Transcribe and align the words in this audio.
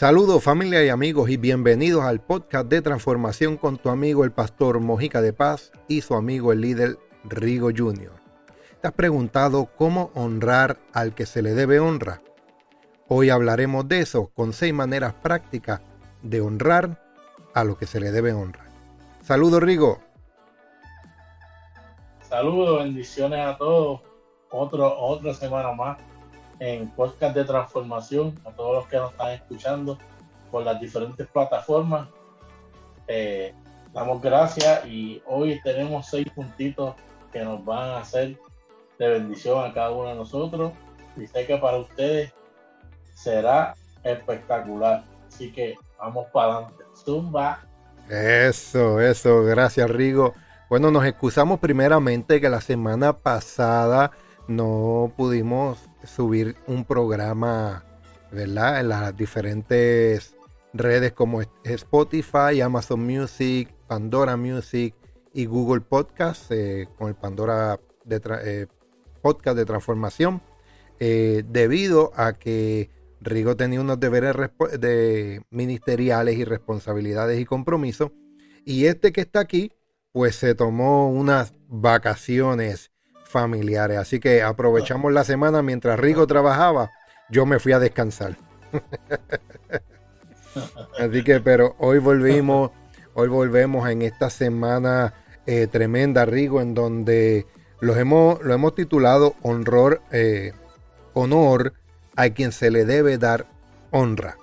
Saludos 0.00 0.42
familia 0.42 0.82
y 0.82 0.88
amigos 0.88 1.28
y 1.28 1.36
bienvenidos 1.36 2.04
al 2.04 2.20
podcast 2.20 2.68
de 2.68 2.80
transformación 2.80 3.58
con 3.58 3.76
tu 3.76 3.90
amigo 3.90 4.24
el 4.24 4.32
pastor 4.32 4.80
Mojica 4.80 5.20
de 5.20 5.34
Paz 5.34 5.72
y 5.88 6.00
su 6.00 6.14
amigo 6.14 6.54
el 6.54 6.62
líder 6.62 6.98
Rigo 7.24 7.68
Jr. 7.68 8.10
¿Te 8.80 8.88
has 8.88 8.94
preguntado 8.94 9.66
cómo 9.76 10.10
honrar 10.14 10.78
al 10.94 11.14
que 11.14 11.26
se 11.26 11.42
le 11.42 11.52
debe 11.52 11.80
honra? 11.80 12.22
Hoy 13.08 13.28
hablaremos 13.28 13.88
de 13.88 14.00
eso 14.00 14.28
con 14.28 14.54
seis 14.54 14.72
maneras 14.72 15.12
prácticas 15.12 15.82
de 16.22 16.40
honrar 16.40 16.98
a 17.52 17.62
lo 17.64 17.76
que 17.76 17.84
se 17.84 18.00
le 18.00 18.10
debe 18.10 18.32
honrar. 18.32 18.68
Saludos 19.20 19.62
Rigo. 19.62 20.00
Saludos, 22.22 22.84
bendiciones 22.84 23.40
a 23.40 23.58
todos. 23.58 24.00
Otro, 24.50 24.98
otra 24.98 25.34
semana 25.34 25.72
más 25.72 25.98
en 26.60 26.88
podcast 26.90 27.34
de 27.34 27.44
transformación, 27.44 28.38
a 28.44 28.50
todos 28.52 28.76
los 28.76 28.86
que 28.86 28.98
nos 28.98 29.10
están 29.10 29.30
escuchando 29.30 29.98
por 30.50 30.62
las 30.62 30.80
diferentes 30.80 31.26
plataformas. 31.26 32.08
Eh, 33.08 33.54
damos 33.92 34.22
gracias 34.22 34.84
y 34.86 35.22
hoy 35.26 35.60
tenemos 35.64 36.06
seis 36.06 36.26
puntitos 36.34 36.94
que 37.32 37.42
nos 37.42 37.64
van 37.64 37.90
a 37.90 37.98
hacer 37.98 38.38
de 38.98 39.08
bendición 39.08 39.64
a 39.64 39.72
cada 39.72 39.90
uno 39.90 40.10
de 40.10 40.14
nosotros. 40.14 40.72
Y 41.16 41.26
sé 41.26 41.46
que 41.46 41.56
para 41.56 41.78
ustedes 41.78 42.32
será 43.14 43.74
espectacular. 44.04 45.02
Así 45.28 45.50
que 45.52 45.74
vamos 45.98 46.26
para 46.32 46.52
adelante. 46.52 46.84
Zumba. 46.94 47.60
Eso, 48.08 49.00
eso. 49.00 49.44
Gracias, 49.44 49.88
Rigo. 49.88 50.34
Bueno, 50.68 50.90
nos 50.90 51.04
excusamos 51.04 51.58
primeramente 51.58 52.40
que 52.40 52.48
la 52.48 52.60
semana 52.60 53.14
pasada 53.14 54.12
no 54.46 55.12
pudimos 55.16 55.89
subir 56.04 56.56
un 56.66 56.84
programa, 56.84 57.84
¿verdad? 58.30 58.80
En 58.80 58.88
las 58.88 59.16
diferentes 59.16 60.34
redes 60.72 61.12
como 61.12 61.42
Spotify, 61.64 62.60
Amazon 62.62 63.04
Music, 63.04 63.74
Pandora 63.86 64.36
Music 64.36 64.94
y 65.32 65.46
Google 65.46 65.80
Podcast, 65.80 66.50
eh, 66.50 66.88
con 66.98 67.08
el 67.08 67.14
Pandora 67.14 67.80
de 68.04 68.20
eh, 68.44 68.66
Podcast 69.22 69.56
de 69.56 69.64
Transformación, 69.64 70.42
eh, 70.98 71.42
debido 71.48 72.12
a 72.14 72.34
que 72.34 72.90
Rigo 73.20 73.56
tenía 73.56 73.80
unos 73.80 74.00
deberes 74.00 74.34
de 74.78 75.42
ministeriales 75.50 76.38
y 76.38 76.44
responsabilidades 76.44 77.40
y 77.40 77.44
compromisos, 77.44 78.12
y 78.64 78.86
este 78.86 79.12
que 79.12 79.20
está 79.22 79.40
aquí, 79.40 79.72
pues 80.12 80.36
se 80.36 80.54
tomó 80.54 81.10
unas 81.10 81.54
vacaciones 81.68 82.90
familiares. 83.30 83.98
Así 83.98 84.20
que 84.20 84.42
aprovechamos 84.42 85.12
la 85.12 85.24
semana 85.24 85.62
mientras 85.62 85.98
Rigo 85.98 86.26
trabajaba, 86.26 86.90
yo 87.30 87.46
me 87.46 87.58
fui 87.58 87.72
a 87.72 87.78
descansar. 87.78 88.36
Así 90.98 91.22
que, 91.22 91.40
pero 91.40 91.76
hoy 91.78 91.98
volvimos, 91.98 92.72
hoy 93.14 93.28
volvemos 93.28 93.88
en 93.88 94.02
esta 94.02 94.30
semana 94.30 95.14
eh, 95.46 95.68
tremenda, 95.68 96.24
Rigo, 96.24 96.60
en 96.60 96.74
donde 96.74 97.46
los 97.80 97.96
hemos, 97.96 98.42
lo 98.42 98.52
hemos 98.52 98.74
titulado 98.74 99.34
honor, 99.42 100.02
eh, 100.10 100.52
honor 101.14 101.74
a 102.16 102.30
quien 102.30 102.52
se 102.52 102.70
le 102.70 102.84
debe 102.84 103.16
dar 103.16 103.46
honra. 103.90 104.36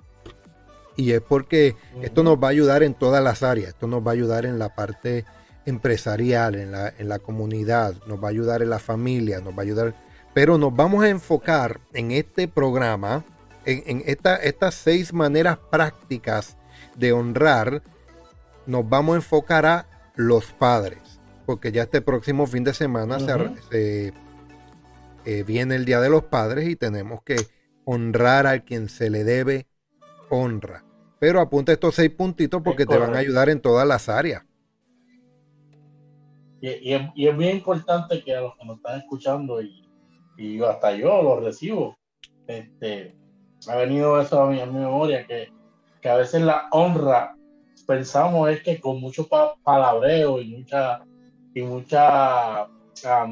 Y 0.95 1.11
es 1.11 1.21
porque 1.21 1.75
esto 2.01 2.23
nos 2.23 2.37
va 2.37 2.47
a 2.47 2.51
ayudar 2.51 2.81
en 2.81 2.95
todas 2.95 3.23
las 3.23 3.43
áreas. 3.43 3.69
Esto 3.69 3.85
nos 3.85 4.05
va 4.05 4.11
a 4.11 4.13
ayudar 4.15 4.45
en 4.45 4.57
la 4.57 4.73
parte 4.73 5.25
empresarial, 5.67 6.55
en 6.55 6.71
la, 6.71 6.93
en 6.97 7.09
la 7.09 7.19
comunidad, 7.19 7.93
nos 8.07 8.23
va 8.23 8.27
a 8.27 8.31
ayudar 8.31 8.61
en 8.61 8.69
la 8.69 8.79
familia, 8.79 9.41
nos 9.41 9.53
va 9.53 9.59
a 9.59 9.61
ayudar. 9.61 9.93
Pero 10.33 10.57
nos 10.57 10.73
vamos 10.73 11.03
a 11.03 11.09
enfocar 11.09 11.81
en 11.93 12.11
este 12.11 12.47
programa, 12.47 13.25
en, 13.65 14.01
esta, 14.05 14.37
estas 14.37 14.75
seis 14.75 15.13
maneras 15.13 15.57
prácticas 15.69 16.57
de 16.95 17.11
honrar, 17.11 17.83
nos 18.65 18.87
vamos 18.87 19.13
a 19.13 19.17
enfocar 19.17 19.65
a 19.65 19.87
los 20.15 20.45
padres, 20.53 21.19
porque 21.45 21.73
ya 21.73 21.83
este 21.83 22.01
próximo 22.01 22.47
fin 22.47 22.63
de 22.63 22.73
semana 22.73 23.19
se, 23.69 24.13
eh, 25.25 25.43
viene 25.43 25.75
el 25.75 25.83
Día 25.83 25.99
de 25.99 26.09
los 26.09 26.23
Padres 26.23 26.69
y 26.69 26.77
tenemos 26.77 27.21
que 27.23 27.35
honrar 27.83 28.47
a 28.47 28.59
quien 28.59 28.87
se 28.87 29.09
le 29.09 29.25
debe 29.25 29.67
honra. 30.29 30.85
Pero 31.19 31.41
apunta 31.41 31.73
estos 31.73 31.95
seis 31.95 32.11
puntitos 32.11 32.61
porque 32.63 32.85
te 32.85 32.97
van 32.97 33.15
a 33.15 33.19
ayudar 33.19 33.49
en 33.49 33.59
todas 33.59 33.85
las 33.85 34.07
áreas. 34.07 34.43
Y, 36.61 36.93
es, 36.93 37.37
bien 37.37 37.57
importante 37.57 38.23
que 38.23 38.35
a 38.35 38.41
los 38.41 38.55
que 38.57 38.65
nos 38.65 38.77
están 38.77 38.99
escuchando 38.99 39.61
y, 39.61 39.87
y 40.37 40.61
hasta 40.63 40.95
yo 40.95 41.21
lo 41.21 41.39
recibo, 41.39 41.97
este, 42.47 43.15
ha 43.67 43.75
venido 43.75 44.19
eso 44.19 44.41
a 44.41 44.49
mi, 44.49 44.57
memoria, 44.57 45.25
que, 45.25 45.51
que, 46.01 46.09
a 46.09 46.15
veces 46.15 46.41
la 46.41 46.67
honra 46.71 47.35
pensamos 47.85 48.49
es 48.49 48.61
que 48.63 48.79
con 48.79 48.99
mucho 48.99 49.27
palabreo 49.63 50.41
y 50.41 50.57
mucha, 50.57 51.01
y 51.53 51.61
mucha 51.61 52.67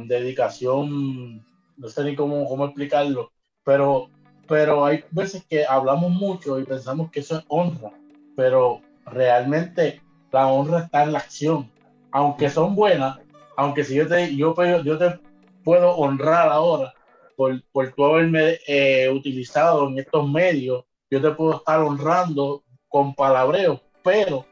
dedicación, 0.06 1.44
no 1.78 1.90
sé 1.90 2.04
ni 2.04 2.16
cómo, 2.16 2.48
cómo 2.48 2.66
explicarlo, 2.66 3.32
pero, 3.64 4.10
pero 4.48 4.86
hay 4.86 5.04
veces 5.12 5.46
que 5.46 5.66
hablamos 5.66 6.12
mucho 6.12 6.60
y 6.60 6.64
pensamos 6.64 7.12
que 7.12 7.22
eso 7.22 7.40
es 7.40 7.46
honra, 7.48 7.92
pero 8.36 8.82
realmente 9.06 10.02
la 10.32 10.48
honra 10.48 10.80
está 10.80 11.04
en 11.04 11.14
la 11.14 11.20
acción 11.20 11.75
aunque 12.16 12.50
son 12.50 12.76
buenas, 12.76 13.20
aunque 13.58 13.84
si 13.84 13.94
yo 13.94 14.08
te, 14.08 14.34
yo, 14.38 14.54
te 14.54 15.20
puedo 15.66 15.98
honrar 15.98 16.48
ahora 16.48 16.94
por, 17.36 17.62
por 17.74 17.92
tú 17.92 18.06
haberme 18.06 18.58
eh, 18.68 19.10
utilizado 19.10 19.90
en 19.90 20.00
estos 20.00 20.32
medios, 20.32 20.86
yo 21.12 21.22
te 21.22 21.32
puedo 21.32 21.58
estar 21.58 21.82
honrando 21.82 22.64
con 22.88 23.14
palabreo, 23.16 23.82
pero 24.02 24.46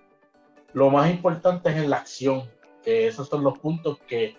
lo 0.73 0.89
más 0.89 1.09
importante 1.09 1.69
es 1.69 1.77
en 1.77 1.89
la 1.89 1.97
acción, 1.97 2.51
que 2.83 3.07
esos 3.07 3.29
son 3.29 3.45
los 3.45 3.57
puntos 3.59 3.97
que, 4.09 4.35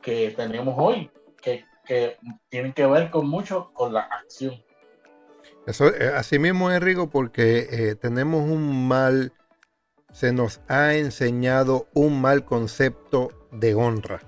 que 0.00 0.30
tenemos 0.30 0.74
hoy, 0.78 1.10
que, 1.42 1.66
que, 1.84 2.16
tienen 2.48 2.72
que 2.72 2.86
ver 2.86 3.10
con 3.10 3.28
mucho 3.28 3.70
con 3.74 3.92
la 3.92 4.00
acción. 4.00 4.54
Eso, 5.66 5.88
eh, 5.88 6.10
así 6.16 6.38
mismo, 6.38 6.70
Enrico, 6.70 7.10
porque 7.10 7.68
eh, 7.70 7.96
tenemos 7.96 8.48
un 8.48 8.88
mal 8.88 9.34
se 10.12 10.32
nos 10.32 10.60
ha 10.68 10.94
enseñado 10.94 11.88
un 11.94 12.20
mal 12.20 12.44
concepto 12.44 13.30
de 13.50 13.74
honra. 13.74 14.20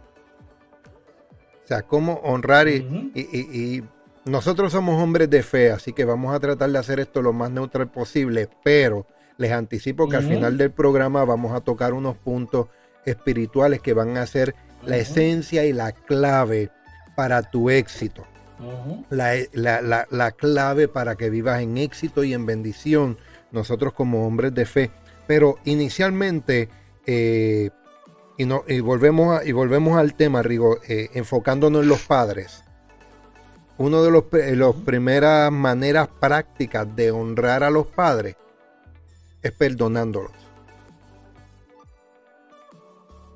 O 1.65 1.67
sea, 1.67 1.83
cómo 1.83 2.15
honrar 2.25 2.69
y, 2.69 3.83
nosotros 4.27 4.73
somos 4.73 5.03
hombres 5.03 5.29
de 5.29 5.43
fe, 5.43 5.71
así 5.71 5.93
que 5.93 6.07
vamos 6.07 6.35
a 6.35 6.41
tratar 6.41 6.71
de 6.71 6.79
hacer 6.79 6.99
esto 6.99 7.21
lo 7.21 7.35
más 7.35 7.51
neutral 7.51 7.91
posible, 7.91 8.49
pero 8.63 9.07
les 9.37 9.53
anticipo 9.53 10.09
que 10.09 10.17
al 10.17 10.25
final 10.25 10.57
del 10.57 10.71
programa 10.71 11.25
vamos 11.27 11.53
a 11.53 11.61
tocar 11.61 11.93
unos 11.93 12.17
puntos 12.17 12.69
espirituales 13.05 13.83
que 13.83 13.93
van 13.93 14.17
a 14.17 14.27
ser 14.27 14.55
la 14.87 14.97
esencia 14.97 15.67
y 15.67 15.75
la 15.75 15.93
clave 15.93 16.71
para 17.17 17.43
tu 17.43 17.69
éxito. 17.69 18.25
la, 19.11 19.35
la, 19.53 20.31
clave 20.33 20.89
para 20.89 21.17
que 21.17 21.29
vivas 21.29 21.61
en 21.61 21.77
éxito 21.77 22.25
y 22.25 22.33
en 22.33 22.47
bendición, 22.47 23.19
nosotros 23.53 23.93
como 23.93 24.27
hombres 24.27 24.55
de 24.55 24.65
fe. 24.65 24.91
Pero 25.27 25.57
inicialmente, 25.65 26.69
eh, 27.07 27.71
y, 28.37 28.45
no, 28.45 28.65
y, 28.67 28.81
volvemos 28.81 29.45
y 29.47 29.53
volvemos 29.53 29.99
al 29.99 30.15
tema, 30.15 30.43
Rigo, 30.43 30.79
eh, 30.89 31.11
enfocándonos 31.15 31.83
en 31.83 31.89
los 31.89 32.03
padres. 32.03 32.65
Una 33.77 34.01
de 34.03 34.11
las 34.11 34.57
los 34.57 34.77
primeras 34.77 35.51
maneras 35.51 36.09
prácticas 36.21 36.95
de 36.95 37.11
honrar 37.11 37.65
a 37.65 37.71
los 37.71 37.87
padres 37.87 38.37
es 39.43 39.53
perdonándolos. 39.53 40.33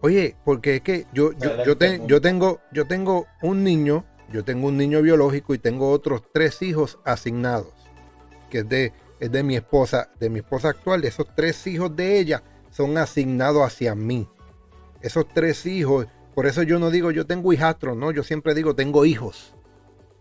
Oye, 0.00 0.36
porque 0.44 0.76
es 0.76 0.82
que 0.82 1.06
yo, 1.12 1.32
yo, 1.32 1.64
yo, 1.64 1.74
yo, 2.06 2.20
tengo, 2.20 2.60
yo 2.70 2.86
tengo 2.86 3.26
un 3.42 3.64
niño, 3.64 4.04
yo 4.32 4.44
tengo 4.44 4.68
un 4.68 4.76
niño 4.76 5.02
biológico 5.02 5.54
y 5.54 5.58
tengo 5.58 5.90
otros 5.90 6.22
tres 6.32 6.62
hijos 6.62 6.98
asignados, 7.04 7.72
que 8.48 8.58
es 8.58 8.68
de 8.68 8.92
es 9.20 9.32
de 9.32 9.42
mi 9.42 9.56
esposa, 9.56 10.10
de 10.18 10.30
mi 10.30 10.40
esposa 10.40 10.68
actual, 10.68 11.04
esos 11.04 11.26
tres 11.34 11.66
hijos 11.66 11.94
de 11.94 12.18
ella 12.18 12.42
son 12.70 12.96
asignados 12.98 13.62
hacia 13.62 13.94
mí. 13.94 14.28
Esos 15.00 15.28
tres 15.28 15.66
hijos, 15.66 16.06
por 16.34 16.46
eso 16.46 16.62
yo 16.62 16.78
no 16.78 16.90
digo 16.90 17.10
yo 17.10 17.26
tengo 17.26 17.52
hijastros, 17.52 17.96
no, 17.96 18.10
yo 18.12 18.22
siempre 18.22 18.54
digo 18.54 18.74
tengo 18.74 19.04
hijos. 19.04 19.54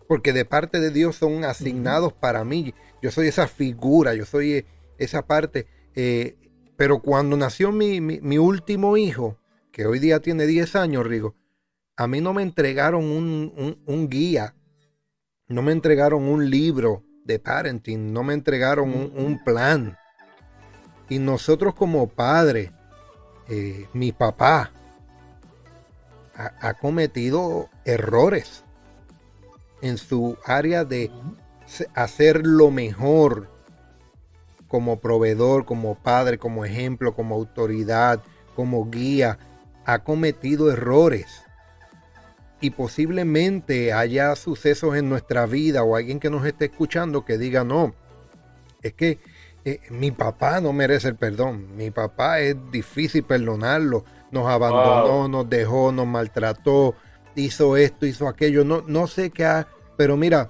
Porque 0.07 0.33
de 0.33 0.45
parte 0.45 0.79
de 0.79 0.91
Dios 0.91 1.17
son 1.17 1.43
asignados 1.43 2.13
para 2.13 2.43
mí. 2.45 2.73
Yo 3.01 3.11
soy 3.11 3.27
esa 3.27 3.47
figura, 3.47 4.13
yo 4.13 4.25
soy 4.25 4.53
eh, 4.53 4.65
esa 4.97 5.27
parte. 5.27 5.67
Eh, 5.95 6.37
pero 6.77 7.01
cuando 7.01 7.35
nació 7.35 7.71
mi, 7.71 8.37
último 8.37 8.95
hijo, 8.97 9.37
que 9.71 9.85
hoy 9.85 9.99
día 9.99 10.21
tiene 10.21 10.45
10 10.45 10.75
años, 10.75 11.05
Rigo, 11.05 11.35
a 11.97 12.07
mí 12.07 12.21
no 12.21 12.33
me 12.33 12.43
entregaron 12.43 13.03
un, 13.03 13.81
un 13.85 14.09
guía, 14.09 14.55
no 15.47 15.61
me 15.61 15.71
entregaron 15.71 16.23
un 16.23 16.49
libro, 16.49 17.03
de 17.27 17.39
parenting, 17.39 18.11
no 18.13 18.23
me 18.23 18.33
entregaron 18.33 18.89
un, 19.13 19.43
plan. 19.43 19.97
Y 21.09 21.19
nosotros 21.19 21.75
como 21.75 22.07
padres, 22.07 22.71
eh, 23.49 23.87
mi 23.93 24.11
papá 24.11 24.71
ha, 26.35 26.73
cometido 26.75 27.69
errores 27.85 28.63
en 29.81 29.97
su 29.97 30.37
área 30.45 30.85
de 30.85 31.11
hacer 31.95 32.45
lo 32.45 32.71
mejor 32.71 33.49
como 34.67 34.99
proveedor, 34.99 35.65
como 35.65 35.95
padre, 35.95 36.37
como 36.37 36.65
ejemplo, 36.65 37.15
como 37.15 37.35
autoridad, 37.35 38.21
como 38.55 38.89
guía, 38.89 39.39
ha 39.85 39.99
cometido 39.99 40.71
errores. 40.71 41.46
Y 42.59 42.71
posiblemente 42.71 43.93
haya 43.93 44.35
sucesos 44.35 44.95
en 44.95 45.09
nuestra 45.09 45.45
vida 45.45 45.83
o 45.83 45.95
alguien 45.95 46.19
que 46.19 46.29
nos 46.29 46.45
esté 46.45 46.65
escuchando 46.65 47.23
que 47.23 47.37
diga, 47.37 47.63
no, 47.63 47.93
es 48.81 48.93
que 48.93 49.19
eh, 49.63 49.81
mi 49.89 50.11
papá 50.11 50.61
no 50.61 50.73
merece 50.73 51.09
el 51.09 51.15
perdón, 51.15 51.75
mi 51.75 51.91
papá 51.91 52.39
es 52.39 52.55
difícil 52.71 53.23
perdonarlo, 53.23 54.05
nos 54.31 54.47
abandonó, 54.47 55.27
nos 55.27 55.49
dejó, 55.49 55.91
nos 55.91 56.07
maltrató, 56.07 56.95
hizo 57.35 57.77
esto, 57.77 58.05
hizo 58.05 58.27
aquello, 58.27 58.63
no, 58.63 58.81
no 58.87 59.07
sé 59.07 59.29
qué, 59.29 59.45
ha, 59.45 59.67
pero 59.97 60.17
mira, 60.17 60.49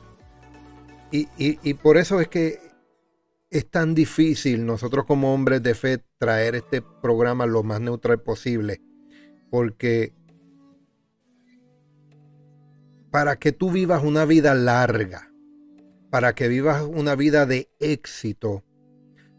y, 1.12 1.28
y 1.38 1.74
por 1.74 1.98
eso 1.98 2.22
es 2.22 2.28
que 2.28 2.60
es 3.50 3.70
tan 3.70 3.96
difícil 3.96 4.66
nosotros 4.66 5.06
como 5.06 5.34
hombres 5.34 5.64
de 5.64 5.74
fe 5.74 6.04
traer 6.18 6.56
este 6.56 6.82
programa 6.82 7.46
lo 7.46 7.64
más 7.64 7.80
neutral 7.80 8.22
posible, 8.22 8.82
porque 9.50 10.14
para 13.12 13.38
que 13.38 13.52
tú 13.52 13.72
vivas 13.72 14.04
una 14.04 14.26
vida 14.26 14.54
larga, 14.54 15.32
para 16.10 16.34
que 16.34 16.48
vivas 16.48 16.84
una 16.84 17.16
vida 17.16 17.46
de 17.46 17.70
éxito, 17.80 18.64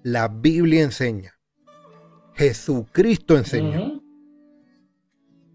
la 0.03 0.29
Biblia 0.29 0.83
enseña, 0.83 1.39
Jesucristo 2.35 3.37
enseñó. 3.37 4.03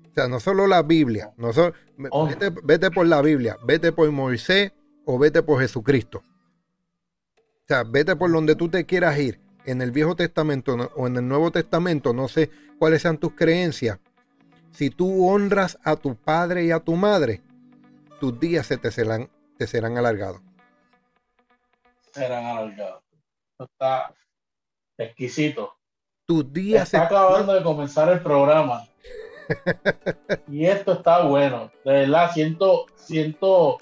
O 0.10 0.13
sea, 0.13 0.27
no 0.27 0.39
solo 0.39 0.68
la 0.68 0.83
Biblia, 0.83 1.33
no 1.38 1.50
oh. 2.12 2.27
vete, 2.27 2.51
vete 2.63 2.92
por 2.92 3.07
la 3.07 3.21
Biblia, 3.21 3.57
vete 3.65 3.92
por 3.92 4.12
Moisés 4.12 4.71
o 5.06 5.18
vete 5.18 5.42
por 5.42 5.59
Jesucristo. 5.59 6.19
O 6.19 7.68
sea, 7.68 7.83
vete 7.83 8.16
por 8.16 8.31
donde 8.31 8.56
tú 8.56 8.69
te 8.69 8.86
quieras 8.86 9.18
ir, 9.18 9.39
en 9.66 9.81
el 9.81 9.92
Viejo 9.92 10.16
Testamento 10.16 10.75
o 10.95 11.07
en 11.07 11.18
el 11.18 11.27
Nuevo 11.27 11.51
Testamento, 11.51 12.13
no 12.13 12.27
sé 12.27 12.50
cuáles 12.77 13.01
sean 13.01 13.18
tus 13.18 13.33
creencias. 13.33 14.00
Si 14.71 14.89
tú 14.89 15.27
honras 15.27 15.77
a 15.83 15.95
tu 15.95 16.16
padre 16.16 16.66
y 16.66 16.71
a 16.71 16.80
tu 16.80 16.95
madre, 16.95 17.42
tus 18.23 18.39
días 18.39 18.65
se 18.65 18.77
te 18.77 18.89
serán, 18.89 19.29
te 19.57 19.67
serán 19.67 19.97
alargados. 19.97 20.39
Serán 22.13 22.45
alargados. 22.45 23.03
Está 23.59 24.15
exquisito. 24.97 25.73
Tus 26.25 26.53
días 26.53 26.83
está 26.83 27.03
acabando 27.03 27.53
de 27.53 27.61
comenzar 27.61 28.07
el 28.07 28.23
programa 28.23 28.87
y 30.47 30.65
esto 30.65 30.93
está 30.93 31.25
bueno. 31.25 31.69
De 31.83 31.91
verdad, 31.91 32.31
siento, 32.31 32.85
siento 32.95 33.79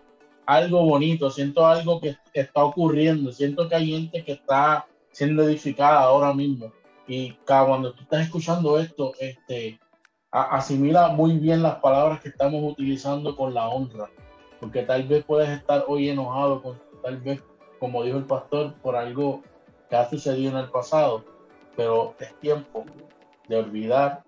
algo 0.47 0.85
bonito, 0.85 1.29
siento 1.29 1.67
algo 1.67 2.01
que 2.01 2.17
está 2.33 2.63
ocurriendo, 2.63 3.31
siento 3.31 3.69
que 3.69 3.75
hay 3.75 3.91
gente 3.91 4.25
que 4.25 4.31
está 4.31 4.87
siendo 5.11 5.43
edificada 5.43 5.99
ahora 5.99 6.33
mismo. 6.33 6.73
Y 7.05 7.33
cuando 7.45 7.93
tú 7.93 8.01
estás 8.01 8.23
escuchando 8.23 8.79
esto, 8.79 9.13
este, 9.19 9.79
asimila 10.31 11.09
muy 11.09 11.37
bien 11.37 11.61
las 11.61 11.75
palabras 11.75 12.21
que 12.21 12.29
estamos 12.29 12.63
utilizando 12.63 13.35
con 13.35 13.53
la 13.53 13.69
honra. 13.69 14.09
Porque 14.61 14.83
tal 14.83 15.03
vez 15.07 15.25
puedes 15.25 15.49
estar 15.49 15.83
hoy 15.87 16.09
enojado, 16.09 16.61
con, 16.61 16.79
tal 17.03 17.17
vez, 17.17 17.43
como 17.79 18.03
dijo 18.03 18.17
el 18.17 18.25
pastor, 18.25 18.75
por 18.75 18.95
algo 18.95 19.41
que 19.89 19.97
ha 19.97 20.09
sucedido 20.09 20.51
en 20.51 20.57
el 20.57 20.69
pasado. 20.69 21.25
Pero 21.75 22.15
es 22.19 22.33
tiempo 22.39 22.85
de 23.49 23.57
olvidar 23.57 24.23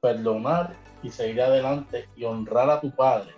perdonar 0.00 0.76
y 1.02 1.10
seguir 1.10 1.40
adelante 1.40 2.08
y 2.14 2.24
honrar 2.24 2.68
a 2.70 2.80
tu 2.80 2.90
padre. 2.94 3.34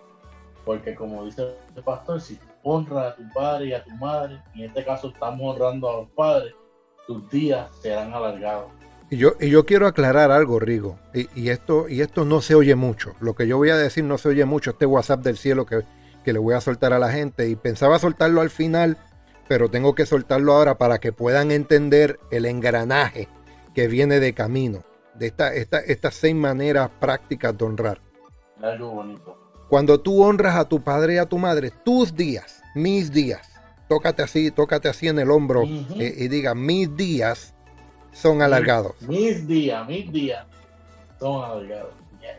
Porque 0.65 0.97
como 0.97 1.25
dice 1.25 1.55
el 1.77 1.83
pastor, 1.85 2.21
si 2.21 2.39
honras 2.65 3.13
a 3.13 3.17
tu 3.17 3.23
padre 3.33 3.67
y 3.67 3.73
a 3.73 3.85
tu 3.85 3.91
madre, 3.93 4.43
en 4.57 4.65
este 4.65 4.85
caso 4.85 5.09
estamos 5.09 5.41
honrando 5.55 5.89
a 5.89 5.97
los 5.99 6.11
padres, 6.11 6.53
tus 7.07 7.31
días 7.31 7.71
serán 7.81 8.13
alargados. 8.13 8.67
Y 9.09 9.17
yo, 9.19 9.35
y 9.39 9.49
yo 9.49 9.65
quiero 9.65 9.87
aclarar 9.87 10.33
algo, 10.33 10.59
Rigo, 10.59 10.99
y, 11.15 11.49
esto, 11.51 11.89
y 11.89 12.01
esto 12.01 12.25
no 12.25 12.41
se 12.41 12.57
oye 12.57 12.75
mucho. 12.75 13.15
Lo 13.21 13.37
que 13.37 13.47
yo 13.47 13.57
voy 13.57 13.71
a 13.71 13.77
decir 13.77 14.03
no 14.03 14.19
se 14.19 14.31
oye 14.31 14.45
mucho, 14.45 14.71
este 14.71 14.87
WhatsApp 14.87 15.21
del 15.21 15.37
cielo 15.37 15.65
que, 15.65 15.85
que 16.27 16.33
le 16.33 16.41
voy 16.41 16.55
a 16.55 16.61
soltar 16.61 16.93
a 16.93 16.99
la 16.99 17.13
gente. 17.13 17.49
Y 17.49 17.55
pensaba 17.55 18.01
soltarlo 18.01 18.41
al 18.41 18.51
final, 18.51 18.99
pero 19.47 19.71
tengo 19.71 19.95
que 19.95 20.07
soltarlo 20.07 20.55
ahora 20.55 20.77
para 20.77 20.99
que 20.99 21.13
puedan 21.13 21.53
entender 21.53 22.19
el 22.33 22.47
engranaje 22.47 23.29
que 23.77 23.87
viene 23.87 24.19
de 24.19 24.35
camino 24.35 24.83
de 25.15 25.29
esta, 25.29 25.55
estas 25.55 26.15
seis 26.15 26.35
maneras 26.35 26.91
prácticas 26.99 27.57
de 27.57 27.65
honrar. 27.65 28.01
Algo 28.61 28.91
bonito. 28.91 29.39
Cuando 29.69 30.01
tú 30.01 30.21
honras 30.25 30.57
a 30.57 30.65
tu 30.65 30.83
padre 30.83 31.15
y 31.15 31.19
a 31.19 31.27
tu 31.27 31.39
madre, 31.39 31.71
tus 31.85 32.13
días, 32.13 32.61
mis 32.75 33.13
días, 33.13 33.49
tócate 33.89 34.25
así, 34.25 34.51
tócate 34.51 34.89
así 34.89 35.07
en 35.07 35.21
el 35.21 35.31
hombro 35.31 35.63
eh, 35.63 36.15
y 36.17 36.27
diga, 36.27 36.57
mis 36.57 36.95
días 36.97 37.55
son 38.13 38.43
alargados. 38.43 39.01
Mis 39.03 39.47
días, 39.47 39.87
mis 39.87 40.11
días 40.11 40.45
son 41.21 41.45
alargados. 41.45 41.95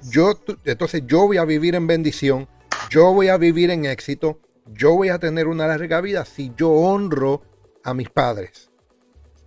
Yo, 0.10 0.34
entonces 0.66 1.04
yo 1.08 1.26
voy 1.28 1.38
a 1.38 1.46
vivir 1.46 1.74
en 1.74 1.88
bendición, 1.88 2.50
yo 2.90 3.14
voy 3.14 3.30
a 3.30 3.38
vivir 3.38 3.72
en 3.72 3.86
éxito, 3.86 4.40
yo 4.66 4.94
voy 4.96 5.10
a 5.10 5.20
tener 5.20 5.48
una 5.48 5.68
larga 5.68 6.02
vida 6.02 6.26
si 6.26 6.52
yo 6.56 6.72
honro 6.72 7.42
a 7.84 7.94
mis 7.94 8.10
padres, 8.10 8.70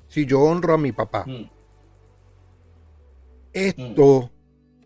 si 0.08 0.26
yo 0.26 0.40
honro 0.40 0.75
a 0.75 0.78
mi 0.78 0.92
papá. 0.92 1.25
Mm. 1.26 1.50
Esto 3.52 4.31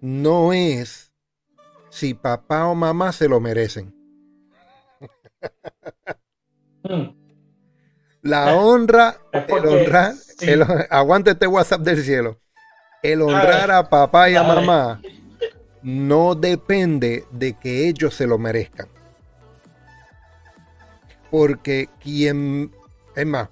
no 0.01 0.53
es 0.53 1.13
si 1.91 2.15
papá 2.15 2.67
o 2.67 2.75
mamá 2.75 3.13
se 3.13 3.29
lo 3.29 3.41
merecen. 3.41 3.95
Hmm. 6.83 7.17
La 8.23 8.53
eh, 8.53 8.57
honra, 8.59 9.17
el 9.33 9.67
honrar, 9.67 10.15
aguante 10.91 11.31
este 11.31 11.47
WhatsApp 11.47 11.83
del 11.83 12.03
cielo. 12.03 12.41
El 13.03 13.23
honrar 13.23 13.71
a 13.71 13.89
papá 13.89 14.31
y 14.31 14.37
a 14.37 14.43
mamá 14.43 15.01
no 15.85 16.35
depende 16.35 17.25
de 17.31 17.53
que 17.53 17.89
ellos 17.89 18.15
se 18.15 18.27
lo 18.27 18.39
merezcan. 18.39 18.89
Porque 21.31 21.89
quien, 22.03 22.73
es 23.15 23.27
más, 23.27 23.49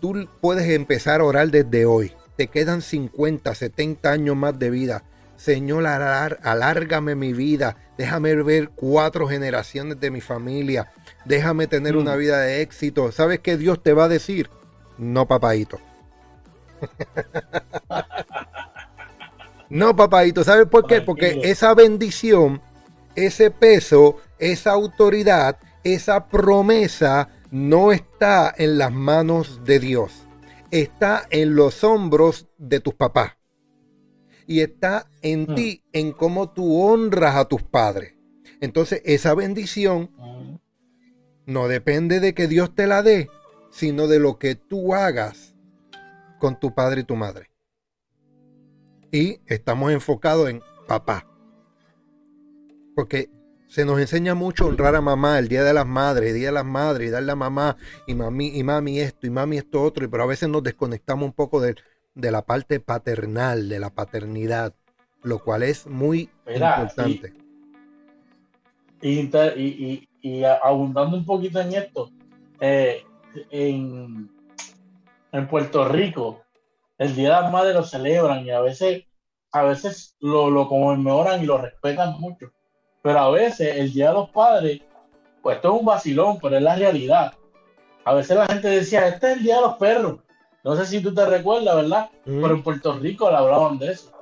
tú 0.00 0.26
puedes 0.40 0.68
empezar 0.70 1.20
a 1.20 1.24
orar 1.24 1.50
desde 1.50 1.84
hoy 1.84 2.12
te 2.38 2.46
quedan 2.46 2.82
50, 2.82 3.52
70 3.52 4.12
años 4.12 4.36
más 4.36 4.56
de 4.56 4.70
vida. 4.70 5.02
Señor, 5.36 5.84
alárgame 5.86 7.16
mi 7.16 7.32
vida. 7.32 7.76
Déjame 7.98 8.36
ver 8.36 8.70
cuatro 8.76 9.26
generaciones 9.26 9.98
de 9.98 10.12
mi 10.12 10.20
familia. 10.20 10.92
Déjame 11.24 11.66
tener 11.66 11.96
una 11.96 12.14
mm. 12.14 12.18
vida 12.18 12.40
de 12.40 12.62
éxito. 12.62 13.10
¿Sabes 13.10 13.40
qué 13.40 13.56
Dios 13.56 13.82
te 13.82 13.92
va 13.92 14.04
a 14.04 14.08
decir? 14.08 14.50
No, 14.98 15.26
papadito. 15.26 15.80
no, 19.70 19.94
papadito. 19.94 20.44
¿Sabes 20.44 20.66
por 20.66 20.86
qué? 20.86 21.00
Porque 21.00 21.40
esa 21.44 21.74
bendición, 21.74 22.60
ese 23.14 23.50
peso, 23.50 24.16
esa 24.38 24.72
autoridad, 24.72 25.58
esa 25.84 26.28
promesa 26.28 27.28
no 27.50 27.92
está 27.92 28.54
en 28.56 28.78
las 28.78 28.92
manos 28.92 29.64
de 29.64 29.78
Dios 29.78 30.28
está 30.70 31.26
en 31.30 31.54
los 31.54 31.84
hombros 31.84 32.48
de 32.58 32.80
tus 32.80 32.94
papás. 32.94 33.32
Y 34.46 34.60
está 34.60 35.10
en 35.22 35.42
mm. 35.42 35.54
ti, 35.54 35.84
en 35.92 36.12
cómo 36.12 36.50
tú 36.50 36.80
honras 36.82 37.36
a 37.36 37.44
tus 37.46 37.62
padres. 37.62 38.14
Entonces, 38.60 39.02
esa 39.04 39.34
bendición 39.34 40.10
mm. 40.16 40.56
no 41.46 41.68
depende 41.68 42.20
de 42.20 42.34
que 42.34 42.46
Dios 42.48 42.74
te 42.74 42.86
la 42.86 43.02
dé, 43.02 43.28
sino 43.70 44.06
de 44.06 44.18
lo 44.18 44.38
que 44.38 44.54
tú 44.54 44.94
hagas 44.94 45.54
con 46.38 46.58
tu 46.58 46.74
padre 46.74 47.02
y 47.02 47.04
tu 47.04 47.16
madre. 47.16 47.50
Y 49.10 49.40
estamos 49.46 49.92
enfocados 49.92 50.50
en 50.50 50.62
papá. 50.86 51.26
Porque 52.94 53.30
se 53.68 53.84
nos 53.84 54.00
enseña 54.00 54.34
mucho 54.34 54.66
honrar 54.66 54.96
a 54.96 55.00
mamá, 55.00 55.38
el 55.38 55.48
Día 55.48 55.62
de 55.62 55.74
las 55.74 55.86
Madres, 55.86 56.30
el 56.30 56.36
Día 56.36 56.48
de 56.48 56.52
las 56.52 56.64
Madres, 56.64 57.08
y 57.08 57.10
darle 57.10 57.32
a 57.32 57.36
mamá 57.36 57.76
y 58.06 58.14
mami, 58.14 58.58
y 58.58 58.64
mami 58.64 58.98
esto, 59.00 59.26
y 59.26 59.30
mami 59.30 59.58
esto 59.58 59.82
otro, 59.82 60.08
pero 60.10 60.22
a 60.22 60.26
veces 60.26 60.48
nos 60.48 60.62
desconectamos 60.62 61.26
un 61.26 61.32
poco 61.32 61.60
de, 61.60 61.76
la 62.14 62.42
parte 62.42 62.80
paternal, 62.80 63.68
de 63.68 63.78
la 63.78 63.90
paternidad, 63.90 64.74
lo 65.22 65.38
cual 65.38 65.62
es 65.62 65.86
muy 65.86 66.30
importante. 66.46 67.34
Y, 69.00 70.08
y, 70.22 70.44
abundando 70.44 71.16
un 71.16 71.24
poquito 71.24 71.60
en 71.60 71.74
esto, 71.74 72.10
eh, 72.60 73.04
en, 73.50 74.30
Puerto 75.48 75.86
Rico, 75.86 76.42
el 76.98 77.14
Día 77.14 77.36
de 77.36 77.42
las 77.42 77.52
Madres 77.52 77.74
lo 77.74 77.84
celebran 77.84 78.44
y 78.44 78.50
a 78.50 78.60
veces, 78.60 79.04
a 79.52 79.62
veces 79.62 80.16
lo, 80.20 80.50
lo 80.50 80.68
conmemoran 80.68 81.42
y 81.42 81.46
lo 81.46 81.58
respetan 81.58 82.20
mucho 82.20 82.52
pero 83.02 83.20
a 83.20 83.30
veces 83.30 83.76
el 83.76 83.92
Día 83.92 84.08
de 84.08 84.14
los 84.14 84.30
Padres, 84.30 84.82
pues 85.42 85.56
esto 85.56 85.74
es 85.74 85.80
un 85.80 85.86
vacilón, 85.86 86.38
pero 86.40 86.56
es 86.56 86.62
la 86.62 86.76
realidad. 86.76 87.32
A 88.04 88.14
veces 88.14 88.36
la 88.36 88.46
gente 88.46 88.68
decía, 88.68 89.08
este 89.08 89.30
es 89.30 89.36
el 89.38 89.42
Día 89.44 89.56
de 89.56 89.62
los 89.62 89.76
Perros. 89.76 90.18
No 90.64 90.76
sé 90.76 90.86
si 90.86 91.00
tú 91.00 91.14
te 91.14 91.24
recuerdas, 91.24 91.76
¿verdad? 91.76 92.10
Mm. 92.24 92.42
Pero 92.42 92.54
en 92.54 92.62
Puerto 92.62 92.92
Rico 92.98 93.30
le 93.30 93.36
hablaban 93.36 93.78
de 93.78 93.92
eso. 93.92 94.12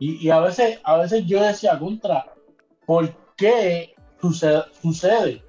Y, 0.00 0.30
a, 0.30 0.38
veces, 0.40 0.78
a 0.84 0.96
veces 0.96 1.26
yo 1.26 1.42
decía, 1.42 1.78
contra, 1.78 2.32
¿por 2.86 3.12
qué 3.36 3.94
sucede, 4.20 4.62
sucede? 4.80 5.42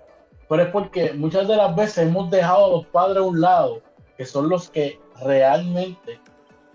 Pero 0.48 0.64
es 0.64 0.70
porque 0.70 1.14
muchas 1.14 1.48
de 1.48 1.56
las 1.56 1.76
veces 1.76 2.08
hemos 2.08 2.32
dejado 2.32 2.66
a 2.66 2.70
los 2.70 2.86
padres 2.88 3.18
a 3.18 3.24
un 3.24 3.42
lado, 3.42 3.82
que 4.18 4.26
son 4.26 4.50
los 4.50 4.70
que 4.72 5.00
realmente 5.22 6.20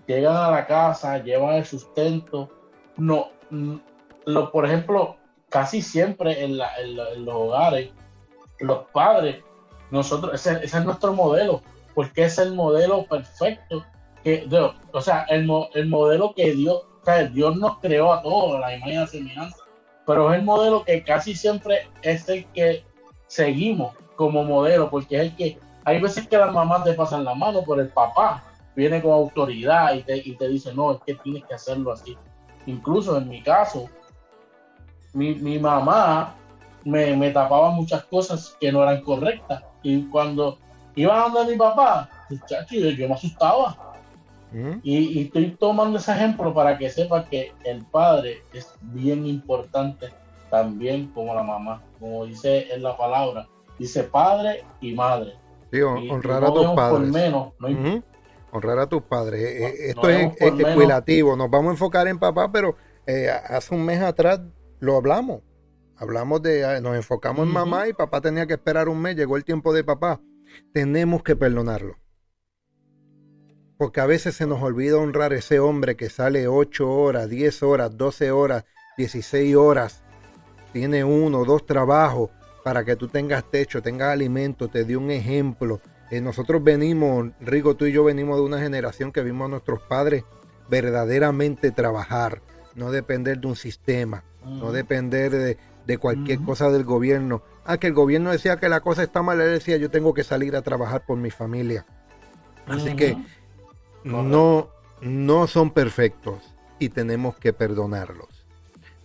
llegan 0.07 0.35
a 0.35 0.51
la 0.51 0.67
casa, 0.67 1.17
llevan 1.17 1.55
el 1.55 1.65
sustento. 1.65 2.49
No, 2.97 3.29
lo, 4.25 4.51
por 4.51 4.65
ejemplo, 4.65 5.17
casi 5.49 5.81
siempre 5.81 6.43
en, 6.43 6.57
los 6.57 7.35
hogares, 7.35 7.91
los 8.59 8.85
padres, 8.91 9.43
nosotros, 9.91 10.33
ese, 10.33 10.63
es 10.63 10.85
nuestro 10.85 11.13
modelo, 11.13 11.61
porque 11.93 12.25
es 12.25 12.37
el 12.37 12.53
modelo 12.53 13.05
perfecto. 13.05 13.85
Que, 14.23 14.47
o 14.91 15.01
sea, 15.01 15.23
el, 15.29 15.47
el 15.75 15.87
modelo 15.87 16.33
que 16.33 16.51
Dios, 16.53 16.83
Dios 17.31 17.57
nos 17.57 17.77
creó 17.77 18.11
a 18.11 18.23
todos, 18.23 18.59
la 18.59 18.75
imagen 18.75 19.01
de 19.01 19.07
semejanza, 19.07 19.57
pero 20.07 20.31
es 20.31 20.39
el 20.39 20.45
modelo 20.45 20.83
que 20.83 21.03
casi 21.03 21.35
siempre 21.35 21.87
es 22.01 22.27
el 22.29 22.45
que 22.47 22.83
seguimos 23.27 23.95
como 24.15 24.43
modelo, 24.43 24.89
porque 24.89 25.17
es 25.17 25.21
el 25.21 25.35
que 25.35 25.59
hay 25.83 26.01
veces 26.01 26.27
que 26.27 26.37
las 26.37 26.51
mamás 26.51 26.83
te 26.83 26.93
pasan 26.93 27.23
la 27.23 27.35
mano, 27.35 27.61
pero 27.67 27.81
el 27.81 27.89
papá 27.89 28.43
viene 28.75 29.01
con 29.01 29.11
autoridad 29.11 29.93
y 29.93 30.03
te, 30.03 30.17
y 30.17 30.35
te 30.35 30.47
dice, 30.47 30.73
no, 30.73 30.93
es 30.93 30.99
que 31.05 31.15
tienes 31.15 31.43
que 31.45 31.53
hacerlo 31.53 31.91
así. 31.91 32.17
Incluso 32.65 33.17
en 33.17 33.29
mi 33.29 33.41
caso, 33.41 33.89
mi, 35.13 35.35
mi 35.35 35.59
mamá 35.59 36.35
me, 36.83 37.15
me, 37.15 37.31
tapaba 37.31 37.71
muchas 37.71 38.03
cosas 38.05 38.55
que 38.59 38.71
no 38.71 38.83
eran 38.83 39.01
correctas. 39.01 39.63
Y 39.83 40.03
cuando 40.05 40.57
iba 40.95 41.25
a 41.25 41.45
mi 41.45 41.55
papá, 41.55 42.09
muchacho, 42.29 42.75
yo, 42.75 43.07
me 43.07 43.13
asustaba. 43.13 43.93
¿Mm? 44.51 44.79
Y, 44.83 44.97
y, 44.97 45.21
estoy 45.23 45.51
tomando 45.51 45.97
ese 45.97 46.11
ejemplo 46.11 46.53
para 46.53 46.77
que 46.77 46.89
sepa 46.89 47.25
que 47.25 47.53
el 47.63 47.83
padre 47.85 48.43
es 48.53 48.73
bien 48.81 49.25
importante 49.25 50.09
también 50.49 51.07
como 51.07 51.33
la 51.33 51.43
mamá. 51.43 51.81
Como 51.99 52.25
dice 52.25 52.73
en 52.73 52.83
la 52.83 52.95
palabra, 52.95 53.47
dice 53.77 54.03
padre 54.03 54.63
y 54.81 54.93
madre 54.93 55.35
honrar 55.83 56.43
a 56.43 56.53
tus 56.53 56.67
padres. 56.67 57.11
Honrar 58.55 58.79
a 58.79 58.87
tus 58.87 59.01
padres. 59.03 59.41
esto 59.81 60.09
es, 60.09 60.31
es 60.39 60.53
Nos 60.53 61.49
vamos 61.49 61.67
a 61.67 61.71
enfocar 61.71 62.07
en 62.07 62.17
papá, 62.17 62.49
pero 62.49 62.77
eh, 63.05 63.29
hace 63.29 63.75
un 63.75 63.83
mes 63.83 64.01
atrás 64.01 64.39
lo 64.79 64.95
hablamos. 64.95 65.41
Hablamos 65.97 66.41
de, 66.41 66.63
ah, 66.63 66.79
nos 66.79 66.95
enfocamos 66.95 67.45
en 67.45 67.51
mamá 67.51 67.89
y 67.89 67.93
papá 67.93 68.21
tenía 68.21 68.47
que 68.47 68.53
esperar 68.53 68.87
un 68.87 69.01
mes. 69.01 69.17
Llegó 69.17 69.35
el 69.35 69.43
tiempo 69.43 69.73
de 69.73 69.83
papá. 69.83 70.21
Tenemos 70.71 71.21
que 71.21 71.35
perdonarlo. 71.35 71.97
Porque 73.77 73.99
a 73.99 74.05
veces 74.05 74.35
se 74.35 74.47
nos 74.47 74.61
olvida 74.61 74.95
honrar 74.95 75.33
a 75.33 75.37
ese 75.37 75.59
hombre 75.59 75.97
que 75.97 76.09
sale 76.09 76.47
8 76.47 76.89
horas, 76.89 77.29
10 77.29 77.61
horas, 77.61 77.97
12 77.97 78.31
horas, 78.31 78.63
16 78.97 79.53
horas. 79.57 80.01
Tiene 80.71 81.03
uno, 81.03 81.43
dos 81.43 81.65
trabajos 81.65 82.29
para 82.63 82.85
que 82.85 82.95
tú 82.95 83.09
tengas 83.09 83.43
techo, 83.51 83.81
tengas 83.81 84.13
alimento, 84.13 84.69
te 84.69 84.85
dio 84.85 84.99
un 84.99 85.11
ejemplo. 85.11 85.81
Eh, 86.11 86.21
nosotros 86.21 86.63
venimos, 86.63 87.29
Rigo, 87.39 87.75
tú 87.75 87.85
y 87.85 87.91
yo 87.91 88.03
venimos 88.03 88.37
de 88.37 88.43
una 88.43 88.59
generación 88.59 89.11
que 89.11 89.23
vimos 89.23 89.45
a 89.45 89.49
nuestros 89.49 89.81
padres 89.81 90.23
verdaderamente 90.69 91.71
trabajar, 91.71 92.41
no 92.75 92.91
depender 92.91 93.39
de 93.39 93.47
un 93.47 93.55
sistema, 93.55 94.23
no 94.43 94.71
depender 94.71 95.57
de, 95.85 95.97
cualquier 95.97 96.39
cosa 96.41 96.69
del 96.69 96.83
gobierno. 96.83 97.41
Ah, 97.65 97.77
que 97.77 97.87
el 97.87 97.93
gobierno 97.93 98.31
decía 98.31 98.57
que 98.57 98.69
la 98.69 98.81
cosa 98.81 99.03
está 99.03 99.23
mal, 99.23 99.41
él 99.41 99.51
decía 99.51 99.77
yo 99.77 99.89
tengo 99.89 100.13
que 100.13 100.23
salir 100.23 100.55
a 100.55 100.61
trabajar 100.61 101.05
por 101.05 101.17
mi 101.17 101.31
familia. 101.31 101.85
Así 102.67 102.95
que 102.95 103.17
no, 104.03 104.69
no 105.01 105.47
son 105.47 105.71
perfectos 105.71 106.55
y 106.79 106.89
tenemos 106.89 107.37
que 107.37 107.53
perdonarlos. 107.53 108.45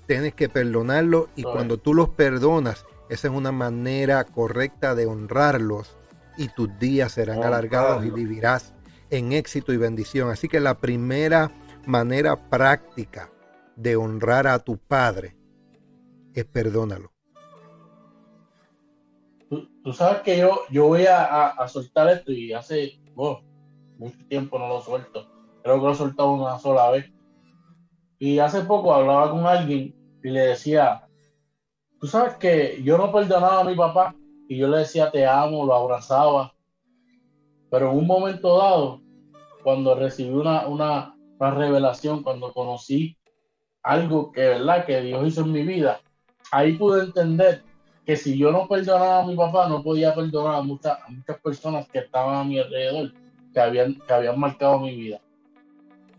Tienes 0.07 0.35
que 0.35 0.49
perdonarlos 0.49 1.29
y 1.37 1.45
cuando 1.45 1.79
tú 1.79 1.95
los 1.95 2.11
perdonas, 2.11 2.85
esa 3.09 3.29
es 3.29 3.35
una 3.35 3.53
manera 3.53 4.25
correcta 4.25 4.95
de 4.95 5.07
honrarlos 5.07 5.97
y 6.37 6.49
tus 6.49 6.79
días 6.79 7.13
serán 7.13 7.43
alargados 7.43 8.05
y 8.05 8.11
vivirás 8.11 8.75
en 9.11 9.33
éxito 9.33 9.73
y 9.73 9.77
bendición. 9.77 10.31
Así 10.31 10.49
que 10.49 10.61
la 10.61 10.79
primera 10.79 11.51
manera 11.87 12.49
práctica 12.49 13.31
de 13.77 13.97
honrar 13.97 14.47
a 14.47 14.59
tu 14.59 14.79
padre 14.79 15.37
es 16.35 16.45
perdónalo. 16.45 17.13
Tú, 19.83 19.93
sabes 19.93 20.23
que 20.23 20.39
yo, 20.39 20.61
yo 20.71 20.87
voy 20.87 21.07
a, 21.09 21.57
soltar 21.67 22.09
esto 22.09 22.31
y 22.31 22.53
hace 22.53 23.01
oh, 23.17 23.41
mucho 23.99 24.19
tiempo 24.29 24.59
no 24.59 24.69
lo 24.69 24.81
suelto. 24.81 25.27
Creo 25.63 25.77
que 25.77 25.87
lo 25.87 25.93
he 25.93 25.97
soltado 25.97 26.33
una 26.33 26.59
sola 26.59 26.91
vez. 26.91 27.11
Y 28.19 28.39
hace 28.39 28.61
poco 28.61 28.95
hablaba 28.95 29.31
con 29.31 29.47
alguien 29.47 29.95
y 30.23 30.29
le 30.29 30.41
decía, 30.41 31.09
Tú 32.01 32.07
sabes 32.07 32.37
que 32.37 32.81
yo 32.83 32.97
no 32.97 33.13
perdonaba 33.13 33.61
a 33.61 33.65
mi 33.65 33.77
papá 33.77 34.15
y 34.51 34.57
yo 34.57 34.67
le 34.67 34.79
decía 34.79 35.13
te 35.13 35.25
amo, 35.25 35.65
lo 35.65 35.73
abrazaba. 35.73 36.53
Pero 37.71 37.93
en 37.93 37.99
un 37.99 38.07
momento 38.09 38.59
dado, 38.59 39.01
cuando 39.63 39.95
recibí 39.95 40.31
una, 40.31 40.67
una, 40.67 41.15
revelación, 41.39 42.25
cuando 42.25 42.53
conocí 42.53 43.17
algo 43.85 44.33
que, 44.33 44.41
¿verdad? 44.41 44.85
que 44.87 45.03
Dios 45.03 45.25
hizo 45.29 45.43
en 45.43 45.53
mi 45.53 45.63
vida, 45.63 46.01
ahí 46.51 46.73
pude 46.73 47.05
entender 47.05 47.63
que 48.05 48.17
si 48.17 48.37
yo 48.37 48.51
no 48.51 48.67
perdonaba 48.67 49.21
a 49.21 49.27
mi 49.27 49.37
papá, 49.37 49.69
no 49.69 49.85
podía 49.85 50.13
perdonar 50.17 50.57
a 50.57 50.63
muchas, 50.63 50.99
muchas 51.09 51.39
personas 51.39 51.89
que 51.89 52.01
estaban 52.01 52.35
a 52.35 52.43
mi 52.43 52.59
alrededor, 52.59 53.13
que 53.55 53.61
habían, 53.61 54.01
que 54.01 54.13
habían 54.13 54.41
marcado 54.41 54.81
mi 54.81 54.97
vida. 54.97 55.21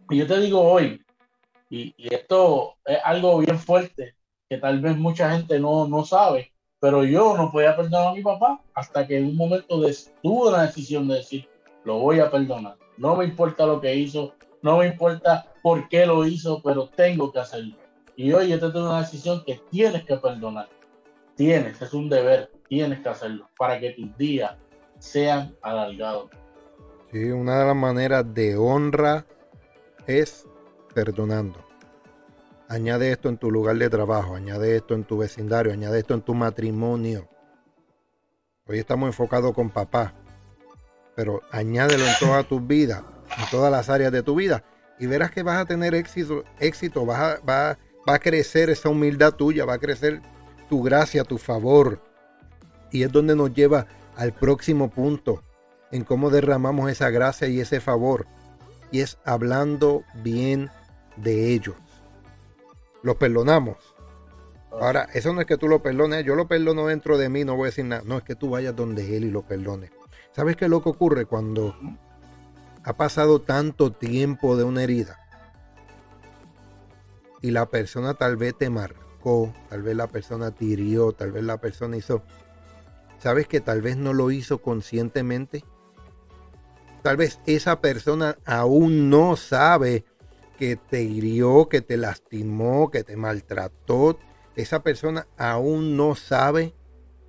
Y 0.10 0.20
yo 0.20 0.26
te 0.26 0.40
digo 0.40 0.62
hoy, 0.62 1.04
y, 1.70 1.94
y 1.98 2.16
esto 2.16 2.76
es 2.86 2.98
algo 3.04 3.40
bien 3.40 3.60
fuerte, 3.60 4.16
que 4.48 4.58
tal 4.58 4.80
vez 4.80 4.96
mucha 4.96 5.36
gente 5.36 5.60
no, 5.60 5.86
no 5.86 6.06
sabe, 6.06 6.51
pero 6.82 7.04
yo 7.04 7.38
no 7.38 7.52
podía 7.52 7.76
perdonar 7.76 8.08
a 8.08 8.14
mi 8.14 8.24
papá 8.24 8.60
hasta 8.74 9.06
que 9.06 9.20
en 9.20 9.28
un 9.28 9.38
momento 9.38 9.80
tuve 10.24 10.52
la 10.52 10.64
decisión 10.64 11.08
de 11.08 11.16
decir, 11.16 11.48
lo 11.86 12.00
voy 12.00 12.20
a 12.20 12.32
perdonar. 12.32 12.76
No 12.98 13.16
me 13.16 13.26
importa 13.26 13.68
lo 13.68 13.80
que 13.80 13.94
hizo, 13.94 14.34
no 14.64 14.80
me 14.80 14.88
importa 14.88 15.46
por 15.62 15.88
qué 15.90 16.08
lo 16.08 16.26
hizo, 16.26 16.60
pero 16.64 16.90
tengo 16.90 17.32
que 17.32 17.40
hacerlo. 17.40 17.76
Y 18.16 18.34
hoy 18.34 18.50
yo 18.50 18.60
te 18.60 18.72
tengo 18.72 18.90
una 18.90 19.02
decisión 19.02 19.44
que 19.46 19.62
tienes 19.70 20.04
que 20.06 20.18
perdonar. 20.18 20.70
Tienes, 21.36 21.80
es 21.80 21.94
un 21.94 22.10
deber, 22.10 22.52
tienes 22.68 23.00
que 23.00 23.10
hacerlo 23.10 23.48
para 23.60 23.80
que 23.80 23.92
tus 23.92 24.18
días 24.18 24.56
sean 24.98 25.56
alargados. 25.62 26.32
Sí, 27.12 27.30
una 27.30 27.60
de 27.60 27.66
las 27.68 27.76
maneras 27.76 28.34
de 28.34 28.58
honra 28.58 29.24
es 30.08 30.48
perdonando. 30.96 31.71
Añade 32.72 33.12
esto 33.12 33.28
en 33.28 33.38
tu 33.38 33.52
lugar 33.52 33.76
de 33.76 33.90
trabajo, 33.90 34.34
añade 34.34 34.78
esto 34.78 34.94
en 34.94 35.04
tu 35.04 35.18
vecindario, 35.18 35.74
añade 35.74 36.00
esto 36.00 36.14
en 36.14 36.22
tu 36.22 36.34
matrimonio. 36.34 37.28
Hoy 38.66 38.80
estamos 38.80 39.08
enfocados 39.08 39.54
con 39.54 39.70
papá, 39.70 40.14
pero 41.14 41.42
añádelo 41.52 42.06
en 42.06 42.14
toda 42.18 42.44
tu 42.44 42.62
vida, 42.62 43.04
en 43.38 43.44
todas 43.52 43.74
las 43.74 43.90
áreas 43.90 44.14
de 44.14 44.24
tu 44.24 44.36
vida, 44.36 44.64
y 45.00 45.06
verás 45.06 45.32
que 45.32 45.44
vas 45.44 45.58
a 45.58 45.66
tener 45.66 45.94
éxito, 45.94 46.46
éxito 46.62 47.06
va, 47.06 47.42
va 47.46 47.78
a 48.08 48.20
crecer 48.20 48.70
esa 48.70 48.88
humildad 48.88 49.34
tuya, 49.34 49.66
va 49.66 49.74
a 49.74 49.78
crecer 49.78 50.22
tu 50.70 50.82
gracia, 50.82 51.26
tu 51.26 51.38
favor. 51.38 52.02
Y 52.90 53.04
es 53.04 53.12
donde 53.12 53.36
nos 53.36 53.54
lleva 53.54 53.88
al 54.16 54.32
próximo 54.32 54.90
punto, 54.90 55.44
en 55.92 56.06
cómo 56.06 56.30
derramamos 56.30 56.90
esa 56.90 57.10
gracia 57.10 57.50
y 57.50 57.60
ese 57.60 57.82
favor. 57.82 58.28
Y 58.92 59.02
es 59.02 59.18
hablando 59.26 60.06
bien 60.24 60.70
de 61.18 61.52
ellos 61.54 61.76
lo 63.04 63.18
perdonamos. 63.18 63.78
Ahora, 64.72 65.08
eso 65.14 65.34
no 65.34 65.42
es 65.42 65.48
que 65.48 65.58
tú 65.58 65.68
lo 65.68 65.82
perdones, 65.82 66.24
yo 66.26 66.36
lo 66.36 66.48
perdono 66.48 66.88
dentro 66.88 67.18
de 67.18 67.30
mí, 67.30 67.44
no 67.44 67.56
voy 67.56 67.66
a 67.66 67.66
decir 67.68 67.86
nada. 67.86 68.04
No, 68.06 68.18
es 68.18 68.24
que 68.24 68.36
tú 68.36 68.50
vayas 68.50 68.76
donde 68.76 69.18
él 69.18 69.26
y 69.26 69.32
lo 69.32 69.42
perdones. 69.42 69.92
¿Sabes 70.32 70.56
qué 70.56 70.66
es 70.66 70.72
lo 70.72 70.82
que 70.82 70.90
ocurre 70.90 71.26
cuando 71.26 71.76
ha 72.84 72.94
pasado 72.94 73.42
tanto 73.42 73.92
tiempo 73.92 74.56
de 74.56 74.64
una 74.64 74.84
herida? 74.84 75.20
Y 77.42 77.52
la 77.52 77.66
persona 77.66 78.14
tal 78.14 78.38
vez 78.38 78.58
te 78.58 78.70
marcó, 78.70 79.54
tal 79.70 79.82
vez 79.82 79.96
la 79.96 80.08
persona 80.08 80.52
te 80.52 80.66
hirió, 80.66 81.12
tal 81.12 81.32
vez 81.32 81.44
la 81.44 81.60
persona 81.60 81.98
hizo. 81.98 82.22
¿Sabes 83.20 83.48
que 83.48 83.60
tal 83.60 83.82
vez 83.82 83.98
no 83.98 84.14
lo 84.14 84.32
hizo 84.32 84.60
conscientemente? 84.60 85.66
Tal 87.02 87.18
vez 87.18 87.40
esa 87.46 87.82
persona 87.82 88.38
aún 88.46 89.10
no 89.10 89.36
sabe 89.36 90.06
que 90.62 90.76
te 90.76 91.02
hirió, 91.02 91.70
que 91.70 91.82
te 91.82 91.98
lastimó, 91.98 92.92
que 92.92 93.04
te 93.04 93.18
maltrató, 93.18 94.20
esa 94.56 94.84
persona 94.84 95.26
aún 95.36 95.98
no 95.98 96.14
sabe, 96.14 96.76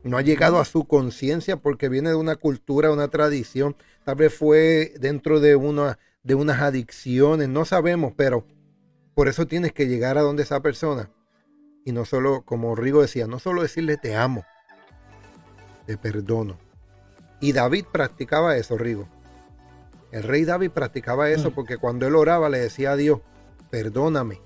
no 0.02 0.18
ha 0.18 0.20
llegado 0.20 0.58
a 0.58 0.66
su 0.66 0.84
conciencia 0.84 1.56
porque 1.56 1.88
viene 1.88 2.10
de 2.10 2.16
una 2.16 2.36
cultura, 2.36 2.92
una 2.92 3.08
tradición, 3.08 3.74
tal 4.04 4.16
vez 4.16 4.34
fue 4.34 4.92
dentro 5.00 5.40
de, 5.40 5.56
una, 5.56 5.98
de 6.22 6.34
unas 6.34 6.60
adicciones, 6.60 7.48
no 7.48 7.64
sabemos, 7.64 8.12
pero 8.14 8.46
por 9.14 9.28
eso 9.28 9.46
tienes 9.46 9.72
que 9.72 9.86
llegar 9.88 10.18
a 10.18 10.22
donde 10.22 10.42
esa 10.42 10.60
persona. 10.60 11.08
Y 11.86 11.92
no 11.92 12.04
solo, 12.04 12.42
como 12.42 12.74
Rigo 12.74 13.00
decía, 13.00 13.26
no 13.26 13.38
solo 13.38 13.62
decirle 13.62 13.96
te 13.96 14.14
amo, 14.14 14.44
te 15.86 15.96
perdono. 15.96 16.58
Y 17.40 17.52
David 17.52 17.86
practicaba 17.90 18.58
eso, 18.58 18.76
Rigo. 18.76 19.08
El 20.12 20.22
rey 20.22 20.44
David 20.44 20.70
practicaba 20.70 21.30
eso 21.30 21.50
mm. 21.50 21.54
porque 21.54 21.78
cuando 21.78 22.06
él 22.06 22.14
oraba 22.14 22.48
le 22.48 22.58
decía 22.58 22.92
a 22.92 22.96
Dios, 22.96 23.20
perdóname 23.70 24.40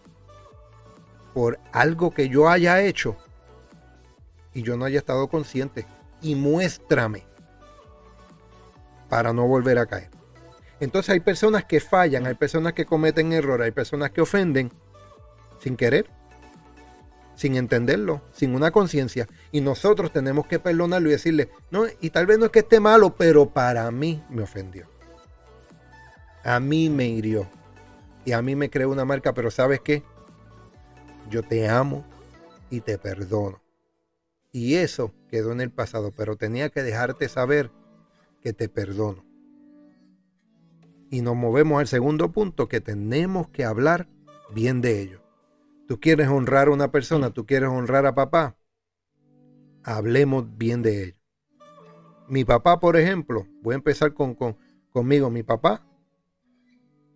por 1.35 1.59
algo 1.73 2.13
que 2.13 2.29
yo 2.31 2.49
haya 2.49 2.81
hecho 2.81 3.17
y 4.55 4.63
yo 4.63 4.77
no 4.77 4.87
haya 4.87 4.99
estado 4.99 5.29
consciente 5.29 5.85
y 6.23 6.35
muéstrame 6.35 7.27
para 9.11 9.33
no 9.33 9.47
volver 9.47 9.79
a 9.79 9.87
caer. 9.87 10.11
Entonces 10.81 11.11
hay 11.11 11.21
personas 11.21 11.65
que 11.65 11.81
fallan, 11.81 12.27
hay 12.27 12.35
personas 12.35 12.73
que 12.73 12.87
cometen 12.87 13.33
errores, 13.33 13.67
hay 13.67 13.73
personas 13.73 14.11
que 14.13 14.21
ofenden 14.21 14.73
sin 15.59 15.77
querer, 15.77 16.07
sin 17.35 17.57
entenderlo, 17.57 18.23
sin 18.33 18.55
una 18.55 18.71
conciencia. 18.71 19.27
Y 19.53 19.61
nosotros 19.61 20.13
tenemos 20.13 20.47
que 20.47 20.59
perdonarlo 20.59 21.09
y 21.09 21.13
decirle, 21.13 21.51
no, 21.71 21.85
y 22.01 22.11
tal 22.11 22.27
vez 22.27 22.39
no 22.39 22.47
es 22.47 22.51
que 22.51 22.61
esté 22.61 22.81
malo, 22.81 23.15
pero 23.15 23.51
para 23.51 23.91
mí 23.91 24.23
me 24.29 24.43
ofendió. 24.43 24.96
A 26.47 26.61
mí 26.61 26.89
me 26.89 27.09
hirió. 27.09 27.49
Y 28.25 28.31
a 28.31 28.41
mí 28.41 28.55
me 28.55 28.71
creó 28.71 28.91
una 28.91 29.05
marca, 29.05 29.35
pero 29.35 29.51
¿sabes 29.51 29.81
qué? 29.81 30.05
Yo 31.29 31.43
te 31.43 31.69
amo 31.69 32.05
y 32.71 32.83
te 32.83 32.99
perdono. 32.99 33.61
Y 34.53 34.75
eso 34.75 35.13
quedó 35.29 35.51
en 35.51 35.61
el 35.61 35.73
pasado, 35.73 36.13
pero 36.17 36.37
tenía 36.37 36.71
que 36.71 36.85
dejarte 36.85 37.29
saber 37.29 37.73
que 38.41 38.53
te 38.53 38.69
perdono. 38.69 39.25
Y 41.11 41.21
nos 41.21 41.35
movemos 41.35 41.81
al 41.81 41.89
segundo 41.89 42.31
punto, 42.31 42.69
que 42.69 42.81
tenemos 42.81 43.49
que 43.49 43.65
hablar 43.65 44.09
bien 44.55 44.81
de 44.81 45.01
ellos. 45.03 45.23
Tú 45.89 45.99
quieres 45.99 46.29
honrar 46.29 46.69
a 46.69 46.71
una 46.71 46.93
persona, 46.93 47.31
tú 47.31 47.45
quieres 47.45 47.71
honrar 47.71 48.07
a 48.07 48.15
papá, 48.15 48.57
hablemos 49.83 50.57
bien 50.57 50.83
de 50.83 51.03
ellos. 51.03 51.21
Mi 52.29 52.45
papá, 52.45 52.79
por 52.79 52.97
ejemplo, 52.97 53.49
voy 53.63 53.73
a 53.73 53.79
empezar 53.79 54.15
con, 54.15 54.37
conmigo. 54.93 55.29
Mi 55.29 55.43
papá 55.43 55.85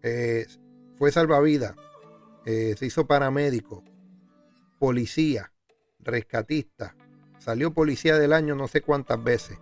eh, 0.02 0.46
fue 0.96 1.12
salvavidas, 1.12 1.74
eh, 2.44 2.74
se 2.78 2.86
hizo 2.86 3.06
paramédico, 3.06 3.84
policía, 4.78 5.52
rescatista, 5.98 6.96
salió 7.38 7.72
policía 7.72 8.18
del 8.18 8.32
año 8.32 8.54
no 8.54 8.68
sé 8.68 8.80
cuántas 8.80 9.22
veces. 9.22 9.58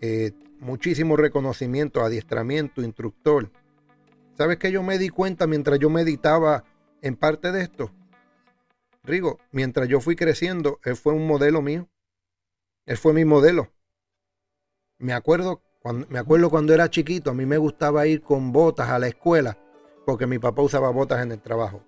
Eh, 0.00 0.32
muchísimo 0.58 1.16
reconocimiento, 1.16 2.02
adiestramiento, 2.02 2.82
instructor. 2.82 3.50
¿Sabes 4.36 4.58
que 4.58 4.72
yo 4.72 4.82
me 4.82 4.98
di 4.98 5.08
cuenta 5.08 5.46
mientras 5.46 5.78
yo 5.78 5.90
meditaba 5.90 6.64
en 7.02 7.16
parte 7.16 7.52
de 7.52 7.62
esto? 7.62 7.92
Rigo, 9.04 9.38
mientras 9.50 9.88
yo 9.88 10.00
fui 10.00 10.16
creciendo, 10.16 10.80
él 10.84 10.96
fue 10.96 11.12
un 11.12 11.26
modelo 11.26 11.62
mío. 11.62 11.88
Él 12.86 12.96
fue 12.96 13.12
mi 13.12 13.24
modelo. 13.24 13.72
Me 14.98 15.12
acuerdo 15.12 15.62
cuando, 15.82 16.06
me 16.08 16.18
acuerdo 16.18 16.50
cuando 16.50 16.72
era 16.72 16.90
chiquito, 16.90 17.30
a 17.30 17.34
mí 17.34 17.46
me 17.46 17.58
gustaba 17.58 18.06
ir 18.06 18.22
con 18.22 18.52
botas 18.52 18.88
a 18.88 18.98
la 18.98 19.08
escuela 19.08 19.58
porque 20.06 20.26
mi 20.26 20.38
papá 20.38 20.62
usaba 20.62 20.90
botas 20.90 21.22
en 21.22 21.32
el 21.32 21.40
trabajo. 21.40 21.82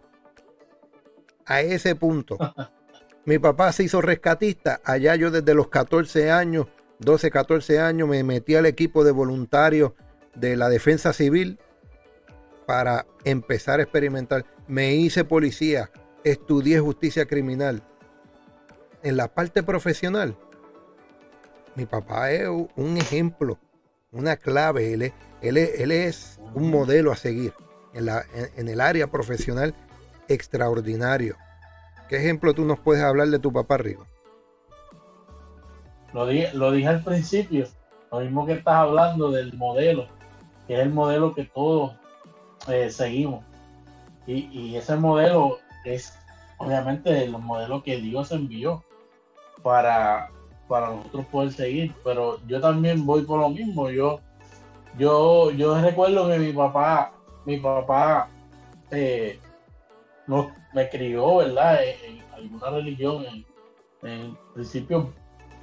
A 1.46 1.60
ese 1.60 1.94
punto, 1.94 2.38
mi 3.24 3.38
papá 3.38 3.72
se 3.72 3.84
hizo 3.84 4.00
rescatista. 4.00 4.80
Allá 4.84 5.14
yo 5.16 5.30
desde 5.30 5.54
los 5.54 5.68
14 5.68 6.30
años 6.30 6.66
12, 7.00 7.30
14 7.30 7.80
años 7.80 8.08
me 8.08 8.22
metí 8.22 8.54
al 8.54 8.66
equipo 8.66 9.04
de 9.04 9.10
voluntarios 9.10 9.92
de 10.34 10.56
la 10.56 10.68
defensa 10.68 11.12
civil 11.12 11.58
para 12.66 13.06
empezar 13.24 13.80
a 13.80 13.82
experimentar. 13.82 14.44
Me 14.66 14.94
hice 14.94 15.24
policía, 15.24 15.90
estudié 16.22 16.80
justicia 16.80 17.26
criminal. 17.26 17.82
En 19.02 19.16
la 19.16 19.28
parte 19.28 19.62
profesional, 19.62 20.36
mi 21.74 21.84
papá 21.84 22.30
es 22.30 22.48
un 22.48 22.96
ejemplo, 22.96 23.58
una 24.14 24.36
clave. 24.36 24.94
Él 24.94 25.02
es, 25.02 25.12
él 25.42 25.90
es, 25.92 26.40
un 26.54 26.70
modelo 26.70 27.12
a 27.12 27.16
seguir 27.16 27.52
en, 27.92 28.06
la, 28.06 28.24
en 28.56 28.68
el 28.68 28.80
área 28.80 29.08
profesional 29.08 29.74
extraordinario. 30.28 31.36
¿Qué 32.08 32.16
ejemplo 32.16 32.54
tú 32.54 32.64
nos 32.64 32.78
puedes 32.78 33.02
hablar 33.02 33.28
de 33.28 33.38
tu 33.38 33.52
papá, 33.52 33.76
Rigo? 33.78 34.06
Lo 36.12 36.26
dije, 36.26 36.50
lo 36.54 36.70
dije 36.70 36.88
al 36.88 37.02
principio, 37.02 37.66
lo 38.12 38.20
mismo 38.20 38.46
que 38.46 38.52
estás 38.52 38.76
hablando 38.76 39.30
del 39.32 39.52
modelo, 39.54 40.06
que 40.66 40.74
es 40.74 40.80
el 40.80 40.90
modelo 40.90 41.34
que 41.34 41.44
todos 41.44 41.92
eh, 42.68 42.90
seguimos. 42.90 43.44
Y, 44.26 44.74
ese 44.76 44.96
modelo 44.96 45.58
es 45.84 46.16
obviamente 46.56 47.24
el 47.24 47.32
modelo 47.32 47.82
que 47.82 47.98
Dios 47.98 48.32
envió 48.32 48.82
para, 49.62 50.30
para 50.68 50.90
nosotros 50.90 51.26
poder 51.26 51.52
seguir. 51.52 51.94
Pero 52.04 52.38
yo 52.46 52.60
también 52.60 53.04
voy 53.06 53.22
por 53.22 53.40
lo 53.40 53.50
mismo. 53.50 53.90
Yo, 53.90 54.20
yo, 54.98 55.50
yo 55.52 55.80
recuerdo 55.80 56.28
que 56.28 56.38
mi 56.38 56.52
papá, 56.52 57.12
mi 57.44 57.58
papá 57.58 58.28
eh, 58.90 59.38
me 60.72 60.88
crió, 60.88 61.36
¿verdad? 61.36 61.80
En, 61.84 62.24
alguna 62.34 62.70
religión, 62.70 63.24
en, 63.24 64.10
en 64.10 64.36
principio 64.54 65.12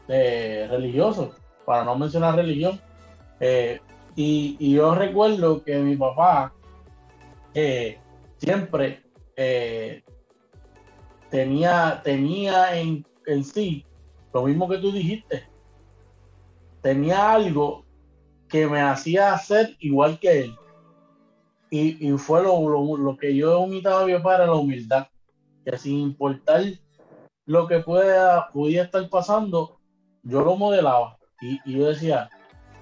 eh, 0.07 0.67
religioso, 0.69 1.33
para 1.65 1.83
no 1.83 1.97
mencionar 1.97 2.35
religión. 2.35 2.79
Eh, 3.39 3.79
y, 4.15 4.73
yo 4.73 4.95
recuerdo 4.95 5.63
que 5.63 5.77
mi 5.77 5.95
papá 5.95 6.53
eh, 7.53 7.97
siempre 8.37 9.03
tenía, 11.29 12.01
tenía 12.03 12.77
en, 12.79 13.05
en, 13.25 13.43
sí 13.43 13.85
lo 14.33 14.43
mismo 14.43 14.67
que 14.67 14.77
tú 14.77 14.91
dijiste. 14.91 15.47
Tenía 16.81 17.33
algo 17.33 17.85
que 18.47 18.67
me 18.67 18.81
hacía 18.81 19.33
hacer 19.33 19.75
igual 19.79 20.19
que 20.19 20.41
él. 20.41 20.55
Y, 21.73 22.11
fue 22.17 22.43
lo, 22.43 22.97
lo, 22.97 23.15
que 23.15 23.33
yo 23.33 23.65
imitaba 23.65 24.01
a 24.01 24.05
mi 24.05 24.13
papá 24.13 24.35
era 24.35 24.47
la 24.47 24.55
humildad. 24.55 25.07
Que 25.63 25.77
sin 25.77 25.99
importar 25.99 26.63
lo 27.45 27.67
que 27.67 27.79
pueda, 27.79 28.49
pudiera 28.49 28.85
estar 28.85 29.07
pasando, 29.09 29.79
yo 30.23 30.41
lo 30.41 30.55
modelaba 30.55 31.17
y, 31.41 31.59
yo 31.65 31.87
decía, 31.87 32.29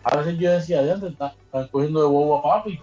a 0.03 0.17
veces 0.17 0.37
yo 0.37 0.51
decía, 0.51 0.81
de 0.81 0.91
antes 0.91 1.11
están 1.11 1.67
cogiendo 1.71 2.01
de 2.01 2.07
bobo 2.07 2.37
a 2.39 2.43
papi, 2.43 2.81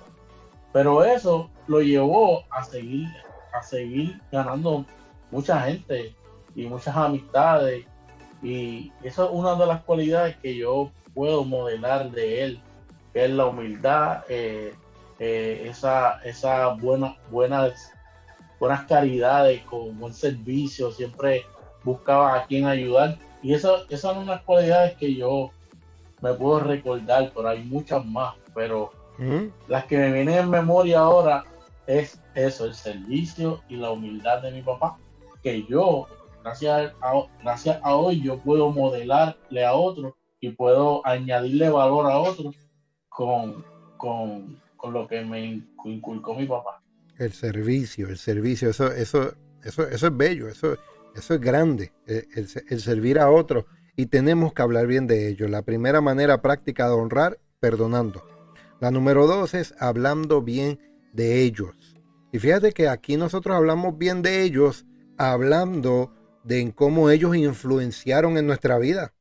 pero 0.72 1.04
eso 1.04 1.50
lo 1.66 1.80
llevó 1.80 2.44
a 2.50 2.64
seguir, 2.64 3.08
a 3.52 3.62
seguir 3.62 4.20
ganando 4.32 4.84
mucha 5.30 5.60
gente 5.60 6.14
y 6.54 6.66
muchas 6.66 6.96
amistades 6.96 7.86
y 8.46 8.92
eso 9.02 9.24
es 9.24 9.30
una 9.32 9.54
de 9.56 9.66
las 9.66 9.82
cualidades 9.82 10.36
que 10.36 10.54
yo 10.54 10.90
puedo 11.14 11.44
modelar 11.44 12.10
de 12.10 12.44
él, 12.44 12.60
que 13.12 13.24
es 13.24 13.30
la 13.30 13.46
humildad, 13.46 14.24
eh, 14.28 14.74
eh, 15.18 15.66
esa, 15.68 16.20
esa 16.22 16.68
buena, 16.74 17.16
buenas, 17.30 17.92
buenas 18.60 18.84
caridades, 18.84 19.62
con 19.62 19.98
buen 19.98 20.14
servicio, 20.14 20.92
siempre 20.92 21.44
buscaba 21.82 22.36
a 22.36 22.46
quien 22.46 22.66
ayudar 22.66 23.18
y 23.42 23.54
eso, 23.54 23.84
esas 23.88 24.00
son 24.00 24.18
unas 24.18 24.42
cualidades 24.42 24.96
que 24.96 25.14
yo 25.14 25.50
me 26.20 26.32
puedo 26.34 26.60
recordar, 26.60 27.30
pero 27.34 27.48
hay 27.48 27.62
muchas 27.62 28.04
más. 28.04 28.34
Pero 28.54 28.90
las 29.68 29.84
que 29.84 29.96
me 29.98 30.12
vienen 30.12 30.38
en 30.38 30.50
memoria 30.50 31.00
ahora 31.00 31.44
es 31.86 32.20
eso, 32.34 32.64
el 32.64 32.74
servicio 32.74 33.62
y 33.68 33.76
la 33.76 33.90
humildad 33.90 34.42
de 34.42 34.50
mi 34.50 34.62
papá, 34.62 34.98
que 35.42 35.64
yo, 35.66 36.06
gracias 36.46 36.92
a, 37.02 37.12
gracias 37.42 37.80
a 37.82 37.96
hoy, 37.96 38.22
yo 38.22 38.38
puedo 38.38 38.70
modelarle 38.70 39.64
a 39.64 39.74
otros 39.74 40.14
y 40.40 40.50
puedo 40.50 41.04
añadirle 41.04 41.68
valor 41.68 42.10
a 42.10 42.18
otros 42.18 42.54
con, 43.08 43.64
con, 43.96 44.60
con 44.76 44.92
lo 44.92 45.08
que 45.08 45.24
me 45.24 45.62
inculcó 45.84 46.34
mi 46.34 46.46
papá. 46.46 46.80
El 47.18 47.32
servicio, 47.32 48.08
el 48.08 48.18
servicio, 48.18 48.70
eso, 48.70 48.92
eso, 48.92 49.32
eso, 49.64 49.88
eso 49.88 50.06
es 50.06 50.16
bello, 50.16 50.48
eso 50.48 50.76
eso 51.16 51.34
es 51.34 51.40
grande, 51.40 51.92
eh, 52.06 52.26
el, 52.34 52.80
servir 52.80 53.18
a 53.18 53.30
otros. 53.30 53.64
Y 53.96 54.06
tenemos 54.06 54.52
que 54.52 54.62
hablar 54.62 54.86
bien 54.86 55.06
de 55.06 55.28
ello. 55.28 55.48
La 55.48 55.62
primera 55.62 56.02
manera 56.02 56.42
práctica 56.42 56.86
de 56.86 56.94
honrar, 56.94 57.38
perdonando. 57.58 58.22
La 58.80 58.90
número 58.90 59.26
dos 59.26 59.54
es 59.54 59.74
hablando 59.80 60.42
bien 60.42 60.78
de 61.14 61.42
ellos. 61.42 61.96
Y 62.32 62.38
fíjate 62.38 62.72
que 62.72 62.88
aquí 62.88 63.16
nosotros 63.16 63.56
hablamos 63.56 63.96
bien 63.96 64.20
de 64.20 64.42
ellos, 64.42 64.84
hablando 65.16 66.12
de 66.46 66.72
cómo 66.74 67.10
ellos 67.10 67.36
influenciaron 67.36 68.38
en 68.38 68.46
nuestra 68.46 68.78
vida 68.78 69.12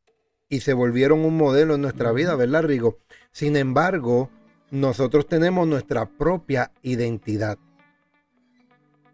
y 0.48 0.60
se 0.60 0.74
volvieron 0.74 1.26
un 1.26 1.36
modelo 1.36 1.76
en 1.76 1.82
nuestra 1.82 2.12
vida, 2.12 2.36
¿verdad, 2.36 2.64
Rigo? 2.64 3.00
Sin 3.32 3.56
embargo, 3.56 4.30
nosotros 4.70 5.28
tenemos 5.28 5.68
nuestra 5.68 6.06
propia 6.06 6.72
identidad. 6.84 7.58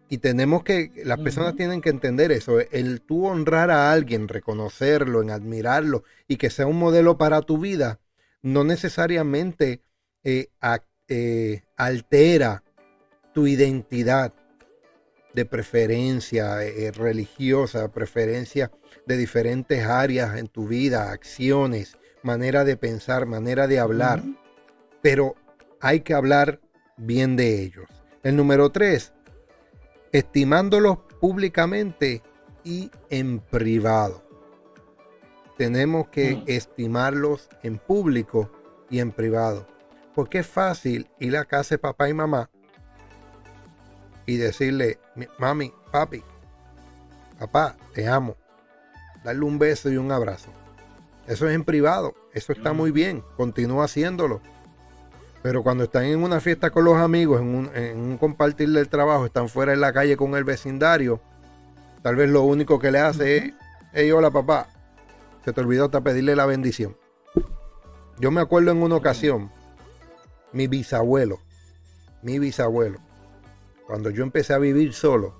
Y 0.09 0.17
tenemos 0.17 0.65
que, 0.65 0.91
las 1.05 1.19
personas 1.19 1.55
tienen 1.55 1.79
que 1.79 1.89
entender 1.89 2.33
eso, 2.33 2.59
el 2.59 2.99
tú 2.99 3.27
honrar 3.27 3.71
a 3.71 3.93
alguien, 3.93 4.27
reconocerlo, 4.27 5.21
en 5.21 5.29
admirarlo 5.29 6.03
y 6.27 6.35
que 6.35 6.49
sea 6.49 6.67
un 6.67 6.79
modelo 6.79 7.17
para 7.17 7.41
tu 7.41 7.59
vida, 7.59 8.01
no 8.41 8.65
necesariamente 8.65 9.81
eh, 10.25 10.49
eh, 11.07 11.63
altera 11.77 12.61
tu 13.33 13.47
identidad 13.47 14.33
de 15.33 15.45
preferencia 15.45 16.63
eh, 16.63 16.91
religiosa, 16.91 17.91
preferencia 17.91 18.71
de 19.05 19.17
diferentes 19.17 19.85
áreas 19.85 20.37
en 20.37 20.47
tu 20.47 20.67
vida, 20.67 21.11
acciones, 21.11 21.97
manera 22.23 22.63
de 22.63 22.77
pensar, 22.77 23.25
manera 23.25 23.67
de 23.67 23.79
hablar. 23.79 24.23
Pero 25.01 25.35
hay 25.79 26.01
que 26.01 26.13
hablar 26.13 26.59
bien 26.97 27.35
de 27.35 27.61
ellos. 27.63 27.87
El 28.23 28.35
número 28.35 28.71
tres, 28.71 29.13
estimándolos 30.11 30.97
públicamente 31.19 32.21
y 32.63 32.91
en 33.09 33.39
privado. 33.39 34.23
Tenemos 35.57 36.09
que 36.09 36.43
estimarlos 36.47 37.49
en 37.63 37.77
público 37.77 38.51
y 38.89 38.99
en 38.99 39.11
privado. 39.11 39.67
Porque 40.13 40.39
es 40.39 40.47
fácil 40.47 41.09
ir 41.19 41.37
a 41.37 41.45
casa 41.45 41.75
de 41.75 41.79
papá 41.79 42.09
y 42.09 42.13
mamá 42.13 42.49
y 44.31 44.37
decirle, 44.37 44.97
mami, 45.37 45.73
papi, 45.91 46.23
papá, 47.37 47.75
te 47.93 48.07
amo. 48.07 48.37
Darle 49.25 49.43
un 49.43 49.59
beso 49.59 49.91
y 49.91 49.97
un 49.97 50.09
abrazo. 50.09 50.49
Eso 51.27 51.49
es 51.49 51.53
en 51.53 51.65
privado, 51.65 52.15
eso 52.33 52.53
está 52.53 52.71
muy 52.71 52.91
bien, 52.91 53.23
continúa 53.35 53.85
haciéndolo. 53.85 54.39
Pero 55.43 55.63
cuando 55.63 55.83
están 55.83 56.05
en 56.05 56.23
una 56.23 56.39
fiesta 56.39 56.69
con 56.69 56.85
los 56.85 56.95
amigos, 56.95 57.41
en 57.41 57.99
un, 57.99 58.17
compartir 58.17 58.69
del 58.69 58.87
trabajo, 58.87 59.25
están 59.25 59.49
fuera 59.49 59.73
en 59.73 59.81
la 59.81 59.91
calle 59.91 60.15
con 60.15 60.35
el 60.35 60.45
vecindario, 60.45 61.19
tal 62.01 62.15
vez 62.15 62.29
lo 62.29 62.43
único 62.43 62.79
que 62.79 62.91
le 62.91 62.99
hace 62.99 63.37
es, 63.37 63.53
hey, 63.91 64.11
hola 64.11 64.31
papá, 64.31 64.69
se 65.43 65.51
te 65.51 65.59
olvidó 65.59 65.85
hasta 65.85 65.99
pedirle 65.99 66.37
la 66.37 66.45
bendición. 66.45 66.95
Yo 68.17 68.31
me 68.31 68.39
acuerdo 68.39 68.71
en 68.71 68.81
una 68.81 68.95
ocasión, 68.95 69.51
mi 70.53 70.67
bisabuelo, 70.67 71.39
mi 72.21 72.39
bisabuelo, 72.39 72.99
cuando 73.91 74.09
yo 74.09 74.23
empecé 74.23 74.53
a 74.53 74.57
vivir 74.57 74.93
solo, 74.93 75.35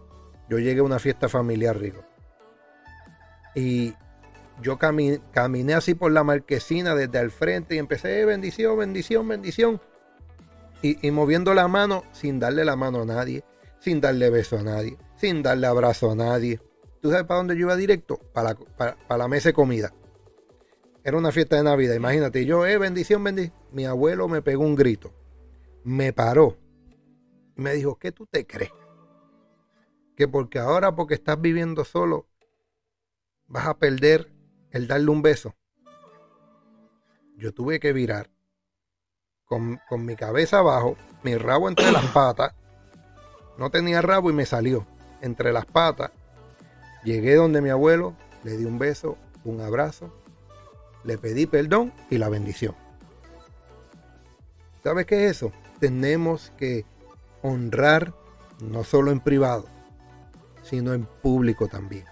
yo 0.50 0.60
llegué 0.60 0.82
a 0.82 0.84
una 0.84 1.00
fiesta 1.00 1.30
familiar 1.30 1.80
rico. 1.80 2.04
Y 3.56 3.94
yo 4.62 4.78
caminé, 4.78 5.74
así 5.74 5.96
por 5.96 6.12
la 6.12 6.26
marquesina 6.26 6.94
desde 6.94 7.18
al 7.18 7.32
frente 7.32 7.76
y 7.76 7.78
empecé, 7.78 8.20
eh, 8.20 8.26
bendición, 8.26 8.78
bendición, 8.78 9.26
bendición. 9.26 9.80
Y, 10.82 11.12
moviendo 11.12 11.54
la 11.54 11.70
mano 11.70 12.04
sin 12.12 12.42
darle 12.42 12.66
la 12.66 12.76
mano 12.76 13.04
a 13.04 13.06
nadie, 13.06 13.46
sin 13.80 14.02
darle 14.02 14.30
beso 14.30 14.58
a 14.58 14.64
nadie, 14.64 14.98
sin 15.16 15.42
darle 15.44 15.68
abrazo 15.68 16.12
a 16.12 16.16
nadie. 16.16 16.60
¿Tú 17.00 17.10
sabes 17.10 17.24
para 17.28 17.38
dónde 17.38 17.56
yo 17.56 17.62
iba 17.62 17.78
directo? 17.78 18.20
Para 18.34 18.58
la, 19.18 19.28
mesa 19.30 19.48
de 19.48 19.54
comida. 19.54 19.94
Era 21.06 21.16
una 21.16 21.32
fiesta 21.32 21.56
de 21.56 21.64
Navidad, 21.64 21.96
imagínate. 21.96 22.46
yo, 22.46 22.66
eh, 22.66 22.78
bendición, 22.78 23.24
bendición. 23.24 23.56
Mi 23.72 23.86
abuelo 23.86 24.28
me 24.28 24.42
pegó 24.42 24.66
un 24.66 24.76
grito. 24.76 25.14
Me 25.86 26.12
paró. 26.12 26.58
Me 27.62 27.74
dijo, 27.74 28.00
¿qué 28.00 28.12
tú 28.12 28.26
te 28.26 28.48
crees? 28.48 28.72
Que 30.16 30.28
porque 30.28 30.58
ahora, 30.58 30.96
porque 30.96 31.14
estás 31.14 31.40
viviendo 31.40 31.86
solo, 31.86 32.28
vas 33.48 33.68
a 33.68 33.78
perder 33.78 34.34
el 34.72 34.88
darle 34.88 35.12
un 35.12 35.22
beso. 35.22 35.54
Yo 37.38 37.54
tuve 37.54 37.80
que 37.80 37.94
virar 37.94 38.32
con, 39.46 39.80
mi 40.00 40.16
cabeza 40.16 40.58
abajo, 40.58 40.98
mi 41.22 41.38
rabo 41.38 41.70
entre 41.70 41.92
las 41.92 42.06
patas. 42.14 42.56
No 43.60 43.70
tenía 43.70 44.02
rabo 44.02 44.32
y 44.32 44.34
me 44.34 44.48
salió 44.48 44.88
entre 45.22 45.54
las 45.54 45.68
patas. 45.68 46.12
Llegué 47.04 47.36
donde 47.36 47.62
mi 47.62 47.70
abuelo, 47.70 48.16
le 48.44 48.58
di 48.58 48.66
un 48.66 48.80
beso, 48.80 49.20
un 49.44 49.62
abrazo, 49.62 50.12
le 51.04 51.20
pedí 51.20 51.46
perdón 51.46 51.94
y 52.10 52.18
la 52.18 52.28
bendición. 52.28 52.76
¿Sabes 54.84 55.06
qué 55.06 55.26
es 55.26 55.38
eso? 55.38 55.52
Tenemos 55.80 56.52
que 56.58 56.86
honrar 57.42 58.14
no 58.62 58.84
solo 58.84 59.12
en 59.12 59.20
privado, 59.20 59.66
sino 60.64 60.94
en 60.94 61.06
público 61.06 61.68
también. 61.68 62.06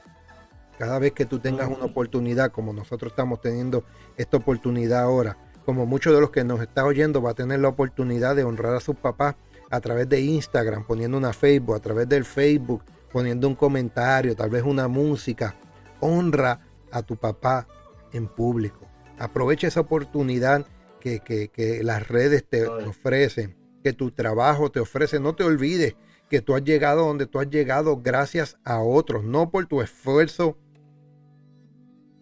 Cada 0.78 0.98
vez 0.98 1.12
que 1.12 1.26
tú 1.26 1.39
tengas 1.39 1.68
una 1.68 1.86
oportunidad, 1.86 2.52
como 2.52 2.74
nosotros 2.74 3.12
estamos 3.12 3.42
teniendo 3.42 3.84
esta 4.18 4.38
oportunidad 4.38 5.02
ahora, 5.02 5.38
como 5.65 5.86
muchos 5.86 6.13
de 6.13 6.22
los 6.22 6.32
que 6.32 6.44
nos 6.44 6.62
están 6.62 6.86
oyendo 6.86 7.22
va 7.22 7.32
a 7.32 7.36
tener 7.36 7.60
la 7.60 7.68
oportunidad 7.68 8.36
de 8.36 8.44
honrar 8.44 8.74
a 8.74 8.80
sus 8.80 8.96
papás 8.96 9.36
a 9.70 9.82
través 9.82 10.10
de 10.10 10.22
Instagram, 10.22 10.86
poniendo 10.86 11.18
una 11.18 11.34
Facebook, 11.34 11.76
a 11.76 11.80
través 11.80 12.08
del 12.08 12.26
Facebook, 12.26 12.84
poniendo 13.12 13.48
un 13.48 13.56
comentario, 13.56 14.36
tal 14.36 14.50
vez 14.50 14.63
una 14.63 14.88
música. 14.88 15.56
Honra 16.00 16.62
a 16.92 17.04
tu 17.04 17.18
papá 17.18 17.68
en 18.13 18.28
público. 18.28 18.88
Aprovecha 19.20 19.68
esa 19.68 19.82
oportunidad 19.82 20.65
que, 21.00 21.20
que 21.20 21.82
las 21.84 22.08
redes 22.08 22.46
te 22.48 22.65
ofrecen, 22.65 23.56
que 23.84 23.94
tu 23.94 24.12
trabajo 24.12 24.72
te 24.72 24.80
ofrece. 24.80 25.20
No 25.20 25.36
te 25.36 25.44
olvides 25.44 25.96
que 26.30 26.42
tú 26.42 26.56
has 26.56 26.63
llegado 26.63 27.06
donde 27.06 27.26
tú 27.26 27.39
has 27.39 27.50
llegado 27.50 28.02
gracias 28.02 28.58
a 28.63 28.82
otros, 28.82 29.24
no 29.24 29.50
por 29.50 29.65
tu 29.65 29.82
esfuerzo 29.82 30.58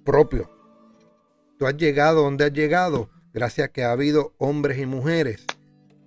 propio. 0.03 0.49
Tú 1.57 1.67
has 1.67 1.75
llegado 1.75 2.23
donde 2.23 2.45
has 2.45 2.53
llegado 2.53 3.09
gracias 3.33 3.67
a 3.67 3.71
que 3.71 3.83
ha 3.83 3.91
habido 3.91 4.33
hombres 4.37 4.79
y 4.79 4.85
mujeres 4.85 5.45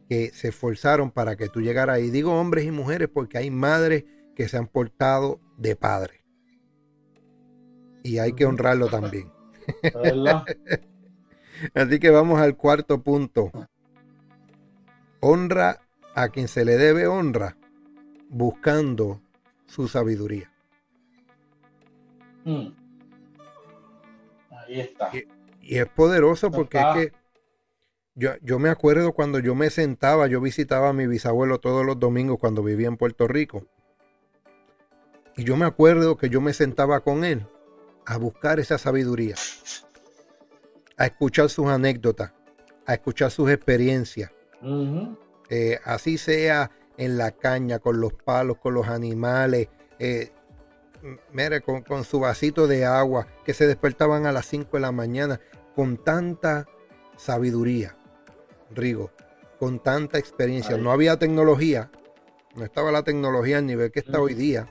que 0.08 0.30
se 0.30 0.48
esforzaron 0.48 1.10
para 1.10 1.36
que 1.36 1.48
tú 1.48 1.60
llegaras 1.60 1.96
ahí. 1.96 2.10
Digo 2.10 2.32
hombres 2.32 2.64
y 2.64 2.70
mujeres 2.70 3.08
porque 3.12 3.38
hay 3.38 3.50
madres 3.50 4.04
que 4.34 4.48
se 4.48 4.56
han 4.56 4.66
portado 4.66 5.40
de 5.58 5.76
padre. 5.76 6.24
Y 8.02 8.18
hay 8.18 8.32
que 8.32 8.46
honrarlo 8.46 8.88
también. 8.88 9.30
Así 11.74 11.98
que 11.98 12.10
vamos 12.10 12.40
al 12.40 12.56
cuarto 12.56 13.02
punto. 13.02 13.52
Honra 15.20 15.80
a 16.14 16.28
quien 16.28 16.48
se 16.48 16.64
le 16.64 16.76
debe 16.76 17.06
honra, 17.06 17.56
buscando 18.28 19.20
su 19.66 19.88
sabiduría. 19.88 20.50
Mm. 22.44 22.68
Ahí 24.50 24.80
está. 24.80 25.10
Y, 25.12 25.78
es 25.78 25.86
poderoso 25.86 26.50
porque 26.50 26.78
es 26.78 26.84
que 26.94 27.12
yo, 28.14 28.30
yo, 28.42 28.58
me 28.58 28.70
acuerdo 28.70 29.12
cuando 29.12 29.38
yo 29.38 29.54
me 29.54 29.70
sentaba, 29.70 30.26
yo 30.26 30.40
visitaba 30.40 30.88
a 30.88 30.92
mi 30.92 31.06
bisabuelo 31.06 31.60
todos 31.60 31.86
los 31.86 31.98
domingos 32.00 32.38
cuando 32.40 32.62
vivía 32.62 32.88
en 32.88 32.96
Puerto 32.96 33.28
Rico. 33.28 33.66
Y 35.36 35.44
yo 35.44 35.56
me 35.56 35.64
acuerdo 35.64 36.16
que 36.16 36.28
yo 36.28 36.40
me 36.40 36.52
sentaba 36.52 37.00
con 37.00 37.24
él 37.24 37.46
a 38.04 38.18
buscar 38.18 38.58
esa 38.58 38.78
sabiduría, 38.78 39.36
a 40.96 41.06
escuchar 41.06 41.48
sus 41.48 41.68
anécdotas, 41.68 42.32
a 42.86 42.94
escuchar 42.94 43.30
sus 43.30 43.50
experiencias. 43.50 44.32
Eh, 45.48 45.78
así 45.84 46.18
sea 46.18 46.70
en 46.96 47.18
la 47.18 47.32
caña, 47.32 47.78
con 47.78 48.00
los 48.00 48.12
palos, 48.12 48.58
con 48.58 48.74
los 48.74 48.88
animales. 48.88 49.68
Eh, 49.98 50.32
mire, 51.32 51.62
con, 51.62 52.04
su 52.04 52.20
vasito 52.20 52.66
de 52.66 52.84
agua, 52.84 53.26
que 53.44 53.54
se 53.54 53.66
despertaban 53.66 54.26
a 54.26 54.32
las 54.32 54.46
5 54.46 54.76
de 54.76 54.80
la 54.80 54.92
mañana, 54.92 55.40
con 55.74 55.96
tanta 55.96 56.66
sabiduría, 57.16 57.96
Rigo, 58.70 59.10
con 59.58 59.82
tanta 59.82 60.18
experiencia. 60.18 60.76
No 60.76 60.92
había 60.92 61.18
tecnología, 61.18 61.90
no 62.54 62.64
estaba 62.64 62.92
la 62.92 63.02
tecnología 63.02 63.58
al 63.58 63.66
nivel 63.66 63.90
que 63.90 64.00
está 64.00 64.20
hoy 64.20 64.34
día. 64.34 64.68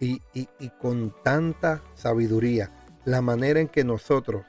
Y, 0.00 0.22
y 0.32 0.68
con 0.80 1.12
tanta 1.24 1.82
sabiduría, 1.94 2.70
la 3.04 3.20
manera 3.20 3.58
en 3.58 3.66
que 3.68 3.82
nosotros 3.82 4.44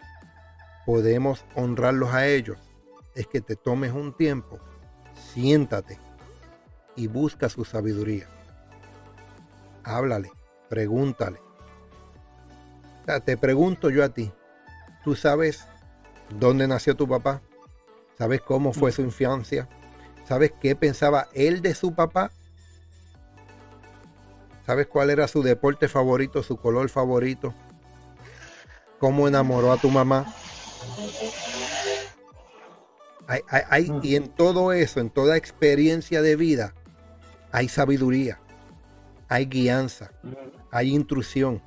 podemos 0.85 1.43
honrarlos 1.55 2.13
a 2.13 2.27
ellos 2.27 2.68
es 3.15 3.27
que 3.27 3.41
te 3.41 3.55
tomes 3.55 3.91
un 3.93 4.13
tiempo, 4.15 4.59
siéntate 5.33 5.99
y 6.95 7.07
busca 7.07 7.49
su 7.49 7.65
sabiduría 7.65 8.27
háblale, 9.89 10.31
pregúntale. 10.69 11.39
te 13.25 13.37
pregunto 13.37 13.89
yo 13.89 14.03
a 14.03 14.09
ti, 14.09 14.31
¿tú 15.03 15.15
sabes 15.15 15.65
dónde 16.39 16.67
nació 16.67 16.95
tu 16.95 17.07
papá? 17.07 17.41
¿Sabes 18.17 18.41
cómo 18.41 18.73
fue 18.73 18.91
su 18.91 19.01
infancia? 19.01 19.67
¿Sabes 20.27 20.51
qué 20.61 20.75
pensaba 20.75 21.27
él 21.33 21.61
de 21.61 21.73
su 21.73 21.95
papá? 21.95 22.31
¿Sabes 24.65 24.87
cuál 24.87 25.09
era 25.09 25.27
su 25.27 25.41
deporte 25.41 25.87
favorito, 25.87 26.43
su 26.43 26.57
color 26.57 26.89
favorito? 26.89 27.53
¿Cómo 28.99 29.27
enamoró 29.27 29.71
a 29.71 29.77
tu 29.77 29.89
mamá? 29.89 30.31
Y 34.03 34.15
en 34.15 34.27
todo 34.29 34.73
eso, 34.73 34.99
en 34.99 35.09
toda 35.09 35.37
experiencia 35.37 36.21
de 36.21 36.35
vida, 36.35 36.73
hay 37.51 37.67
sabiduría 37.67 38.39
hay 39.29 39.45
guianza, 39.45 40.11
hay 40.71 40.93
intrusión. 40.93 41.61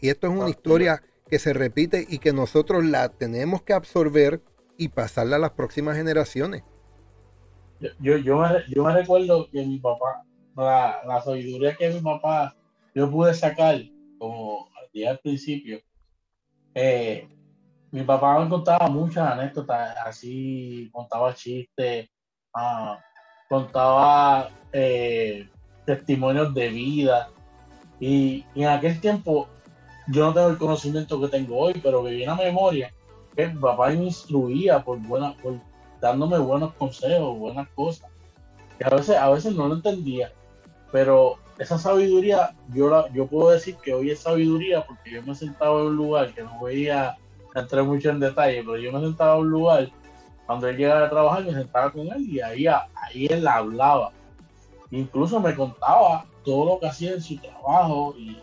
y 0.00 0.10
esto 0.10 0.26
es 0.26 0.32
una 0.32 0.50
historia 0.50 1.02
que 1.28 1.38
se 1.38 1.52
repite 1.52 2.06
y 2.08 2.18
que 2.18 2.32
nosotros 2.32 2.84
la 2.84 3.08
tenemos 3.08 3.62
que 3.62 3.72
absorber 3.72 4.42
y 4.76 4.88
pasarla 4.88 5.36
a 5.36 5.38
las 5.40 5.52
próximas 5.52 5.96
generaciones. 5.96 6.62
Yo, 8.00 8.16
yo, 8.18 8.38
me, 8.38 8.92
recuerdo 8.92 9.48
que 9.50 9.64
mi 9.64 9.78
papá, 9.78 10.24
la, 10.56 11.22
sabiduría 11.24 11.74
que 11.76 11.90
mi 11.90 12.00
papá, 12.00 12.54
yo 12.94 13.10
pude 13.10 13.34
sacar, 13.34 13.80
como 14.18 14.68
día 14.92 15.12
al 15.12 15.20
principio, 15.20 15.80
eh, 16.74 17.28
mi 17.90 18.02
papá 18.02 18.38
me 18.38 18.48
contaba 18.48 18.88
muchas 18.88 19.32
anécdotas, 19.32 19.96
así 20.04 20.90
contaba 20.92 21.34
chistes, 21.34 22.08
ah, 22.54 22.98
contaba 23.48 24.50
eh, 24.72 25.48
testimonios 25.86 26.52
de 26.54 26.68
vida. 26.68 27.30
Y, 28.00 28.44
en 28.54 28.68
aquel 28.68 29.00
tiempo 29.00 29.48
yo 30.08 30.26
no 30.26 30.34
tengo 30.34 30.48
el 30.48 30.58
conocimiento 30.58 31.20
que 31.20 31.28
tengo 31.28 31.58
hoy, 31.58 31.74
pero 31.82 32.02
viví 32.02 32.22
una 32.22 32.36
memoria 32.36 32.92
que 33.34 33.46
mi 33.46 33.60
papá 33.60 33.88
me 33.88 34.04
instruía 34.04 34.82
por, 34.82 34.98
buena, 34.98 35.34
por 35.36 35.58
dándome 36.00 36.38
buenos 36.38 36.74
consejos, 36.74 37.38
buenas 37.38 37.68
cosas. 37.70 38.10
Que 38.78 38.84
a 38.84 38.90
veces, 38.90 39.16
a 39.16 39.28
veces 39.30 39.54
no 39.54 39.66
lo 39.66 39.74
entendía, 39.74 40.32
pero 40.92 41.36
esa 41.58 41.78
sabiduría, 41.78 42.54
yo, 42.72 42.88
la, 42.88 43.08
yo 43.12 43.26
puedo 43.26 43.50
decir 43.50 43.76
que 43.76 43.92
hoy 43.92 44.10
es 44.10 44.20
sabiduría 44.20 44.86
porque 44.86 45.10
yo 45.10 45.22
me 45.22 45.34
sentaba 45.34 45.80
en 45.80 45.88
un 45.88 45.96
lugar 45.96 46.32
que 46.32 46.42
no 46.42 46.60
veía 46.62 47.16
entrar 47.54 47.84
mucho 47.84 48.10
en 48.10 48.20
detalle, 48.20 48.62
pero 48.62 48.76
yo 48.76 48.92
me 48.92 49.00
sentaba 49.00 49.34
en 49.34 49.40
un 49.40 49.50
lugar 49.50 49.90
cuando 50.48 50.66
él 50.66 50.78
llegaba 50.78 51.04
a 51.04 51.10
trabajar 51.10 51.44
me 51.44 51.52
sentaba 51.52 51.92
con 51.92 52.06
él 52.08 52.26
y 52.26 52.40
ahí, 52.40 52.66
ahí 52.66 53.26
él 53.28 53.46
hablaba. 53.46 54.12
Incluso 54.90 55.40
me 55.40 55.54
contaba 55.54 56.24
todo 56.42 56.64
lo 56.64 56.80
que 56.80 56.86
hacía 56.86 57.12
en 57.12 57.22
su 57.22 57.36
trabajo 57.36 58.14
y 58.16 58.38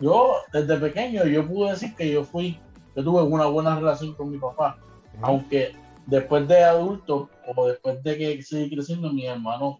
yo 0.00 0.36
desde 0.50 0.78
pequeño 0.78 1.26
yo 1.26 1.46
pude 1.46 1.72
decir 1.72 1.94
que 1.94 2.10
yo 2.10 2.24
fui, 2.24 2.58
yo 2.96 3.04
tuve 3.04 3.22
una 3.22 3.44
buena 3.44 3.76
relación 3.76 4.14
con 4.14 4.30
mi 4.30 4.38
papá, 4.38 4.78
aunque 5.20 5.76
después 6.06 6.48
de 6.48 6.64
adulto 6.64 7.28
o 7.54 7.68
después 7.68 8.02
de 8.02 8.16
que 8.16 8.42
seguí 8.42 8.74
creciendo, 8.74 9.12
mis 9.12 9.26
hermanos 9.26 9.76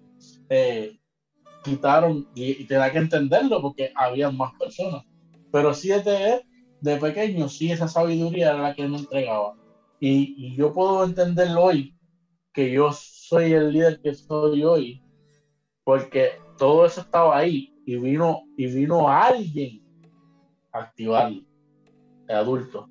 eh, 0.51 0.99
quitaron, 1.65 2.29
y, 2.35 2.65
te 2.65 2.75
da 2.75 2.93
que 2.93 2.99
entenderlo 2.99 3.63
porque 3.63 3.93
había 3.97 4.31
más 4.31 4.53
personas, 4.59 5.05
pero 5.51 5.73
sí 5.73 5.89
desde 5.89 6.45
de 6.83 6.97
pequeño, 6.97 7.49
sí 7.49 7.73
esa 7.73 7.89
sabiduría 7.89 8.51
era 8.51 8.59
la 8.59 8.75
que 8.75 8.87
me 8.87 8.99
entregaba. 8.99 9.55
Y, 10.01 10.35
y 10.37 10.57
yo 10.57 10.73
puedo 10.73 11.05
entenderlo 11.05 11.65
hoy, 11.65 11.97
que 12.53 12.71
yo 12.71 12.93
soy 12.93 13.53
el 13.53 13.73
líder 13.73 14.01
que 14.03 14.15
soy 14.15 14.65
hoy, 14.65 15.03
porque 15.85 16.33
todo 16.59 16.85
eso 16.85 17.01
estaba 17.01 17.39
ahí 17.39 17.73
y 17.87 17.97
vino, 17.97 18.43
y 18.57 18.67
vino 18.67 19.09
alguien 19.09 19.81
a 20.73 20.81
activarlo, 20.81 21.43
de 22.27 22.35
adulto, 22.35 22.89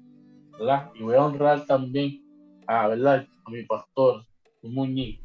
¿verdad? 0.57 0.91
Y 0.95 1.03
voy 1.03 1.15
a 1.15 1.25
honrar 1.25 1.65
también 1.65 2.23
a, 2.67 2.87
¿verdad? 2.87 3.27
a 3.45 3.49
mi 3.49 3.63
pastor, 3.63 4.25
Muñiz. 4.63 5.19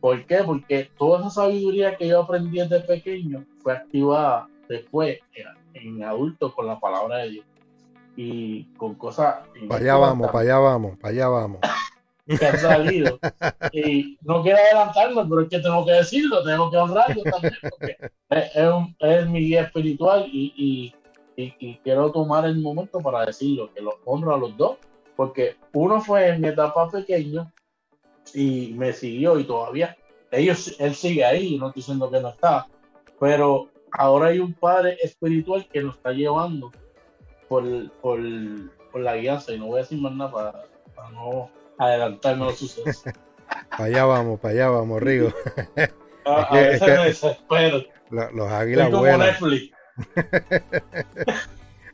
¿Por 0.00 0.24
qué? 0.26 0.42
Porque 0.44 0.90
toda 0.98 1.20
esa 1.20 1.30
sabiduría 1.30 1.96
que 1.96 2.08
yo 2.08 2.22
aprendí 2.22 2.58
desde 2.58 2.80
pequeño 2.80 3.44
fue 3.58 3.74
activada 3.74 4.48
después 4.68 5.18
en, 5.74 6.02
adulto 6.02 6.54
con 6.54 6.66
la 6.66 6.78
palabra 6.78 7.18
de 7.18 7.30
Dios. 7.30 7.46
Y 8.16 8.64
con 8.74 8.94
cosas... 8.94 9.36
Para 9.68 9.80
allá 9.80 9.96
vamos, 9.96 10.30
para 10.30 10.40
allá 10.40 10.58
vamos, 10.58 10.98
para 10.98 11.12
allá 11.12 11.28
vamos. 11.28 11.60
que 12.26 12.44
han 12.44 12.58
salido. 12.58 13.18
y 13.72 14.18
no 14.22 14.42
quiero 14.42 14.58
adelantarlo, 14.58 15.28
pero 15.28 15.42
es 15.42 15.48
que 15.48 15.58
tengo 15.60 15.84
que 15.84 15.92
decirlo, 15.92 16.42
tengo 16.42 16.70
que 16.70 16.76
honrarlo 16.76 17.22
también, 17.22 17.54
porque 17.70 17.96
es, 19.00 19.28
mi 19.28 19.40
guía 19.40 19.62
espiritual 19.62 20.26
y, 20.32 20.92
y, 21.36 21.76
quiero 21.84 22.10
tomar 22.10 22.46
el 22.46 22.60
momento 22.60 22.98
para 23.00 23.26
decirlo, 23.26 23.72
que 23.72 23.82
los 23.82 23.94
honro 24.04 24.34
a 24.34 24.38
los 24.38 24.56
dos, 24.56 24.78
porque 25.14 25.56
uno 25.72 26.00
fue 26.00 26.28
en 26.28 26.40
mi 26.40 26.48
etapa 26.48 26.90
pequeño 26.90 27.52
y 28.34 28.72
me 28.74 28.92
siguió 28.92 29.38
y 29.38 29.44
todavía 29.44 29.96
ellos, 30.30 30.74
él 30.78 30.94
sigue 30.94 31.24
ahí, 31.24 31.58
no 31.58 31.68
estoy 31.68 31.80
diciendo 31.80 32.10
que 32.10 32.20
no 32.20 32.30
está, 32.30 32.66
pero 33.20 33.68
ahora 33.92 34.28
hay 34.28 34.40
un 34.40 34.52
padre 34.54 34.96
espiritual 35.02 35.66
que 35.68 35.82
nos 35.82 35.96
está 35.96 36.12
llevando 36.12 36.72
por, 37.48 37.90
por, 38.00 38.20
por 38.92 39.00
la 39.00 39.16
guianza 39.16 39.52
y 39.52 39.58
no 39.58 39.66
voy 39.66 39.78
a 39.78 39.82
decir 39.82 40.00
más 40.00 40.14
nada 40.14 40.64
para, 40.94 41.10
no 41.10 41.50
adelantarme 41.78 42.46
los 42.46 42.58
sucesos. 42.58 43.04
para 43.70 43.84
allá 43.84 44.04
vamos, 44.04 44.40
para 44.40 44.54
allá 44.54 44.68
vamos, 44.70 45.02
Rigo. 45.02 45.32
a, 46.24 46.54
veces 46.54 46.82
me 46.82 47.04
desespero. 47.04 47.82
Los, 48.10 48.50
águilas 48.50 48.90
buenas. 48.90 49.38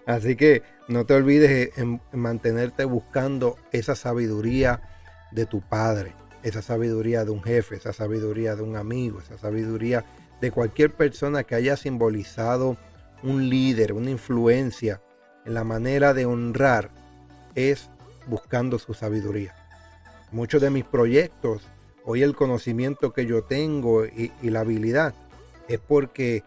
Así 0.07 0.37
que 0.37 0.63
no 0.89 1.07
te 1.07 1.15
olvides 1.15 1.79
en, 1.79 2.01
mantenerte 2.13 2.85
buscando 2.85 3.57
esa 3.71 3.95
sabiduría 3.95 4.83
de 5.31 5.47
tu 5.47 5.61
padre, 5.61 6.13
esa 6.43 6.61
sabiduría 6.61 7.25
de 7.25 7.31
un 7.31 7.43
jefe, 7.43 7.77
esa 7.77 7.93
sabiduría 7.93 8.57
de 8.57 8.63
un 8.63 8.77
amigo, 8.77 9.21
esa 9.21 9.39
sabiduría 9.39 10.05
de 10.41 10.51
cualquier 10.51 10.91
persona 10.91 11.45
que 11.45 11.55
haya 11.55 11.77
simbolizado 11.77 12.77
un 13.23 13.49
líder, 13.49 13.93
una 13.93 14.11
influencia 14.11 15.01
en 15.45 15.55
la 15.55 15.65
manera 15.65 16.15
de 16.15 16.27
honrar, 16.27 16.91
es 17.55 17.91
buscando 18.27 18.79
su 18.79 18.95
sabiduría. 18.95 19.55
Muchos 20.31 20.63
de 20.63 20.71
mis 20.71 20.85
proyectos, 20.85 21.63
hoy 22.05 22.23
el 22.23 22.35
conocimiento 22.35 23.13
que 23.13 23.27
yo 23.27 23.43
tengo 23.43 24.07
y, 24.07 24.33
la 24.43 24.61
habilidad, 24.61 25.15
es 25.69 25.79
porque 25.79 26.43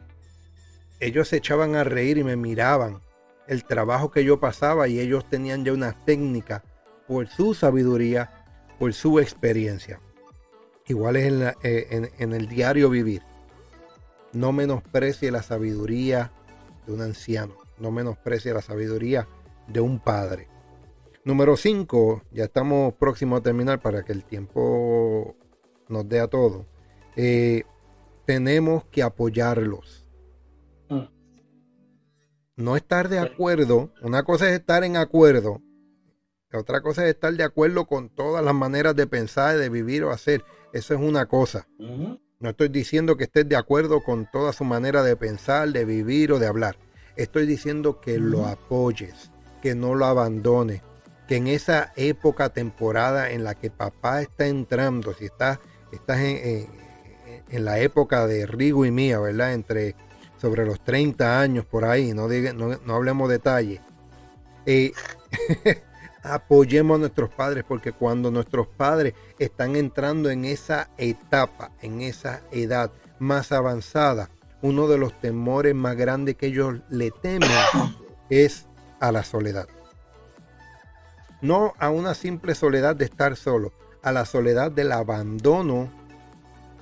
ellos 0.99 1.27
se 1.27 1.37
echaban 1.37 1.75
a 1.75 1.83
reír 1.83 2.17
y 2.17 2.23
me 2.23 2.35
miraban 2.35 3.01
el 3.47 3.63
trabajo 3.63 4.09
que 4.09 4.23
yo 4.23 4.39
pasaba 4.39 4.87
y 4.87 4.99
ellos 4.99 5.29
tenían 5.29 5.63
ya 5.63 5.73
una 5.73 5.93
técnica 6.05 6.63
por 7.07 7.27
su 7.27 7.53
sabiduría, 7.53 8.31
por 8.79 8.93
su 8.93 9.19
experiencia. 9.19 9.99
Igual 10.87 11.15
es 11.15 11.25
en, 11.25 11.43
eh, 11.63 12.11
el 12.19 12.47
diario 12.47 12.89
vivir. 12.89 13.21
No 14.33 14.51
menosprecie 14.51 15.31
la 15.31 15.43
sabiduría 15.43 16.31
de 16.85 16.93
un 16.93 17.01
anciano, 17.01 17.55
no 17.79 17.91
menosprecie 17.91 18.53
la 18.53 18.61
sabiduría 18.61 19.27
de 19.67 19.79
un 19.81 19.99
padre. 19.99 20.47
Número 21.23 21.57
5, 21.57 22.23
ya 22.31 22.45
estamos 22.45 22.93
próximos 22.93 23.39
a 23.39 23.43
terminar 23.43 23.81
para 23.81 24.03
que 24.03 24.13
el 24.13 24.23
tiempo 24.23 25.35
nos 25.87 26.07
dé 26.07 26.19
a 26.19 26.27
todo. 26.27 26.67
Eh, 27.15 27.63
tenemos 28.25 28.85
que 28.85 29.03
apoyarlos 29.03 30.05
no 32.55 32.77
estar 32.77 33.09
de 33.09 33.19
acuerdo, 33.19 33.91
una 34.01 34.23
cosa 34.23 34.49
es 34.49 34.53
estar 34.59 34.83
en 34.83 34.97
acuerdo, 34.97 35.61
otra 36.53 36.81
cosa 36.81 37.03
es 37.03 37.13
estar 37.13 37.33
de 37.33 37.43
acuerdo 37.43 37.85
con 37.85 38.09
todas 38.09 38.43
las 38.43 38.55
maneras 38.55 38.95
de 38.95 39.07
pensar, 39.07 39.57
de 39.57 39.67
vivir 39.67 40.05
o 40.05 40.11
hacer. 40.11 40.45
Eso 40.71 40.93
es 40.93 41.01
una 41.01 41.25
cosa. 41.25 41.67
No 41.77 42.49
estoy 42.49 42.69
diciendo 42.69 43.17
que 43.17 43.25
estés 43.25 43.49
de 43.49 43.57
acuerdo 43.57 44.01
con 44.01 44.29
toda 44.31 44.53
su 44.53 44.63
manera 44.63 45.03
de 45.03 45.17
pensar, 45.17 45.67
de 45.73 45.83
vivir 45.83 46.31
o 46.31 46.39
de 46.39 46.47
hablar. 46.47 46.77
Estoy 47.15 47.45
diciendo 47.45 47.99
que 48.01 48.17
lo 48.17 48.45
apoyes, 48.45 49.31
que 49.61 49.75
no 49.75 49.95
lo 49.95 50.05
abandones, 50.05 50.81
que 51.27 51.37
en 51.37 51.47
esa 51.47 51.91
época, 51.95 52.49
temporada 52.49 53.31
en 53.31 53.43
la 53.43 53.55
que 53.55 53.69
papá 53.69 54.21
está 54.21 54.47
entrando, 54.47 55.13
si 55.13 55.25
estás, 55.25 55.59
estás 55.91 56.19
en, 56.19 56.67
en 57.49 57.65
la 57.65 57.79
época 57.79 58.27
de 58.27 58.45
Rigo 58.45 58.85
y 58.85 58.91
mía, 58.91 59.19
¿verdad? 59.19 59.53
Entre 59.53 59.95
sobre 60.37 60.65
los 60.65 60.83
30 60.83 61.39
años 61.39 61.65
por 61.65 61.85
ahí, 61.85 62.13
no, 62.13 62.27
no, 62.27 62.95
hablemos 62.95 63.29
detalles. 63.29 63.79
Eh, 64.65 64.91
apoyemos 66.23 66.95
a 66.95 66.99
nuestros 66.99 67.29
padres 67.29 67.63
porque 67.67 67.91
cuando 67.91 68.31
nuestros 68.31 68.67
padres 68.67 69.13
están 69.39 69.75
entrando 69.75 70.29
en 70.29 70.45
esa 70.45 70.89
etapa, 70.97 71.71
en 71.81 72.01
esa 72.01 72.41
edad 72.51 72.91
más 73.19 73.51
avanzada, 73.51 74.29
uno 74.61 74.87
de 74.87 74.97
los 74.97 75.19
temores 75.19 75.75
más 75.75 75.95
grandes 75.95 76.35
que 76.35 76.47
ellos 76.47 76.81
le 76.89 77.11
temen 77.11 77.49
es 78.29 78.67
a 78.99 79.11
la 79.11 79.23
soledad. 79.23 79.67
No 81.41 81.73
a 81.79 81.89
una 81.89 82.13
simple 82.15 82.55
soledad 82.55 82.95
de 82.95 83.05
estar 83.05 83.35
solo, 83.35 83.73
a 84.01 84.11
la 84.11 84.25
soledad 84.25 84.71
del 84.71 84.91
abandono 84.91 85.89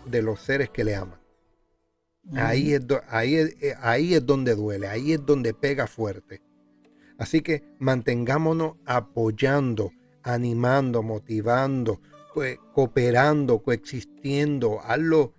de 0.06 0.22
los 0.22 0.40
seres 0.40 0.70
que 0.70 0.84
le 0.84 0.96
aman. 0.96 1.20
Ahí 2.36 2.74
es, 2.74 2.82
ahí, 3.10 3.36
eh, 3.36 3.76
ahí 3.82 4.14
es 4.14 4.26
donde 4.26 4.56
duele, 4.56 4.88
ahí 4.88 5.14
es 5.14 5.26
donde 5.26 5.54
pega 5.54 5.88
fuerte. 5.88 6.42
Así 7.18 7.42
que 7.42 7.64
mantengámonos 7.80 8.76
apoyando, 8.86 9.92
animando, 10.24 11.04
motivando, 11.04 12.00
cooperando, 12.74 13.60
coexistiendo. 13.60 14.80
Hazlo 14.82 15.34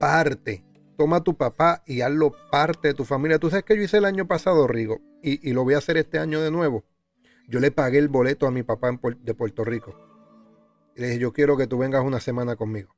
parte. 0.00 0.64
Toma 0.96 1.18
a 1.18 1.22
tu 1.22 1.36
papá 1.36 1.84
y 1.86 2.00
hazlo 2.00 2.32
parte 2.50 2.88
de 2.88 2.94
tu 2.94 3.04
familia. 3.04 3.38
Tú 3.38 3.50
sabes 3.50 3.64
que 3.64 3.76
yo 3.76 3.82
hice 3.82 3.98
el 3.98 4.04
año 4.04 4.26
pasado, 4.26 4.66
Rigo, 4.66 5.00
y, 5.22 5.52
lo 5.52 5.62
voy 5.62 5.74
a 5.74 5.78
hacer 5.78 5.96
este 5.96 6.18
año 6.18 6.40
de 6.40 6.50
nuevo. 6.50 6.84
Yo 7.46 7.60
le 7.60 7.70
pagué 7.70 7.98
el 7.98 8.08
boleto 8.08 8.46
a 8.46 8.50
mi 8.50 8.62
papá 8.62 8.98
de 9.20 9.34
Puerto 9.34 9.64
Rico. 9.64 9.94
Y 10.96 11.00
le 11.02 11.06
dije, 11.08 11.18
yo 11.20 11.32
quiero 11.32 11.56
que 11.56 11.66
tú 11.66 11.78
vengas 11.78 12.04
una 12.04 12.20
semana 12.20 12.56
conmigo 12.56 12.94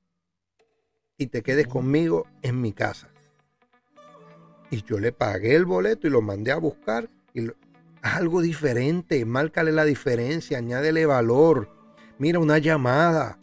y 1.18 1.26
te 1.26 1.42
quedes 1.42 1.66
conmigo 1.66 2.26
en 2.42 2.60
mi 2.60 2.72
casa. 2.72 3.08
Y 4.70 4.82
yo 4.84 4.98
le 4.98 5.12
pagué 5.12 5.54
el 5.54 5.64
boleto 5.64 6.06
y 6.06 6.10
lo 6.10 6.22
mandé 6.22 6.52
a 6.52 6.56
buscar. 6.56 7.08
Y 7.34 7.46
algo 8.00 8.40
diferente, 8.40 9.24
márcale 9.24 9.72
la 9.72 9.84
diferencia, 9.84 10.58
añádele 10.58 11.06
valor. 11.06 11.68
Mira, 12.18 12.38
una 12.38 12.58
llamada. 12.58 13.38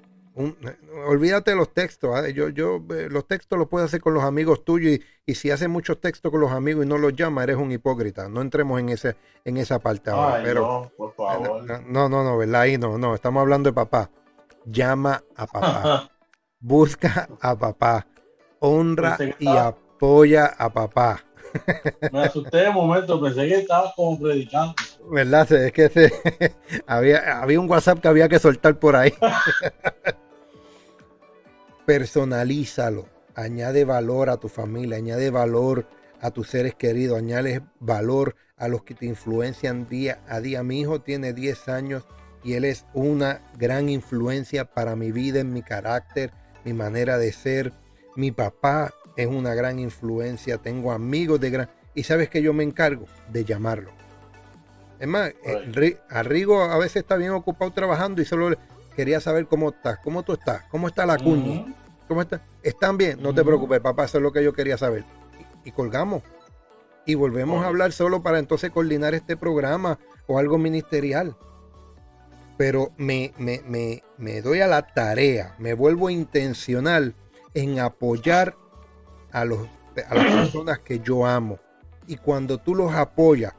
Olvídate 1.05 1.51
de 1.51 1.57
los 1.57 1.73
textos. 1.73 2.15
¿ah? 2.15 2.29
Yo, 2.29 2.49
yo, 2.49 2.81
eh, 2.95 3.07
los 3.09 3.27
textos 3.27 3.57
los 3.57 3.67
puedes 3.67 3.87
hacer 3.87 4.01
con 4.01 4.13
los 4.13 4.23
amigos 4.23 4.63
tuyos 4.63 4.99
y, 5.25 5.35
si 5.35 5.51
haces 5.51 5.69
muchos 5.69 5.99
textos 5.99 6.31
con 6.31 6.41
los 6.41 6.51
amigos 6.51 6.85
y 6.85 6.89
no 6.89 6.97
los 6.97 7.15
llamas, 7.15 7.43
eres 7.43 7.57
un 7.57 7.71
hipócrita. 7.71 8.29
No 8.29 8.41
entremos 8.41 8.79
en, 8.79 8.89
ese, 8.89 9.15
en 9.45 9.57
esa 9.57 9.79
parte 9.79 10.09
ahora. 10.09 10.41
pero, 10.43 10.91
no, 11.87 12.09
no, 12.09 12.23
no, 12.23 12.37
¿verdad? 12.37 12.61
Ahí 12.61 12.77
no, 12.77 12.97
no. 12.97 13.15
Estamos 13.15 13.41
hablando 13.41 13.69
de 13.69 13.73
papá. 13.73 14.09
Llama 14.65 15.23
a 15.35 15.47
papá. 15.47 16.11
busca 16.59 17.29
a 17.39 17.57
papá, 17.57 18.05
honra 18.59 19.17
y 19.39 19.47
apoya 19.47 20.45
a 20.45 20.69
papá. 20.69 21.23
Me 22.11 22.23
asusté 22.23 22.57
de 22.57 22.69
momento, 22.69 23.21
pensé 23.21 23.47
que 23.47 23.59
estabas 23.59 23.93
como 23.95 24.19
predicando. 24.19 24.73
¿Verdad? 25.09 25.51
Es 25.51 25.71
que 25.71 25.89
había, 26.87 27.41
había 27.41 27.59
un 27.59 27.69
WhatsApp 27.69 27.99
que 27.99 28.07
había 28.07 28.29
que 28.29 28.39
soltar 28.39 28.79
por 28.79 28.95
ahí. 28.95 29.13
Personalízalo, 31.85 33.07
añade 33.35 33.85
valor 33.85 34.29
a 34.29 34.37
tu 34.37 34.47
familia, 34.47 34.97
añade 34.97 35.31
valor 35.31 35.87
a 36.21 36.31
tus 36.31 36.49
seres 36.49 36.75
queridos, 36.75 37.17
añade 37.17 37.61
valor 37.79 38.35
a 38.57 38.67
los 38.67 38.83
que 38.83 38.93
te 38.93 39.05
influencian 39.05 39.87
día 39.87 40.19
a 40.27 40.39
día. 40.39 40.63
Mi 40.63 40.81
hijo 40.81 41.01
tiene 41.01 41.33
10 41.33 41.69
años 41.69 42.05
y 42.43 42.53
él 42.53 42.65
es 42.65 42.85
una 42.93 43.41
gran 43.57 43.89
influencia 43.89 44.65
para 44.65 44.95
mi 44.95 45.11
vida, 45.11 45.39
en 45.39 45.53
mi 45.53 45.63
carácter, 45.63 46.31
mi 46.63 46.73
manera 46.73 47.17
de 47.17 47.31
ser. 47.31 47.73
Mi 48.15 48.31
papá 48.31 48.93
es 49.15 49.27
una 49.27 49.53
gran 49.53 49.79
influencia, 49.79 50.57
tengo 50.57 50.91
amigos 50.91 51.39
de 51.39 51.49
gran... 51.49 51.69
Y 51.95 52.03
sabes 52.03 52.29
que 52.29 52.41
yo 52.41 52.53
me 52.53 52.63
encargo 52.63 53.05
de 53.31 53.43
llamarlo. 53.43 53.91
Es 54.99 55.07
más, 55.07 55.33
eh, 55.43 55.97
a 56.09 56.23
Rigo 56.23 56.61
a 56.61 56.77
veces 56.77 56.97
está 56.97 57.15
bien 57.15 57.31
ocupado 57.31 57.71
trabajando 57.71 58.21
y 58.21 58.25
solo 58.25 58.55
quería 58.95 59.19
saber 59.19 59.47
cómo 59.47 59.69
estás, 59.69 59.99
cómo 60.03 60.23
tú 60.23 60.33
estás, 60.33 60.63
cómo 60.69 60.87
está 60.87 61.05
la 61.05 61.17
cuña, 61.17 61.73
cómo 62.07 62.21
está. 62.21 62.41
¿Están 62.63 62.97
bien? 62.97 63.21
No 63.21 63.33
te 63.33 63.43
preocupes, 63.43 63.79
papá, 63.79 64.05
eso 64.05 64.17
es 64.17 64.23
lo 64.23 64.31
que 64.31 64.43
yo 64.43 64.53
quería 64.53 64.77
saber. 64.77 65.05
Y, 65.63 65.71
colgamos. 65.71 66.23
Y 67.05 67.15
volvemos 67.15 67.63
a 67.63 67.67
hablar 67.67 67.91
solo 67.91 68.21
para 68.21 68.39
entonces 68.39 68.71
coordinar 68.71 69.13
este 69.15 69.37
programa 69.37 69.99
o 70.27 70.37
algo 70.37 70.57
ministerial 70.57 71.35
pero 72.59 72.91
me, 72.97 73.31
me, 73.37 74.41
doy 74.41 74.59
a 74.59 74.67
la 74.67 74.81
tarea, 74.85 75.55
me 75.59 75.73
vuelvo 75.73 76.09
intencional 76.09 77.15
en 77.53 77.79
apoyar 77.79 78.57
a, 79.31 79.45
los, 79.45 79.67
a 80.07 80.15
las 80.15 80.25
personas 80.25 80.79
que 80.79 80.99
yo 80.99 81.25
amo. 81.25 81.59
Y 82.07 82.17
cuando 82.17 82.57
tú 82.57 82.75
los 82.75 82.93
apoyas 82.93 83.53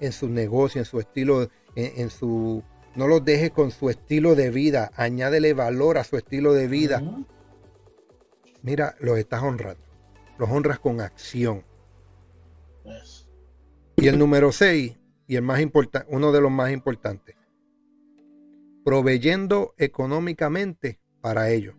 en 0.00 0.12
su 0.12 0.28
negocio, 0.28 0.80
en 0.80 0.84
su 0.84 1.00
estilo, 1.00 1.48
en, 1.74 2.10
su... 2.10 2.62
No 2.94 3.08
los 3.08 3.24
dejes 3.24 3.50
con 3.50 3.70
su 3.70 3.90
estilo 3.90 4.34
de 4.34 4.50
vida, 4.50 4.90
añádele 4.96 5.52
valor 5.54 5.98
a 5.98 6.04
su 6.04 6.16
estilo 6.16 6.54
de 6.54 6.68
vida. 6.68 7.02
Mira, 8.62 8.94
los 9.00 9.18
estás 9.18 9.42
honrando. 9.42 9.82
Los 10.38 10.50
honras 10.50 10.78
con 10.78 11.00
acción. 11.00 11.64
Y 13.96 14.08
el 14.08 14.18
número 14.18 14.52
6, 14.52 14.96
y 15.26 15.36
el 15.36 15.42
más 15.42 15.60
importante, 15.60 16.06
uno 16.10 16.32
de 16.32 16.40
los 16.40 16.50
más 16.50 16.70
importantes, 16.70 17.36
proveyendo 18.84 19.74
económicamente 19.78 21.00
para 21.20 21.50
ellos. 21.50 21.74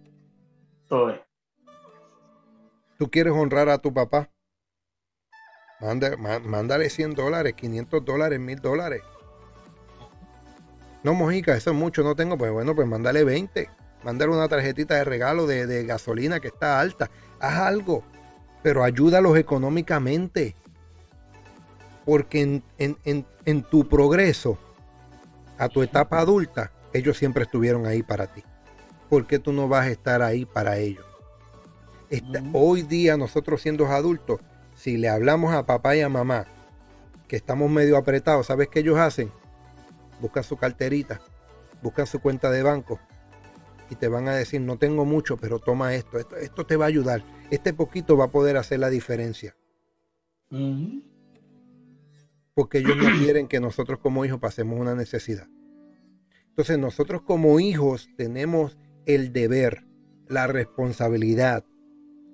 Tú 2.98 3.10
quieres 3.12 3.34
honrar 3.34 3.70
a 3.70 3.78
tu 3.78 3.94
papá. 3.94 4.30
mándale 6.20 6.90
100 6.90 7.14
dólares, 7.14 7.54
500 7.54 8.04
dólares, 8.04 8.40
1000 8.40 8.60
dólares. 8.60 9.02
No, 11.04 11.14
Mojica, 11.14 11.56
eso 11.56 11.72
es 11.72 11.76
mucho, 11.76 12.04
no 12.04 12.16
tengo. 12.16 12.38
Pues 12.38 12.52
bueno, 12.52 12.76
pues 12.76 12.88
mándale 12.88 13.24
20. 13.24 13.70
Mándale 14.04 14.32
una 14.32 14.48
tarjetita 14.48 14.96
de 14.96 15.04
regalo 15.04 15.46
de, 15.46 15.86
gasolina 15.86 16.40
que 16.40 16.48
está 16.48 16.80
alta. 16.80 17.10
Haz 17.40 17.60
algo, 17.60 18.04
pero 18.64 18.84
ayúdalos 18.84 19.38
económicamente. 19.38 20.56
Porque 22.06 22.62
en 22.78 23.64
tu 23.64 23.88
progreso 23.88 24.58
a 25.58 25.70
tu 25.70 25.82
etapa 25.84 26.20
adulta, 26.20 26.72
ellos 26.94 27.18
siempre 27.18 27.44
estuvieron 27.44 27.86
ahí 27.86 28.04
para 28.04 28.28
ti. 28.28 28.44
¿Por 29.10 29.28
qué 29.28 29.40
tú 29.40 29.54
no 29.54 29.68
vas 29.68 29.88
a 29.88 29.92
estar 29.92 30.22
ahí 30.22 30.46
para 30.46 30.78
ellos? 30.78 31.06
Hoy 32.54 32.84
día 32.84 33.18
nosotros 33.18 33.62
siendo 33.62 33.86
adultos, 33.88 34.40
si 34.76 34.98
le 34.98 35.10
hablamos 35.10 35.54
a 35.54 35.66
papá 35.66 35.96
y 35.96 36.02
a 36.02 36.10
mamá 36.10 36.46
que 37.28 37.36
estamos 37.36 37.70
medio 37.70 37.98
apretados, 37.98 38.48
¿sabes 38.48 38.70
qué 38.70 38.80
ellos 38.80 38.98
hacen? 38.98 39.32
Buscan 40.22 40.44
su 40.44 40.56
carterita, 40.56 41.20
buscan 41.82 42.08
su 42.08 42.20
cuenta 42.20 42.50
de 42.50 42.64
banco 42.64 43.00
y 43.90 43.96
te 43.96 44.08
van 44.08 44.28
a 44.28 44.36
decir, 44.36 44.62
no 44.62 44.78
tengo 44.78 45.06
mucho, 45.06 45.38
pero 45.38 45.60
toma 45.60 45.96
esto, 45.96 46.18
esto, 46.18 46.38
esto 46.38 46.66
te 46.66 46.76
va 46.76 46.86
a 46.86 46.90
ayudar. 46.90 47.24
Este 47.52 47.74
poquito 47.74 48.18
va 48.18 48.26
a 48.26 48.32
poder 48.32 48.58
hacer 48.58 48.80
la 48.80 48.90
diferencia. 48.90 49.56
Porque 52.54 52.80
ellos 52.80 52.98
no 52.98 53.10
quieren 53.20 53.48
que 53.48 53.60
nosotros 53.60 54.00
como 54.00 54.26
hijos 54.26 54.40
pasemos 54.40 54.80
una 54.80 54.96
necesidad. 54.96 55.48
Entonces 56.50 56.80
nosotros 56.80 57.22
como 57.22 57.60
hijos 57.60 58.10
tenemos 58.18 58.78
el 59.06 59.32
deber, 59.32 59.86
la 60.28 60.48
responsabilidad, 60.48 61.64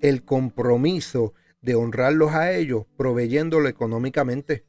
el 0.03 0.23
compromiso 0.23 1.33
de 1.61 1.73
honrarlos 1.73 2.33
a 2.33 2.51
ellos 2.51 2.85
proveyéndolo 2.95 3.67
económicamente. 3.67 4.65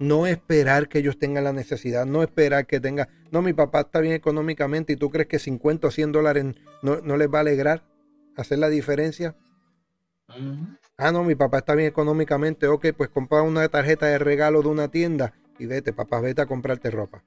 No 0.00 0.26
esperar 0.26 0.88
que 0.88 0.98
ellos 0.98 1.18
tengan 1.18 1.44
la 1.44 1.52
necesidad, 1.52 2.06
no 2.06 2.24
esperar 2.24 2.66
que 2.66 2.80
tenga, 2.80 3.08
no, 3.30 3.42
mi 3.42 3.52
papá 3.52 3.82
está 3.82 4.00
bien 4.00 4.14
económicamente 4.14 4.94
y 4.94 4.96
tú 4.96 5.10
crees 5.10 5.28
que 5.28 5.38
50 5.38 5.86
o 5.86 5.90
100 5.90 6.12
dólares 6.12 6.44
no, 6.82 7.00
no 7.00 7.16
les 7.16 7.28
va 7.28 7.38
a 7.38 7.40
alegrar 7.42 7.84
hacer 8.36 8.58
la 8.58 8.68
diferencia. 8.68 9.36
Ah, 10.96 11.12
no, 11.12 11.22
mi 11.22 11.36
papá 11.36 11.58
está 11.58 11.74
bien 11.74 11.88
económicamente, 11.88 12.66
ok, 12.66 12.88
pues 12.96 13.10
compra 13.10 13.42
una 13.42 13.68
tarjeta 13.68 14.06
de 14.06 14.18
regalo 14.18 14.62
de 14.62 14.68
una 14.68 14.88
tienda 14.88 15.34
y 15.58 15.66
vete, 15.66 15.92
papá, 15.92 16.20
vete 16.20 16.42
a 16.42 16.46
comprarte 16.46 16.90
ropa 16.90 17.22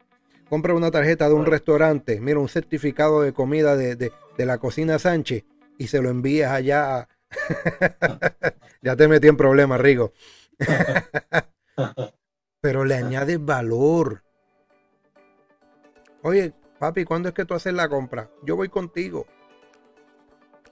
compra 0.51 0.73
una 0.73 0.91
tarjeta 0.91 1.29
de 1.29 1.33
un 1.33 1.45
restaurante, 1.45 2.19
mira, 2.19 2.37
un 2.37 2.49
certificado 2.49 3.21
de 3.21 3.31
comida 3.31 3.77
de, 3.77 4.11
la 4.35 4.57
cocina 4.57 4.99
Sánchez 4.99 5.45
y 5.77 5.87
se 5.87 6.01
lo 6.01 6.09
envías 6.09 6.51
allá. 6.51 7.07
ya 8.81 8.95
te 8.95 9.07
metí 9.07 9.27
en 9.27 9.37
problemas, 9.37 9.79
Rigo. 9.79 10.13
Pero 12.61 12.85
le 12.85 12.95
añades 12.95 13.43
valor. 13.43 14.23
Oye, 16.23 16.53
papi, 16.79 17.05
¿cuándo 17.05 17.29
es 17.29 17.35
que 17.35 17.45
tú 17.45 17.55
haces 17.55 17.73
la 17.73 17.89
compra? 17.89 18.29
Yo 18.43 18.55
voy 18.55 18.69
contigo. 18.69 19.25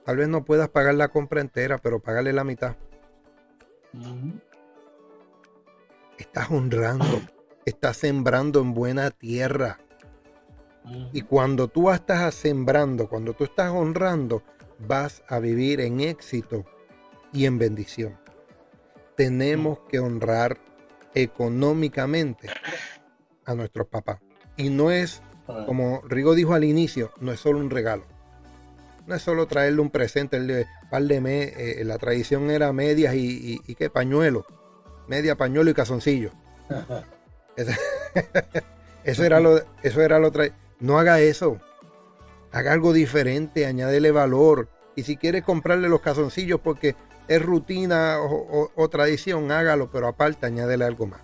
Tal 0.04 0.16
vez 0.16 0.28
no 0.28 0.44
puedas 0.44 0.68
pagar 0.68 0.94
la 0.94 1.08
compra 1.08 1.40
entera, 1.40 1.78
pero 1.78 2.00
pagarle 2.00 2.32
la 2.32 2.44
mitad. 2.44 2.76
Estás 6.16 6.50
honrando 6.50 7.20
estás 7.64 7.96
sembrando 7.96 8.60
en 8.60 8.74
buena 8.74 9.10
tierra. 9.10 9.78
Y 11.12 11.22
cuando 11.22 11.68
tú 11.68 11.90
estás 11.90 12.34
sembrando, 12.34 13.08
cuando 13.08 13.34
tú 13.34 13.44
estás 13.44 13.70
honrando, 13.70 14.42
vas 14.86 15.22
a 15.28 15.38
vivir 15.38 15.80
en 15.80 16.00
éxito 16.00 16.64
y 17.32 17.46
en 17.46 17.58
bendición. 17.58 18.18
Tenemos 19.16 19.80
que 19.88 20.00
honrar 20.00 20.58
económicamente 21.14 22.48
a 23.44 23.54
nuestros 23.54 23.86
papás. 23.88 24.18
Y 24.56 24.70
no 24.70 24.90
es, 24.90 25.22
como 25.66 26.02
Rigo 26.08 26.34
dijo 26.34 26.54
al 26.54 26.64
inicio, 26.64 27.12
no 27.20 27.32
es 27.32 27.40
solo 27.40 27.58
un 27.58 27.70
regalo. 27.70 28.04
No 29.06 29.14
es 29.14 29.22
solo 29.22 29.46
traerle 29.46 29.80
un 29.80 29.90
presente, 29.90 30.36
el 30.36 30.66
par 30.90 31.02
de 31.02 31.16
eh, 31.80 31.84
la 31.84 31.98
tradición 31.98 32.50
era 32.50 32.72
medias 32.72 33.14
y, 33.14 33.60
y, 33.66 33.74
qué 33.74 33.90
pañuelo, 33.90 34.46
media 35.08 35.36
pañuelo 35.36 35.70
y 35.70 35.74
casoncillo. 35.74 36.30
Eso 39.04 39.24
era 39.24 39.40
lo, 39.40 39.60
eso 39.82 40.02
era 40.02 40.18
lo 40.18 40.30
No 40.78 40.98
haga 40.98 41.20
eso. 41.20 41.58
Haga 42.52 42.72
algo 42.72 42.92
diferente, 42.92 43.66
añádele 43.66 44.10
valor. 44.10 44.68
Y 44.96 45.02
si 45.04 45.16
quiere 45.16 45.42
comprarle 45.42 45.88
los 45.88 46.00
casoncillos 46.00 46.60
porque 46.60 46.96
es 47.28 47.40
rutina 47.40 48.18
o, 48.20 48.88
tradición, 48.88 49.52
hágalo, 49.52 49.90
pero 49.90 50.08
aparte 50.08 50.46
añádele 50.46 50.84
algo 50.84 51.06
más. 51.06 51.20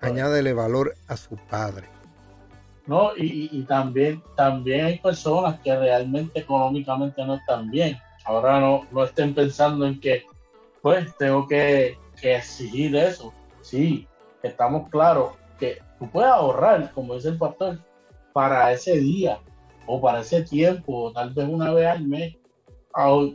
Añádele 0.00 0.52
valor 0.52 0.94
a 1.08 1.16
su 1.16 1.36
padre. 1.36 1.88
No, 2.86 3.10
y, 3.16 3.62
también, 3.68 4.22
también 4.36 4.86
hay 4.86 4.98
personas 4.98 5.60
que 5.60 5.76
realmente 5.76 6.40
económicamente 6.40 7.24
no 7.24 7.34
están 7.34 7.70
bien. 7.70 7.98
Ahora 8.24 8.60
no, 8.60 8.86
no 8.92 9.04
estén 9.04 9.34
pensando 9.34 9.86
en 9.86 10.00
que, 10.00 10.24
pues, 10.82 11.16
tengo 11.16 11.46
que, 11.46 11.98
que 12.20 12.36
exigir 12.36 12.94
eso. 12.96 13.32
Sí, 13.60 14.08
estamos 14.42 14.88
claros 14.88 15.32
que 15.58 15.78
tú 15.98 16.08
puedes 16.10 16.30
ahorrar, 16.30 16.90
como 16.92 17.14
dice 17.14 17.28
el 17.28 17.38
pastor, 17.38 17.78
para 18.32 18.72
ese 18.72 18.98
día 18.98 19.40
o 19.90 20.00
para 20.00 20.20
ese 20.20 20.42
tiempo, 20.44 21.12
tal 21.12 21.34
vez 21.34 21.48
una 21.48 21.72
vez 21.72 21.86
al 21.88 22.06
mes, 22.06 22.36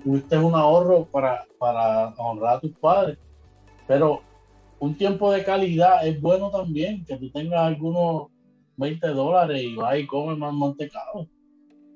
tuviste 0.03 0.37
un 0.37 0.55
ahorro 0.55 1.05
para, 1.05 1.45
para 1.59 2.13
honrar 2.17 2.55
a 2.55 2.59
tus 2.61 2.71
padres. 2.77 3.17
Pero 3.87 4.21
un 4.79 4.95
tiempo 4.95 5.33
de 5.33 5.43
calidad 5.43 6.07
es 6.07 6.19
bueno 6.21 6.49
también, 6.49 7.03
que 7.03 7.17
tú 7.17 7.29
tengas 7.29 7.59
algunos 7.59 8.27
20 8.77 9.05
dólares 9.09 9.63
y 9.63 9.75
vas 9.75 9.99
y 9.99 10.07
comes 10.07 10.37
más 10.37 10.53
mantecado. 10.53 11.27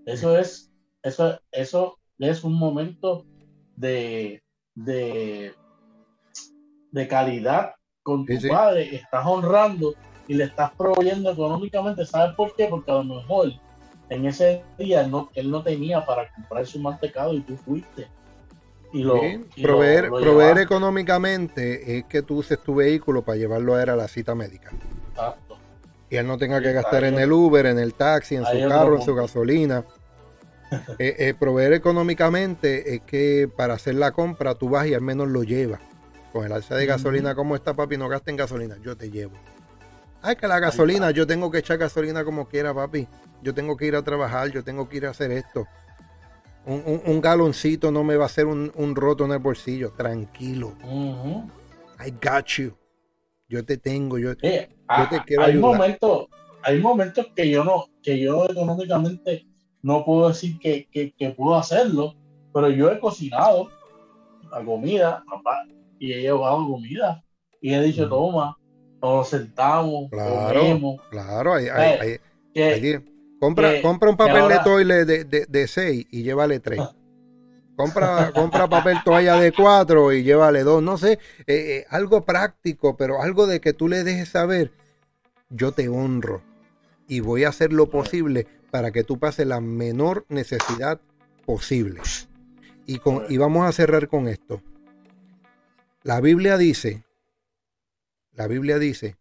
Eso 0.06 0.38
es, 0.38 0.70
eso, 1.04 1.40
eso 1.52 1.98
es 2.18 2.44
un 2.44 2.56
momento 2.56 3.26
de, 3.78 4.44
de, 4.76 5.54
de 6.92 7.08
calidad 7.08 7.76
con 8.04 8.26
tu 8.26 8.34
padre, 8.50 8.94
estás 8.94 9.26
honrando 9.26 9.94
y 10.28 10.34
le 10.34 10.44
estás 10.44 10.72
proveyendo 10.72 11.32
económicamente. 11.32 12.06
¿Sabes 12.06 12.36
por 12.36 12.54
qué? 12.58 12.66
Porque 12.66 12.92
a 12.92 12.96
lo 12.96 13.04
mejor 13.06 13.54
en 14.10 14.26
ese 14.26 14.64
día 14.78 15.08
no, 15.08 15.30
él 15.36 15.52
no 15.52 15.64
tenía 15.64 16.06
para 16.06 16.32
comprar 16.34 16.66
su 16.66 16.80
mantecado 16.80 17.34
y 17.34 17.42
tú 17.42 17.56
fuiste. 17.58 18.08
Y 18.92 19.04
lo, 19.04 19.22
proveer, 19.62 20.10
proveer 20.10 20.58
económicamente 20.58 21.98
es 21.98 22.06
que 22.06 22.24
tú 22.24 22.38
uses 22.38 22.60
tu 22.60 22.76
vehículo 22.76 23.22
para 23.22 23.38
llevarlo 23.38 23.76
a, 23.76 23.84
él 23.84 23.90
a 23.90 23.96
la 23.96 24.08
cita 24.08 24.34
médica. 24.34 24.72
Exacto. 25.12 25.58
Y 26.10 26.16
él 26.16 26.26
no 26.26 26.40
tenga 26.40 26.60
que 26.60 26.74
gastar 26.74 27.04
en 27.04 27.20
el 27.20 27.32
Uber, 27.32 27.68
en 27.68 27.78
el 27.78 27.94
taxi, 27.94 28.36
en 28.36 28.46
su 28.46 28.68
carro, 28.68 28.96
en 28.96 29.02
su 29.02 29.16
gasolina. 29.16 29.84
Eh, 31.00 31.16
eh, 31.18 31.34
proveer 31.34 31.74
económicamente 31.74 32.94
es 32.94 33.02
que 33.02 33.50
para 33.58 33.74
hacer 33.74 33.96
la 33.96 34.12
compra 34.12 34.54
tú 34.54 34.70
vas 34.70 34.86
y 34.86 34.94
al 34.94 35.02
menos 35.02 35.28
lo 35.28 35.42
llevas. 35.42 35.82
Con 36.32 36.46
el 36.46 36.52
alza 36.52 36.76
de 36.76 36.86
gasolina 36.86 37.34
como 37.34 37.56
está, 37.56 37.74
papi, 37.74 37.98
no 37.98 38.08
gasten 38.08 38.36
gasolina, 38.36 38.78
yo 38.80 38.96
te 38.96 39.10
llevo. 39.10 39.34
Ay, 40.22 40.36
que 40.36 40.48
la 40.48 40.60
gasolina, 40.60 41.10
yo 41.10 41.26
tengo 41.26 41.50
que 41.50 41.58
echar 41.58 41.80
gasolina 41.80 42.24
como 42.24 42.48
quiera, 42.48 42.72
papi. 42.72 43.08
Yo 43.42 43.54
tengo 43.54 43.78
que 43.78 43.86
ir 43.86 43.96
a 43.96 44.04
trabajar, 44.04 44.52
yo 44.52 44.64
tengo 44.64 44.90
que 44.90 44.98
ir 44.98 45.06
a 45.06 45.12
hacer 45.12 45.32
esto. 45.32 45.66
Un, 46.66 47.22
galoncito 47.22 47.92
no 47.92 48.04
me 48.04 48.16
va 48.16 48.24
a 48.24 48.28
hacer 48.28 48.46
un, 48.46 48.96
roto 48.96 49.26
en 49.26 49.32
el 49.32 49.40
bolsillo. 49.40 49.92
Tranquilo. 49.92 50.74
I 52.06 52.12
got 52.12 52.46
you. 52.58 52.76
Yo 53.48 53.66
te 53.66 53.78
tengo, 53.78 54.20
yo, 54.20 54.38
te 54.38 54.70
quiero 55.26 55.44
hay 55.44 55.58
Momentos, 55.58 56.28
hay 56.62 56.80
momentos 56.80 57.26
que 57.36 57.50
yo 57.50 57.64
no, 57.64 57.88
que 58.04 58.20
yo 58.20 58.46
económicamente 58.46 59.48
no 59.82 60.06
puedo 60.06 60.30
decir 60.30 60.60
que, 60.60 61.34
puedo 61.36 61.56
hacerlo, 61.56 62.16
pero 62.54 62.70
yo 62.70 62.92
he 62.92 63.00
cocinado 63.00 63.70
la 64.52 64.64
comida, 64.64 65.24
papá, 65.28 65.66
y 65.98 66.14
he 66.14 66.22
llevado 66.22 66.68
comida. 66.68 67.24
Y 67.60 67.74
he 67.74 67.82
dicho, 67.82 68.08
toma, 68.08 68.56
nos 69.02 69.30
sentamos, 69.30 70.10
claro, 70.12 70.60
comemos. 70.60 71.02
Claro, 71.10 71.54
hay, 71.56 71.68
hay, 71.68 72.20
hay, 72.56 73.00
compra, 73.40 73.82
compra 73.82 74.10
un 74.10 74.18
papel 74.18 74.50
de 74.50 74.60
toile 74.64 75.06
de, 75.06 75.24
de, 75.24 75.68
seis 75.68 76.06
y 76.12 76.24
llévale 76.24 76.60
tres. 76.60 76.82
Compra, 77.76 78.32
compra 78.34 78.68
papel 78.68 78.98
toalla 79.06 79.40
de 79.40 79.54
cuatro 79.54 80.12
y 80.12 80.24
llévale 80.24 80.64
dos. 80.64 80.84
No 80.84 80.98
sé, 80.98 81.14
eh, 81.14 81.18
eh, 81.48 81.86
algo 81.90 82.26
práctico, 82.26 82.98
pero 82.98 83.22
algo 83.22 83.48
de 83.48 83.62
que 83.62 83.74
tú 83.74 83.88
le 83.88 84.04
dejes 84.04 84.30
saber, 84.30 84.74
yo 85.50 85.72
te 85.72 85.88
honro 85.88 86.42
y 87.08 87.22
voy 87.22 87.46
a 87.46 87.50
hacer 87.50 87.74
lo 87.74 87.90
posible 87.90 88.48
para 88.70 88.92
que 88.92 89.04
tú 89.04 89.18
pases 89.18 89.48
la 89.48 89.62
menor 89.62 90.26
necesidad 90.30 91.00
posible. 91.46 92.02
Y, 92.86 93.00
con, 93.00 93.24
y 93.30 93.38
vamos 93.38 93.66
a 93.66 93.72
cerrar 93.72 94.08
con 94.08 94.28
esto. 94.28 94.62
La 96.04 96.22
Biblia 96.22 96.58
dice, 96.58 97.04
la 98.34 98.48
Biblia 98.48 98.80
dice 98.80 99.18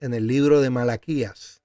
en 0.00 0.14
el 0.14 0.26
libro 0.26 0.60
de 0.60 0.70
Malaquías, 0.70 1.55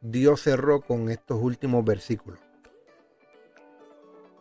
Dios 0.00 0.42
cerró 0.42 0.80
con 0.80 1.10
estos 1.10 1.42
últimos 1.42 1.84
versículos. 1.84 2.38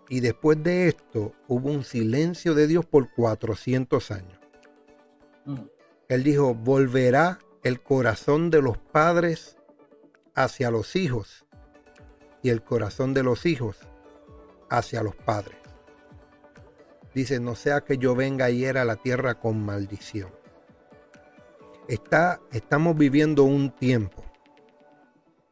Y 0.10 0.20
después 0.20 0.62
de 0.64 0.88
esto 0.88 1.34
hubo 1.48 1.70
un 1.70 1.84
silencio 1.84 2.54
de 2.54 2.68
Dios 2.68 2.86
por 2.86 3.12
400 3.14 4.12
años. 4.12 4.40
Mm. 5.46 5.62
Él 6.10 6.24
dijo, 6.24 6.54
volverá 6.54 7.40
el 7.64 7.82
corazón 7.82 8.50
de 8.50 8.62
los 8.62 8.78
padres 8.78 9.58
hacia 10.36 10.72
los 10.72 10.96
hijos 10.96 11.46
y 12.42 12.50
el 12.50 12.64
corazón 12.64 13.14
de 13.14 13.24
los 13.24 13.46
hijos 13.46 13.80
hacia 14.70 15.04
los 15.04 15.16
padres. 15.16 15.58
Dice, 17.14 17.40
no 17.40 17.56
sea 17.56 17.82
que 17.82 17.98
yo 17.98 18.16
venga 18.16 18.50
y 18.52 18.64
era 18.64 18.86
la 18.86 18.96
tierra 18.96 19.40
con 19.40 19.66
maldición. 19.66 20.30
Está, 21.88 22.40
estamos 22.52 22.96
viviendo 22.96 23.44
un 23.44 23.72
tiempo 23.72 24.17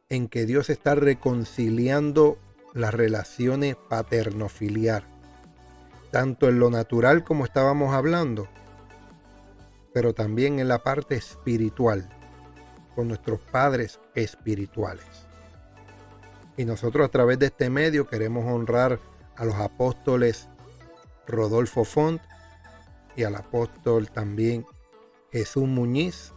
en 0.08 0.28
que 0.28 0.46
Dios 0.46 0.70
está 0.70 0.94
reconciliando 0.94 2.38
las 2.74 2.94
relaciones 2.94 3.76
paterno-filiar, 3.88 5.04
tanto 6.10 6.48
en 6.48 6.58
lo 6.58 6.70
natural 6.70 7.24
como 7.24 7.44
estábamos 7.44 7.94
hablando, 7.94 8.48
pero 9.92 10.14
también 10.14 10.60
en 10.60 10.68
la 10.68 10.82
parte 10.82 11.16
espiritual, 11.16 12.08
con 12.94 13.08
nuestros 13.08 13.40
padres 13.40 13.98
espirituales. 14.14 15.26
Y 16.56 16.64
nosotros 16.64 17.06
a 17.06 17.10
través 17.10 17.38
de 17.38 17.46
este 17.46 17.68
medio 17.68 18.06
queremos 18.06 18.44
honrar 18.46 19.00
a 19.36 19.44
los 19.44 19.56
apóstoles 19.56 20.48
Rodolfo 21.26 21.84
Font 21.84 22.22
y 23.16 23.24
al 23.24 23.34
apóstol 23.34 24.10
también 24.10 24.64
Jesús 25.32 25.66
Muñiz. 25.66 26.32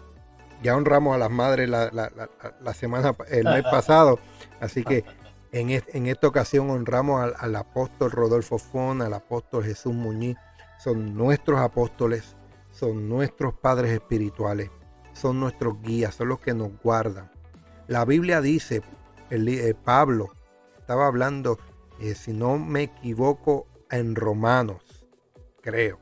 Ya 0.62 0.76
honramos 0.76 1.16
a 1.16 1.18
las 1.18 1.32
madres 1.32 1.70
la, 1.70 2.74
semana, 2.74 3.16
el 3.30 3.46
mes 3.46 3.64
pasado, 3.64 4.20
así 4.60 4.84
que 4.84 5.06
en, 5.52 6.08
esta 6.08 6.28
ocasión 6.28 6.70
honramos 6.70 7.34
al, 7.38 7.56
apóstol 7.56 8.12
Rodolfo 8.12 8.58
Fon, 8.58 9.02
al 9.02 9.14
apóstol 9.14 9.64
Jesús 9.64 9.94
Muñiz. 9.94 10.38
Son 10.80 11.16
nuestros 11.16 11.60
apóstoles, 11.60 12.36
son 12.72 13.10
nuestros 13.10 13.54
padres 13.54 13.92
espirituales, 13.92 14.70
son 15.14 15.40
nuestros 15.40 15.82
guías, 15.82 16.16
son 16.16 16.30
los 16.30 16.40
que 16.40 16.54
nos 16.54 16.72
guardan. 16.82 17.32
La 17.88 18.06
Biblia 18.06 18.42
dice, 18.42 18.82
el, 19.30 19.48
eh, 19.48 19.74
Pablo 19.74 20.30
estaba 20.78 21.08
hablando, 21.08 21.58
eh, 22.00 22.16
si 22.16 22.34
no 22.34 22.58
me 22.58 22.84
equivoco, 22.84 23.68
en 23.92 24.16
Romanos, 24.16 25.08
creo. 25.62 26.00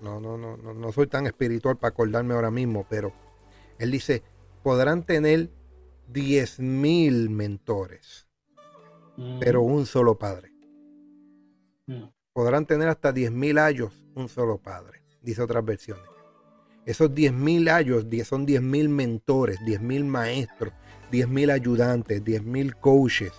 No, 0.00 0.20
no, 0.20 0.38
no, 0.38 0.56
no, 0.56 0.74
no 0.74 0.92
soy 0.92 1.08
tan 1.08 1.26
espiritual 1.26 1.76
para 1.76 1.90
acordarme 1.90 2.34
ahora 2.34 2.52
mismo, 2.52 2.86
pero 2.88 3.12
él 3.78 3.90
dice, 3.90 4.22
podrán 4.62 5.04
tener 5.04 5.50
diez 6.08 6.58
mil 6.58 7.30
mentores 7.30 8.28
pero 9.40 9.62
un 9.62 9.86
solo 9.86 10.16
padre. 10.16 10.52
Mm. 11.86 12.04
Podrán 12.32 12.66
tener 12.66 12.88
hasta 12.88 13.12
10.000 13.12 13.58
años 13.58 13.92
un 14.14 14.28
solo 14.28 14.58
padre, 14.58 15.02
dice 15.22 15.42
otras 15.42 15.64
versiones. 15.64 16.04
Esos 16.86 17.10
10.000 17.10 17.70
años 17.70 18.06
son 18.26 18.46
10.000 18.46 18.88
mentores, 18.88 19.58
10.000 19.60 20.04
maestros, 20.04 20.72
10.000 21.10 21.50
ayudantes, 21.50 22.22
10.000 22.22 22.78
coaches. 22.78 23.32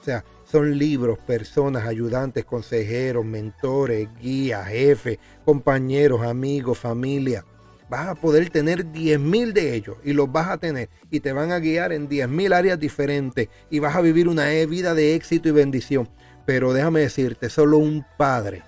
O 0.00 0.04
sea, 0.04 0.24
son 0.44 0.76
libros, 0.78 1.18
personas, 1.20 1.86
ayudantes, 1.86 2.44
consejeros, 2.44 3.24
mentores, 3.24 4.08
guías, 4.20 4.66
jefes, 4.68 5.18
compañeros, 5.44 6.22
amigos, 6.22 6.78
familia 6.78 7.44
vas 7.92 8.08
a 8.08 8.14
poder 8.14 8.48
tener 8.48 8.86
10.000 8.86 9.52
de 9.52 9.74
ellos 9.74 9.98
y 10.02 10.14
los 10.14 10.32
vas 10.32 10.48
a 10.48 10.56
tener 10.56 10.88
y 11.10 11.20
te 11.20 11.34
van 11.34 11.52
a 11.52 11.58
guiar 11.58 11.92
en 11.92 12.08
10.000 12.08 12.54
áreas 12.54 12.80
diferentes 12.80 13.50
y 13.68 13.80
vas 13.80 13.94
a 13.94 14.00
vivir 14.00 14.28
una 14.28 14.46
vida 14.48 14.94
de 14.94 15.14
éxito 15.14 15.50
y 15.50 15.52
bendición. 15.52 16.08
Pero 16.46 16.72
déjame 16.72 17.00
decirte, 17.00 17.50
solo 17.50 17.76
un 17.76 18.02
padre, 18.16 18.62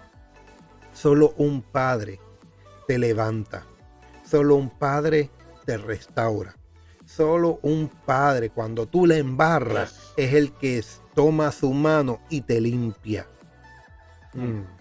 solo 0.93 1.33
un 1.39 1.62
padre 1.62 2.20
te 2.87 2.99
levanta, 2.99 3.64
solo 4.27 4.57
un 4.57 4.68
padre 4.68 5.31
te 5.64 5.79
restaura. 5.79 6.55
Solo 7.07 7.61
un 7.62 7.89
padre, 7.89 8.51
cuando 8.51 8.87
tú 8.87 9.07
le 9.07 9.18
embarras, 9.18 10.12
es 10.16 10.35
el 10.35 10.53
que 10.53 10.83
toma 11.14 11.51
su 11.53 11.72
mano 11.72 12.20
y 12.29 12.41
te 12.41 12.61
limpia. 12.61 13.27
Mm. 14.35 14.74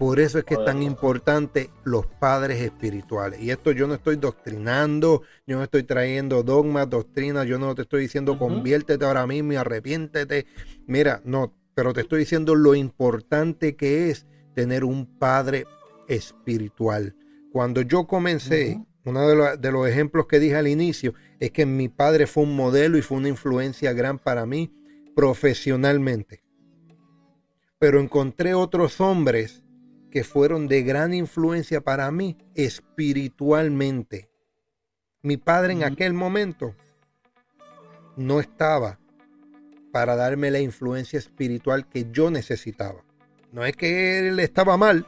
Por 0.00 0.18
eso 0.18 0.38
es 0.38 0.44
que 0.44 0.54
es 0.54 0.64
tan 0.64 0.82
importante 0.82 1.68
los 1.84 2.06
padres 2.06 2.62
espirituales. 2.62 3.38
Y 3.38 3.50
esto 3.50 3.70
yo 3.70 3.86
no 3.86 3.92
estoy 3.92 4.16
doctrinando, 4.16 5.24
yo 5.46 5.58
no 5.58 5.62
estoy 5.62 5.82
trayendo 5.82 6.42
dogmas, 6.42 6.88
doctrinas, 6.88 7.46
yo 7.46 7.58
no 7.58 7.74
te 7.74 7.82
estoy 7.82 8.00
diciendo 8.00 8.38
conviértete 8.38 9.04
ahora 9.04 9.26
mismo 9.26 9.52
y 9.52 9.56
arrepiéntete. 9.56 10.46
Mira, 10.86 11.20
no, 11.26 11.54
pero 11.74 11.92
te 11.92 12.00
estoy 12.00 12.20
diciendo 12.20 12.54
lo 12.54 12.74
importante 12.74 13.76
que 13.76 14.08
es 14.08 14.26
tener 14.54 14.84
un 14.84 15.04
padre 15.04 15.66
espiritual. 16.08 17.14
Cuando 17.52 17.82
yo 17.82 18.06
comencé, 18.06 18.82
uno 19.04 19.28
de, 19.28 19.58
de 19.58 19.70
los 19.70 19.86
ejemplos 19.86 20.24
que 20.28 20.40
dije 20.40 20.56
al 20.56 20.68
inicio 20.68 21.12
es 21.40 21.50
que 21.50 21.66
mi 21.66 21.90
padre 21.90 22.26
fue 22.26 22.44
un 22.44 22.56
modelo 22.56 22.96
y 22.96 23.02
fue 23.02 23.18
una 23.18 23.28
influencia 23.28 23.92
gran 23.92 24.18
para 24.18 24.46
mí 24.46 24.72
profesionalmente. 25.14 26.42
Pero 27.78 28.00
encontré 28.00 28.54
otros 28.54 28.98
hombres 29.02 29.62
que 30.10 30.24
fueron 30.24 30.68
de 30.68 30.82
gran 30.82 31.14
influencia 31.14 31.80
para 31.80 32.10
mí 32.10 32.36
espiritualmente. 32.54 34.30
Mi 35.22 35.36
padre 35.36 35.72
en 35.74 35.84
aquel 35.84 36.12
momento 36.12 36.74
no 38.16 38.40
estaba 38.40 38.98
para 39.92 40.16
darme 40.16 40.50
la 40.50 40.60
influencia 40.60 41.18
espiritual 41.18 41.88
que 41.88 42.10
yo 42.10 42.30
necesitaba. 42.30 43.04
No 43.52 43.64
es 43.64 43.76
que 43.76 44.28
él 44.28 44.40
estaba 44.40 44.76
mal, 44.76 45.06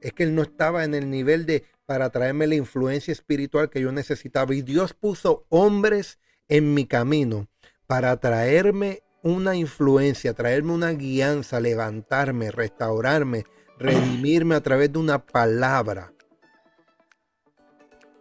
es 0.00 0.12
que 0.12 0.24
él 0.24 0.34
no 0.34 0.42
estaba 0.42 0.84
en 0.84 0.94
el 0.94 1.10
nivel 1.10 1.46
de 1.46 1.64
para 1.86 2.10
traerme 2.10 2.46
la 2.46 2.54
influencia 2.54 3.12
espiritual 3.12 3.70
que 3.70 3.80
yo 3.80 3.92
necesitaba. 3.92 4.54
Y 4.54 4.62
Dios 4.62 4.94
puso 4.94 5.46
hombres 5.48 6.18
en 6.48 6.74
mi 6.74 6.86
camino 6.86 7.48
para 7.86 8.16
traerme 8.18 9.02
una 9.22 9.54
influencia, 9.56 10.34
traerme 10.34 10.72
una 10.72 10.92
guianza, 10.92 11.60
levantarme, 11.60 12.50
restaurarme, 12.50 13.44
redimirme 13.82 14.54
a 14.54 14.60
través 14.60 14.92
de 14.92 14.98
una 14.98 15.18
palabra 15.18 16.12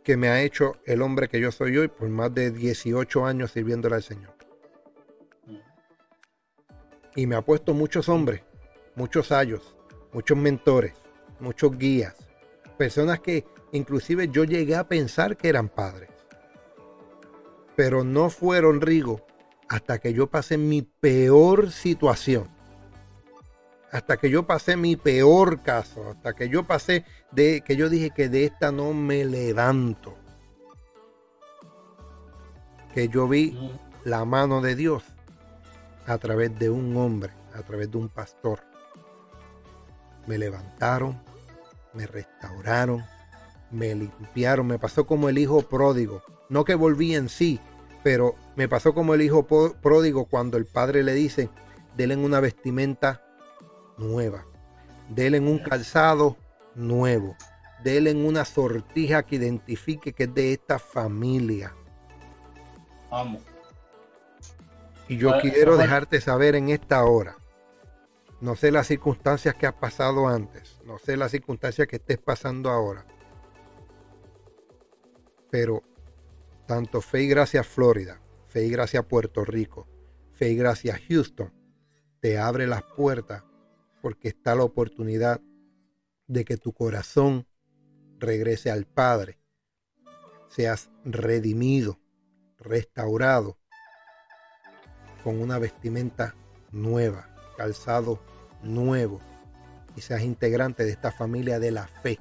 que 0.03 0.18
me 0.18 0.30
ha 0.30 0.41
hecho 0.41 0.78
el 0.86 1.01
hombre 1.01 1.28
que 1.28 1.39
yo 1.39 1.51
soy 1.51 1.78
hoy 1.78 1.88
por 1.88 2.09
más 2.09 2.34
de 2.34 2.51
18 2.51 3.26
años 3.26 3.51
sirviéndole 3.51 3.95
al 3.95 4.03
Señor. 4.03 4.36
Y 7.16 7.28
me 7.28 7.36
ha 7.36 7.41
puesto 7.41 7.74
muchos 7.74 8.09
hombres, 8.09 8.41
muchos 8.95 9.32
ayos, 9.32 9.76
muchos 10.12 10.38
mentores, 10.38 10.93
muchos 11.39 11.78
guías, 11.78 12.16
personas 12.78 13.20
que 13.20 13.45
inclusive 13.74 14.30
yo 14.30 14.43
llegué 14.43 14.76
a 14.76 14.88
pensar 14.88 15.38
que 15.38 15.49
eran 15.49 15.70
padres. 15.70 16.09
Pero 17.76 18.03
no 18.03 18.30
fueron 18.30 18.82
Rigo 18.82 19.26
hasta 19.70 19.99
que 19.99 20.14
yo 20.14 20.28
pasé 20.28 20.57
mi 20.57 20.82
peor 20.82 21.72
situación 21.72 22.61
hasta 23.92 24.18
que 24.18 24.30
yo 24.30 24.48
pasé 24.48 24.78
mi 24.78 24.96
peor 24.96 25.62
caso, 25.62 26.10
hasta 26.10 26.34
que 26.34 26.48
yo 26.48 26.66
pasé 26.66 27.06
de 27.32 27.62
que 27.62 27.76
yo 27.76 27.89
dije 27.89 28.12
que 28.12 28.30
de 28.30 28.46
esta 28.46 28.72
no 28.72 28.94
me 28.94 29.26
levanto. 29.26 30.16
Que 32.94 33.10
yo 33.10 33.28
vi 33.28 33.58
la 34.04 34.24
mano 34.26 34.62
de 34.62 34.76
Dios 34.76 35.04
a 36.08 36.18
través 36.18 36.58
de 36.58 36.70
un 36.70 36.96
hombre, 36.96 37.32
a 37.54 37.62
través 37.64 37.92
de 37.92 37.98
un 37.98 38.08
pastor. 38.08 38.62
Me 40.26 40.38
levantaron, 40.38 41.22
me 41.94 42.08
restauraron, 42.08 43.04
me 43.72 43.94
limpiaron, 43.94 44.68
me 44.68 44.80
pasó 44.80 45.06
como 45.06 45.28
el 45.28 45.38
hijo 45.38 45.64
pródigo. 45.64 46.22
No 46.50 46.64
que 46.64 46.76
volví 46.76 47.16
en 47.16 47.28
sí, 47.28 47.60
pero 48.04 48.36
me 48.56 48.70
pasó 48.70 48.94
como 48.94 49.14
el 49.14 49.22
hijo 49.22 49.46
pródigo 49.46 50.26
cuando 50.26 50.58
el 50.58 50.66
padre 50.66 51.04
le 51.04 51.14
dice, 51.14 51.50
denle 51.98 52.16
una 52.16 52.39
vestimenta 52.39 53.22
nueva, 54.02 54.45
denle 55.10 55.39
un 55.39 55.60
calzado 55.60 56.36
nuevo, 56.76 57.36
denle 57.84 58.14
una 58.14 58.43
sortija 58.45 59.24
que 59.24 59.36
identifique 59.36 60.14
que 60.14 60.24
es 60.24 60.34
de 60.34 60.54
esta 60.54 60.80
familia. 60.80 61.74
Vamos. 63.10 63.41
Y 65.08 65.18
yo 65.18 65.34
quiero 65.41 65.78
dejarte 65.78 66.22
saber 66.22 66.56
en 66.56 66.70
esta 66.70 67.04
hora. 67.04 67.36
No 68.39 68.56
sé 68.56 68.72
las 68.72 68.88
circunstancias 68.88 69.54
que 69.56 69.68
has 69.68 69.74
pasado 69.74 70.28
antes. 70.28 70.80
No 70.86 70.97
sé 70.97 71.18
las 71.18 71.32
circunstancias 71.32 71.88
que 71.88 71.97
estés 71.97 72.18
pasando 72.18 72.70
ahora. 72.70 73.06
Pero 75.49 75.84
tanto 76.66 77.02
Fe 77.02 77.24
y 77.24 77.28
Gracia 77.28 77.64
Florida, 77.64 78.22
Fe 78.47 78.66
y 78.66 78.70
Gracia 78.70 79.04
Puerto 79.04 79.43
Rico, 79.43 79.88
Fe 80.32 80.49
y 80.49 80.56
Gracia 80.56 80.97
Houston, 81.10 81.54
te 82.22 82.39
abre 82.39 82.66
las 82.66 82.84
puertas 82.84 83.43
porque 84.02 84.30
está 84.30 84.56
la 84.56 84.64
oportunidad 84.64 85.41
de 86.28 86.45
que 86.45 86.58
tu 86.58 86.74
corazón 86.74 87.45
regrese 88.20 88.72
al 88.72 88.86
Padre, 88.86 89.39
seas 90.49 90.89
redimido, 91.04 91.99
restaurado, 92.58 93.58
con 95.24 95.39
una 95.41 95.60
vestimenta 95.60 96.36
nueva, 96.72 97.30
calzado 97.58 98.20
nuevo, 98.64 99.20
y 99.95 100.02
seas 100.02 100.22
integrante 100.22 100.84
de 100.84 100.91
esta 100.91 101.12
familia 101.12 101.60
de 101.60 101.72
la 101.72 101.88
fe. 101.88 102.20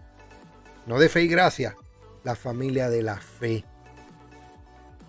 No 0.86 0.98
de 0.98 1.08
fe 1.08 1.22
y 1.22 1.28
gracia, 1.28 1.76
la 2.24 2.34
familia 2.34 2.90
de 2.90 3.02
la 3.02 3.16
fe. 3.16 3.64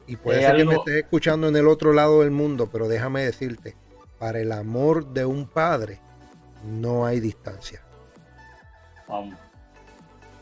Y 0.07 0.15
puede 0.15 0.41
ser 0.41 0.57
que 0.57 0.65
me 0.65 0.75
estés 0.75 1.03
escuchando 1.03 1.47
en 1.47 1.55
el 1.55 1.67
otro 1.67 1.93
lado 1.93 2.21
del 2.21 2.31
mundo, 2.31 2.69
pero 2.71 2.87
déjame 2.87 3.23
decirte, 3.23 3.75
para 4.19 4.39
el 4.39 4.51
amor 4.51 5.13
de 5.13 5.25
un 5.25 5.47
padre 5.47 5.99
no 6.63 7.05
hay 7.05 7.19
distancia. 7.19 7.81
Vamos. 9.07 9.35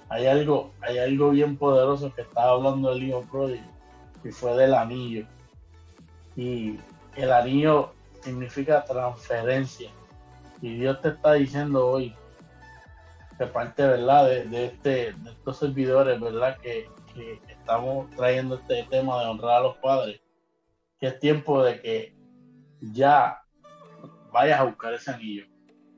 Hay 0.10 0.26
algo, 0.26 0.74
hay 0.82 0.98
algo 0.98 1.30
bien 1.32 1.56
poderoso 1.58 2.14
que 2.14 2.22
estaba 2.22 2.52
hablando 2.52 2.92
el 2.92 3.04
hijo 3.04 3.22
pródigo 3.30 3.64
y 4.24 4.32
fue 4.32 4.56
del 4.56 4.74
anillo. 4.74 5.26
Y 6.36 6.80
el 7.16 7.32
anillo 7.32 7.94
significa 8.22 8.84
transferencia. 8.84 9.92
Y 10.62 10.76
Dios 10.76 11.02
te 11.02 11.10
está 11.10 11.34
diciendo 11.34 11.88
hoy, 11.88 12.16
de 13.38 13.48
parte 13.48 13.88
¿verdad? 13.88 14.26
De, 14.26 14.66
este, 14.66 15.14
de 15.14 15.32
estos 15.32 15.58
servidores, 15.58 16.20
¿verdad? 16.20 16.58
Que, 16.60 16.90
estamos 17.50 18.10
trayendo 18.12 18.56
este 18.56 18.84
tema 18.90 19.20
de 19.20 19.30
honrar 19.30 19.58
a 19.58 19.64
los 19.64 19.78
padres, 19.78 20.22
que 21.00 21.08
es 21.08 21.20
tiempo 21.20 21.62
de 21.62 21.82
que 21.82 22.16
ya 22.80 23.44
vayas 24.32 24.62
a 24.62 24.64
buscar 24.64 24.94
ese 24.94 25.12
anillo, 25.12 25.46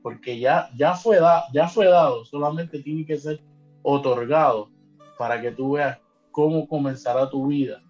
porque 0.02 0.38
ya, 0.38 0.68
ya, 0.76 0.94
fue, 0.94 1.18
ya 1.52 1.68
fue 1.68 1.86
dado, 1.86 2.24
solamente 2.24 2.82
tiene 2.82 3.06
que 3.06 3.16
ser 3.16 3.40
otorgado 3.82 4.68
para 5.16 5.40
que 5.40 5.52
tú 5.52 5.72
veas 5.72 5.98
cómo 6.30 6.66
comenzará 6.66 7.30
tu 7.30 7.46
vida 7.46 7.82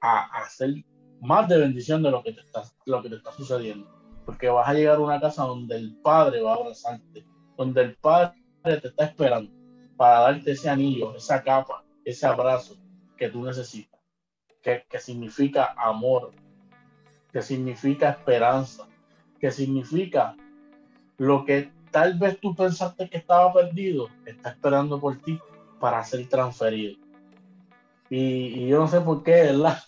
a, 0.00 0.24
hacer 0.42 0.84
más 1.20 1.48
de 1.48 1.58
bendición 1.58 2.02
de 2.02 2.10
lo 2.10 2.22
que 2.22 2.32
te 2.32 2.40
está, 2.40 2.62
lo 2.86 3.02
que 3.02 3.08
te 3.08 3.16
está 3.16 3.32
sucediendo. 3.32 3.90
Porque 4.24 4.48
vas 4.48 4.68
a 4.68 4.74
llegar 4.74 4.96
a 4.96 5.00
una 5.00 5.20
casa 5.20 5.44
donde 5.44 5.76
el 5.76 5.96
Padre 5.96 6.40
va 6.40 6.52
a 6.52 6.56
abrazarte, 6.56 7.26
donde 7.56 7.82
el 7.82 7.96
Padre 7.96 8.34
te 8.62 8.88
está 8.88 9.04
esperando 9.04 9.50
para 9.96 10.20
darte 10.20 10.52
ese 10.52 10.68
anillo, 10.68 11.14
esa 11.14 11.42
capa, 11.42 11.84
ese 12.04 12.26
abrazo 12.26 12.76
que 13.16 13.28
tú 13.28 13.42
necesitas, 13.42 14.00
que, 14.62 14.84
que 14.88 14.98
significa 14.98 15.74
amor, 15.76 16.32
que 17.32 17.42
significa 17.42 18.10
esperanza, 18.10 18.88
que 19.38 19.50
significa 19.50 20.36
lo 21.18 21.44
que 21.44 21.72
tal 21.90 22.18
vez 22.18 22.40
tú 22.40 22.54
pensaste 22.54 23.08
que 23.08 23.18
estaba 23.18 23.52
perdido, 23.52 24.08
está 24.26 24.50
esperando 24.50 25.00
por 25.00 25.16
ti 25.22 25.38
para 25.78 26.02
ser 26.02 26.28
transferido. 26.28 26.98
Y, 28.10 28.66
yo 28.66 28.80
no 28.80 28.88
sé 28.88 29.00
por 29.00 29.22
qué, 29.22 29.42
¿verdad? 29.42 29.78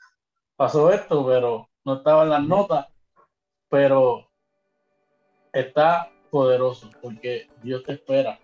Pasó 0.56 0.92
esto, 0.92 1.26
pero 1.26 1.68
no 1.84 1.94
estaba 1.94 2.24
en 2.24 2.30
las 2.30 2.42
notas, 2.42 2.86
pero 3.68 4.28
está 5.52 6.10
poderoso 6.30 6.90
porque 7.00 7.48
Dios 7.62 7.82
te 7.84 7.92
espera, 7.92 8.38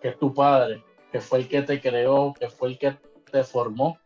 que 0.00 0.08
es 0.08 0.18
tu 0.18 0.32
Padre, 0.32 0.84
que 1.10 1.20
fue 1.20 1.40
el 1.40 1.48
que 1.48 1.62
te 1.62 1.80
creó, 1.80 2.34
que 2.38 2.48
fue 2.48 2.68
el 2.68 2.78
que 2.78 2.96
te 3.30 3.42
formó 3.42 3.98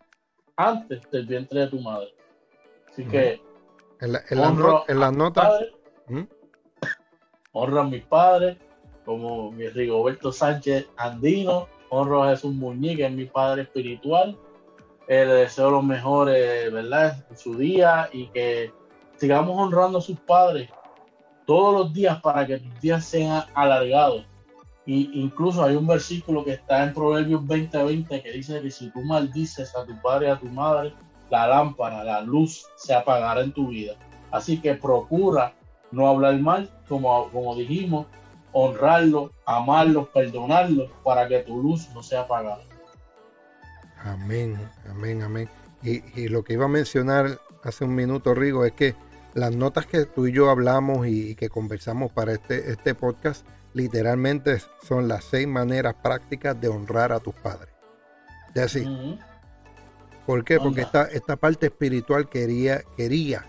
antes 0.57 1.11
del 1.11 1.27
vientre 1.27 1.61
de 1.61 1.69
tu 1.69 1.81
madre. 1.81 2.15
Así 2.89 3.05
que... 3.05 3.43
En, 4.01 4.13
las 5.01 5.13
notas... 5.13 5.67
¿Mm? 6.09 6.23
Honro 7.53 7.81
a 7.81 7.85
mis 7.85 8.03
padres, 8.05 8.57
como 9.05 9.51
mi 9.51 9.69
Rigoberto 9.69 10.33
Sánchez 10.33 10.87
Andino, 10.97 11.69
honro 11.89 12.23
a 12.23 12.31
Jesús 12.31 12.55
Muñiz, 12.55 12.97
que 12.97 13.07
es 13.07 13.13
mi 13.13 13.25
padre 13.25 13.63
espiritual. 13.63 14.37
Eh, 15.09 15.27
le 15.27 15.33
deseo 15.33 15.71
lo 15.71 15.83
mejor, 15.83 16.29
¿verdad?, 16.29 17.25
en 17.29 17.37
su 17.37 17.57
día 17.57 18.09
y 18.13 18.29
que 18.29 18.73
sigamos 19.17 19.59
honrando 19.59 19.99
a 19.99 20.03
sus 20.03 20.19
padres 20.21 20.71
todos 21.47 21.75
los 21.75 21.93
días 21.93 22.21
para 22.21 22.47
que 22.47 22.59
tus 22.59 22.81
días 22.81 23.05
sean 23.05 23.45
alargados. 23.55 24.25
Y 24.87 25.21
incluso 25.21 25.65
hay 25.65 25.75
un 25.75 25.87
versículo 25.87 26.45
que 26.45 26.53
está 26.53 26.85
en 26.85 26.95
Proverbios 26.95 27.43
20:20 27.43 28.23
que 28.23 28.33
dice 28.33 28.63
que 28.63 28.71
si 28.71 28.91
tú 28.91 29.03
maldices 29.03 29.75
a 29.77 29.85
tu 29.85 30.01
padre 30.01 30.29
y 30.29 30.31
a 30.31 30.39
tu 30.39 30.47
madre, 30.47 30.95
la 31.29 31.49
lámpara, 31.49 32.05
la 32.05 32.21
luz 32.21 32.67
se 32.77 32.95
apagará 32.95 33.43
en 33.43 33.53
tu 33.53 33.69
vida. 33.69 33.95
Así 34.31 34.61
que 34.61 34.75
procura 34.75 35.55
no 35.93 36.09
hablar 36.09 36.39
mal, 36.39 36.71
como, 36.89 37.31
como 37.31 37.55
dijimos, 37.57 38.07
honrarlo, 38.53 39.33
amarlo, 39.47 40.07
perdonarlo, 40.07 40.91
para 41.05 41.29
que 41.29 41.41
tu 41.41 41.63
luz 41.63 41.89
no 41.95 42.03
sea 42.03 42.23
apagada. 42.23 42.63
Amén, 44.03 44.59
amén, 44.89 45.23
amén. 45.23 45.49
Y, 45.83 46.03
y, 46.21 46.29
lo 46.29 46.43
que 46.43 46.55
iba 46.55 46.67
a 46.67 46.69
mencionar 46.69 47.39
hace 47.63 47.85
un 47.85 47.95
minuto, 47.95 48.35
Rigo, 48.35 48.65
es 48.65 48.73
que 48.73 48.95
las 49.35 49.55
notas 49.55 49.87
que 49.87 50.05
tú 50.07 50.27
y 50.27 50.33
yo 50.33 50.51
hablamos 50.51 51.07
y, 51.07 51.35
que 51.35 51.49
conversamos 51.49 52.13
para 52.13 52.33
este, 52.33 52.71
este 52.71 52.95
podcast, 52.95 53.47
literalmente 53.73 54.59
son 54.83 55.09
las 55.09 55.25
seis 55.25 55.47
maneras 55.47 55.95
prácticas 56.03 56.61
de 56.61 56.69
honrar 56.69 57.13
a 57.13 57.21
tus 57.21 57.35
padres. 57.35 57.73
De 58.55 58.63
así. 58.63 59.19
¿Por 60.27 60.45
qué? 60.45 60.59
Porque 60.59 60.83
esta, 60.83 61.05
esta 61.05 61.37
parte 61.37 61.67
espiritual 61.67 62.29
quería, 62.29 62.83
quería 62.97 63.47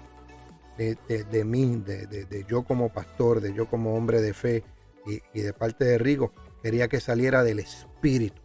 de, 1.31 1.45
mí, 1.45 1.77
de, 1.85 2.45
yo 2.47 2.63
como 2.63 2.91
pastor, 2.91 3.41
de 3.41 3.53
yo 3.53 3.67
como 3.67 3.95
hombre 3.95 4.21
de 4.21 4.33
fe 4.33 4.63
y, 5.05 5.41
de 5.41 5.53
parte 5.53 5.85
de 5.85 5.97
Rigo, 5.97 6.31
quería 6.63 6.87
que 6.87 6.99
saliera 6.99 7.43
del 7.43 7.59
espíritu, 7.59 8.41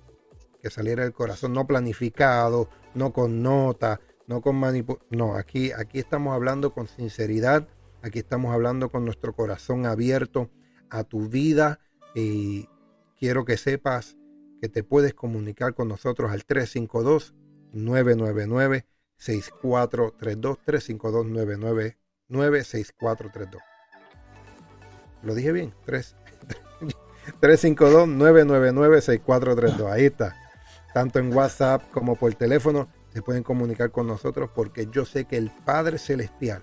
que 0.63 0.71
saliera 0.71 1.03
del 1.03 1.13
corazón, 1.13 1.53
no 1.53 1.67
planificado, 1.67 2.69
no 2.95 3.13
con 3.13 3.43
nota, 3.43 4.01
no 4.27 4.41
con 4.41 4.57
manipulación. 4.57 5.07
No, 5.11 5.35
aquí, 5.35 5.73
aquí 5.73 5.99
estamos 5.99 6.35
hablando 6.35 6.73
con 6.73 6.89
sinceridad, 6.89 7.69
aquí 8.03 8.19
estamos 8.19 8.53
hablando 8.53 8.91
con 8.91 9.05
nuestro 9.05 9.35
corazón 9.35 9.87
abierto 9.87 10.51
a 10.91 11.05
tu 11.05 11.29
vida 11.29 11.81
y 12.15 12.69
quiero 13.19 13.45
que 13.45 13.57
sepas 13.57 14.17
que 14.61 14.69
te 14.69 14.83
puedes 14.83 15.15
comunicar 15.15 15.75
con 15.75 15.89
nosotros 15.89 16.31
al 16.31 16.45
352 16.45 17.35
999 17.73 18.87
6432 19.19 20.59
352 20.65 21.27
999 21.27 21.99
96432. 22.29 23.63
Lo 25.23 25.35
dije 25.35 25.53
bien, 25.53 25.75
3. 25.85 26.17
352-999-6432. 27.41 29.87
Ahí 29.93 30.07
está. 30.07 30.37
Tanto 30.95 31.19
en 31.19 31.35
WhatsApp 31.35 31.83
como 31.91 32.17
por 32.17 32.33
teléfono 32.35 32.89
se 33.13 33.23
pueden 33.23 33.43
comunicar 33.43 33.91
con 33.91 34.07
nosotros 34.07 34.51
porque 34.55 34.87
yo 34.91 35.05
sé 35.05 35.25
que 35.25 35.37
el 35.37 35.51
Padre 35.51 35.99
Celestial 35.99 36.63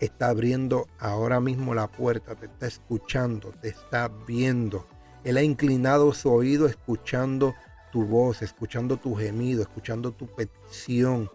está 0.00 0.28
abriendo 0.28 0.86
ahora 0.98 1.40
mismo 1.40 1.74
la 1.74 1.88
puerta, 1.88 2.34
te 2.34 2.46
está 2.46 2.66
escuchando, 2.66 3.52
te 3.60 3.68
está 3.68 4.08
viendo. 4.26 4.86
Él 5.24 5.36
ha 5.36 5.42
inclinado 5.42 6.12
su 6.12 6.32
oído 6.32 6.66
escuchando 6.66 7.54
tu 7.92 8.04
voz, 8.04 8.42
escuchando 8.42 8.96
tu 8.96 9.14
gemido, 9.14 9.62
escuchando 9.62 10.12
tu 10.12 10.26
petición 10.26 11.30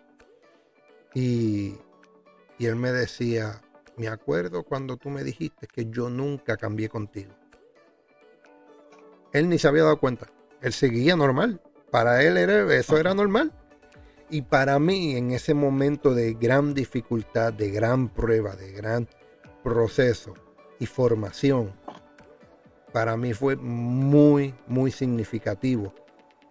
y, 1.14 1.76
y 2.58 2.66
él 2.66 2.74
me 2.76 2.90
decía, 2.90 3.60
me 3.96 4.08
acuerdo 4.08 4.64
cuando 4.64 4.96
tú 4.96 5.08
me 5.10 5.22
dijiste 5.22 5.68
que 5.68 5.86
yo 5.86 6.10
nunca 6.10 6.56
cambié 6.56 6.88
contigo. 6.88 7.32
Él 9.32 9.48
ni 9.48 9.58
se 9.58 9.68
había 9.68 9.84
dado 9.84 10.00
cuenta. 10.00 10.26
Él 10.62 10.72
seguía 10.72 11.14
normal. 11.14 11.60
Para 11.90 12.24
él 12.24 12.38
era, 12.38 12.74
eso 12.74 12.98
era 12.98 13.14
normal. 13.14 13.52
Y 14.30 14.42
para 14.42 14.78
mí, 14.80 15.16
en 15.16 15.30
ese 15.30 15.54
momento 15.54 16.14
de 16.14 16.34
gran 16.34 16.74
dificultad, 16.74 17.52
de 17.52 17.70
gran 17.70 18.08
prueba, 18.08 18.56
de 18.56 18.72
gran 18.72 19.08
proceso 19.62 20.34
y 20.78 20.86
formación, 20.86 21.72
para 22.92 23.16
mí 23.16 23.32
fue 23.32 23.56
muy, 23.56 24.54
muy 24.66 24.90
significativo 24.90 25.92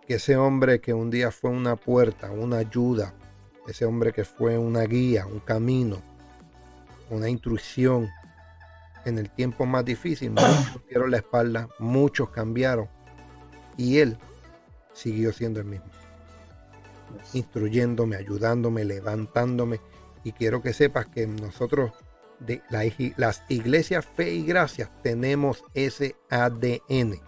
que 0.05 0.15
ese 0.15 0.36
hombre 0.36 0.82
que 0.82 0.93
un 0.93 1.09
día 1.09 1.32
fue 1.32 1.51
una 1.51 1.76
puerta, 1.76 2.32
una 2.32 2.57
ayuda, 2.57 3.13
ese 3.67 3.86
hombre 3.86 4.11
que 4.11 4.26
fue 4.26 4.57
una 4.57 4.84
guía, 4.84 5.26
un 5.26 5.39
camino, 5.39 6.01
una 7.09 7.30
instrucción 7.30 8.09
en 9.05 9.17
el 9.17 9.30
tiempo 9.30 9.65
más 9.65 9.86
difícil, 9.86 10.32
muchos 10.32 10.82
dieron 10.89 11.11
la 11.11 11.17
espalda, 11.17 11.69
muchos 11.80 12.30
cambiaron 12.30 12.89
y 13.78 13.99
él 13.99 14.17
siguió 14.93 15.32
siendo 15.32 15.61
el 15.61 15.67
mismo 15.67 15.93
instruyéndome, 17.34 18.15
ayudándome, 18.15 18.84
levantándome. 18.84 19.80
Y 20.24 20.32
quiero 20.32 20.61
que 20.61 20.74
sepas 20.74 21.07
que 21.07 21.28
nosotros, 21.28 21.91
de 22.45 22.61
las 22.69 23.43
iglesias 23.49 24.05
Fe 24.05 24.33
y 24.33 24.45
Gracia, 24.45 24.91
tenemos 25.01 25.63
ese 25.73 26.15
ADN. 26.29 27.21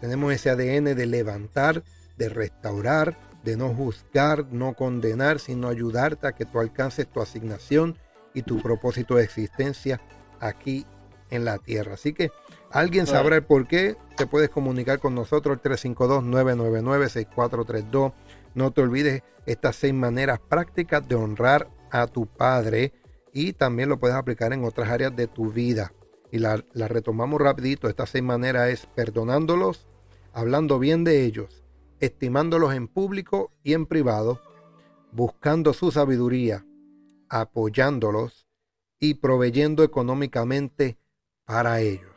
Tenemos 0.00 0.32
ese 0.32 0.50
ADN 0.50 0.96
de 0.96 1.06
levantar, 1.06 1.84
de 2.16 2.28
restaurar, 2.28 3.16
de 3.44 3.56
no 3.56 3.72
juzgar, 3.74 4.46
no 4.52 4.74
condenar, 4.74 5.38
sino 5.38 5.68
ayudarte 5.68 6.26
a 6.26 6.32
que 6.32 6.44
tú 6.44 6.58
alcances 6.60 7.08
tu 7.08 7.20
asignación 7.20 7.96
y 8.34 8.42
tu 8.42 8.60
propósito 8.62 9.16
de 9.16 9.24
existencia 9.24 10.00
aquí 10.40 10.86
en 11.30 11.44
la 11.44 11.58
tierra. 11.58 11.94
Así 11.94 12.12
que 12.12 12.30
alguien 12.70 13.06
sabrá 13.06 13.36
el 13.36 13.44
por 13.44 13.66
qué. 13.66 13.96
Te 14.16 14.26
puedes 14.26 14.50
comunicar 14.50 14.98
con 14.98 15.14
nosotros 15.14 15.58
el 15.62 15.72
352-999-6432. 15.72 18.12
No 18.54 18.70
te 18.72 18.82
olvides 18.82 19.22
estas 19.46 19.76
seis 19.76 19.94
maneras 19.94 20.40
prácticas 20.40 21.06
de 21.06 21.14
honrar 21.14 21.68
a 21.90 22.06
tu 22.06 22.26
padre 22.26 22.92
y 23.32 23.52
también 23.52 23.88
lo 23.88 23.98
puedes 23.98 24.16
aplicar 24.16 24.52
en 24.52 24.64
otras 24.64 24.88
áreas 24.88 25.14
de 25.14 25.26
tu 25.26 25.52
vida. 25.52 25.92
Y 26.32 26.38
la, 26.38 26.64
la 26.72 26.88
retomamos 26.88 27.40
rapidito. 27.40 27.88
Estas 27.88 28.10
seis 28.10 28.24
maneras 28.24 28.70
es 28.70 28.86
perdonándolos, 28.86 29.88
hablando 30.32 30.78
bien 30.78 31.04
de 31.04 31.24
ellos, 31.24 31.64
estimándolos 31.98 32.74
en 32.74 32.88
público 32.88 33.52
y 33.62 33.74
en 33.74 33.86
privado, 33.86 34.40
buscando 35.12 35.72
su 35.72 35.90
sabiduría, 35.90 36.64
apoyándolos 37.28 38.46
y 39.00 39.14
proveyendo 39.14 39.82
económicamente 39.82 40.98
para 41.44 41.80
ellos. 41.80 42.10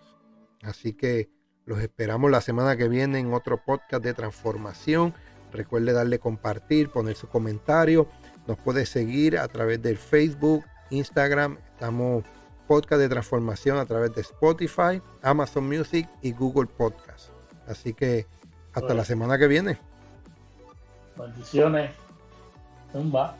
Así 0.62 0.94
que 0.94 1.30
los 1.66 1.80
esperamos 1.80 2.30
la 2.30 2.42
semana 2.42 2.76
que 2.76 2.90
viene 2.90 3.20
en 3.20 3.34
otro 3.34 3.64
podcast 3.64 4.04
de 4.04 4.14
transformación. 4.14 5.14
Recuerde 5.52 5.94
darle 5.94 6.20
compartir, 6.20 6.90
poner 6.90 7.16
su 7.16 7.28
comentario. 7.28 8.08
Nos 8.48 8.58
puede 8.58 8.86
seguir 8.86 9.38
a 9.38 9.48
través 9.48 9.82
del 9.82 9.98
Facebook, 9.98 10.66
Instagram. 10.98 11.58
Estamos 11.74 12.24
podcast 12.68 13.02
de 13.02 13.10
transformación 13.10 13.78
a 13.78 13.86
través 13.86 14.14
de 14.16 14.22
Spotify, 14.22 15.02
Amazon 15.22 15.68
Music 15.68 16.08
y 16.22 16.32
Google 16.32 16.68
Podcast. 16.68 17.30
Así 17.68 17.94
que 17.94 18.26
hasta 18.74 18.94
la 18.94 19.06
semana 19.06 19.38
que 19.38 19.48
viene. 19.48 19.80
Bendiciones. 21.18 21.92
Zumba. 22.92 23.36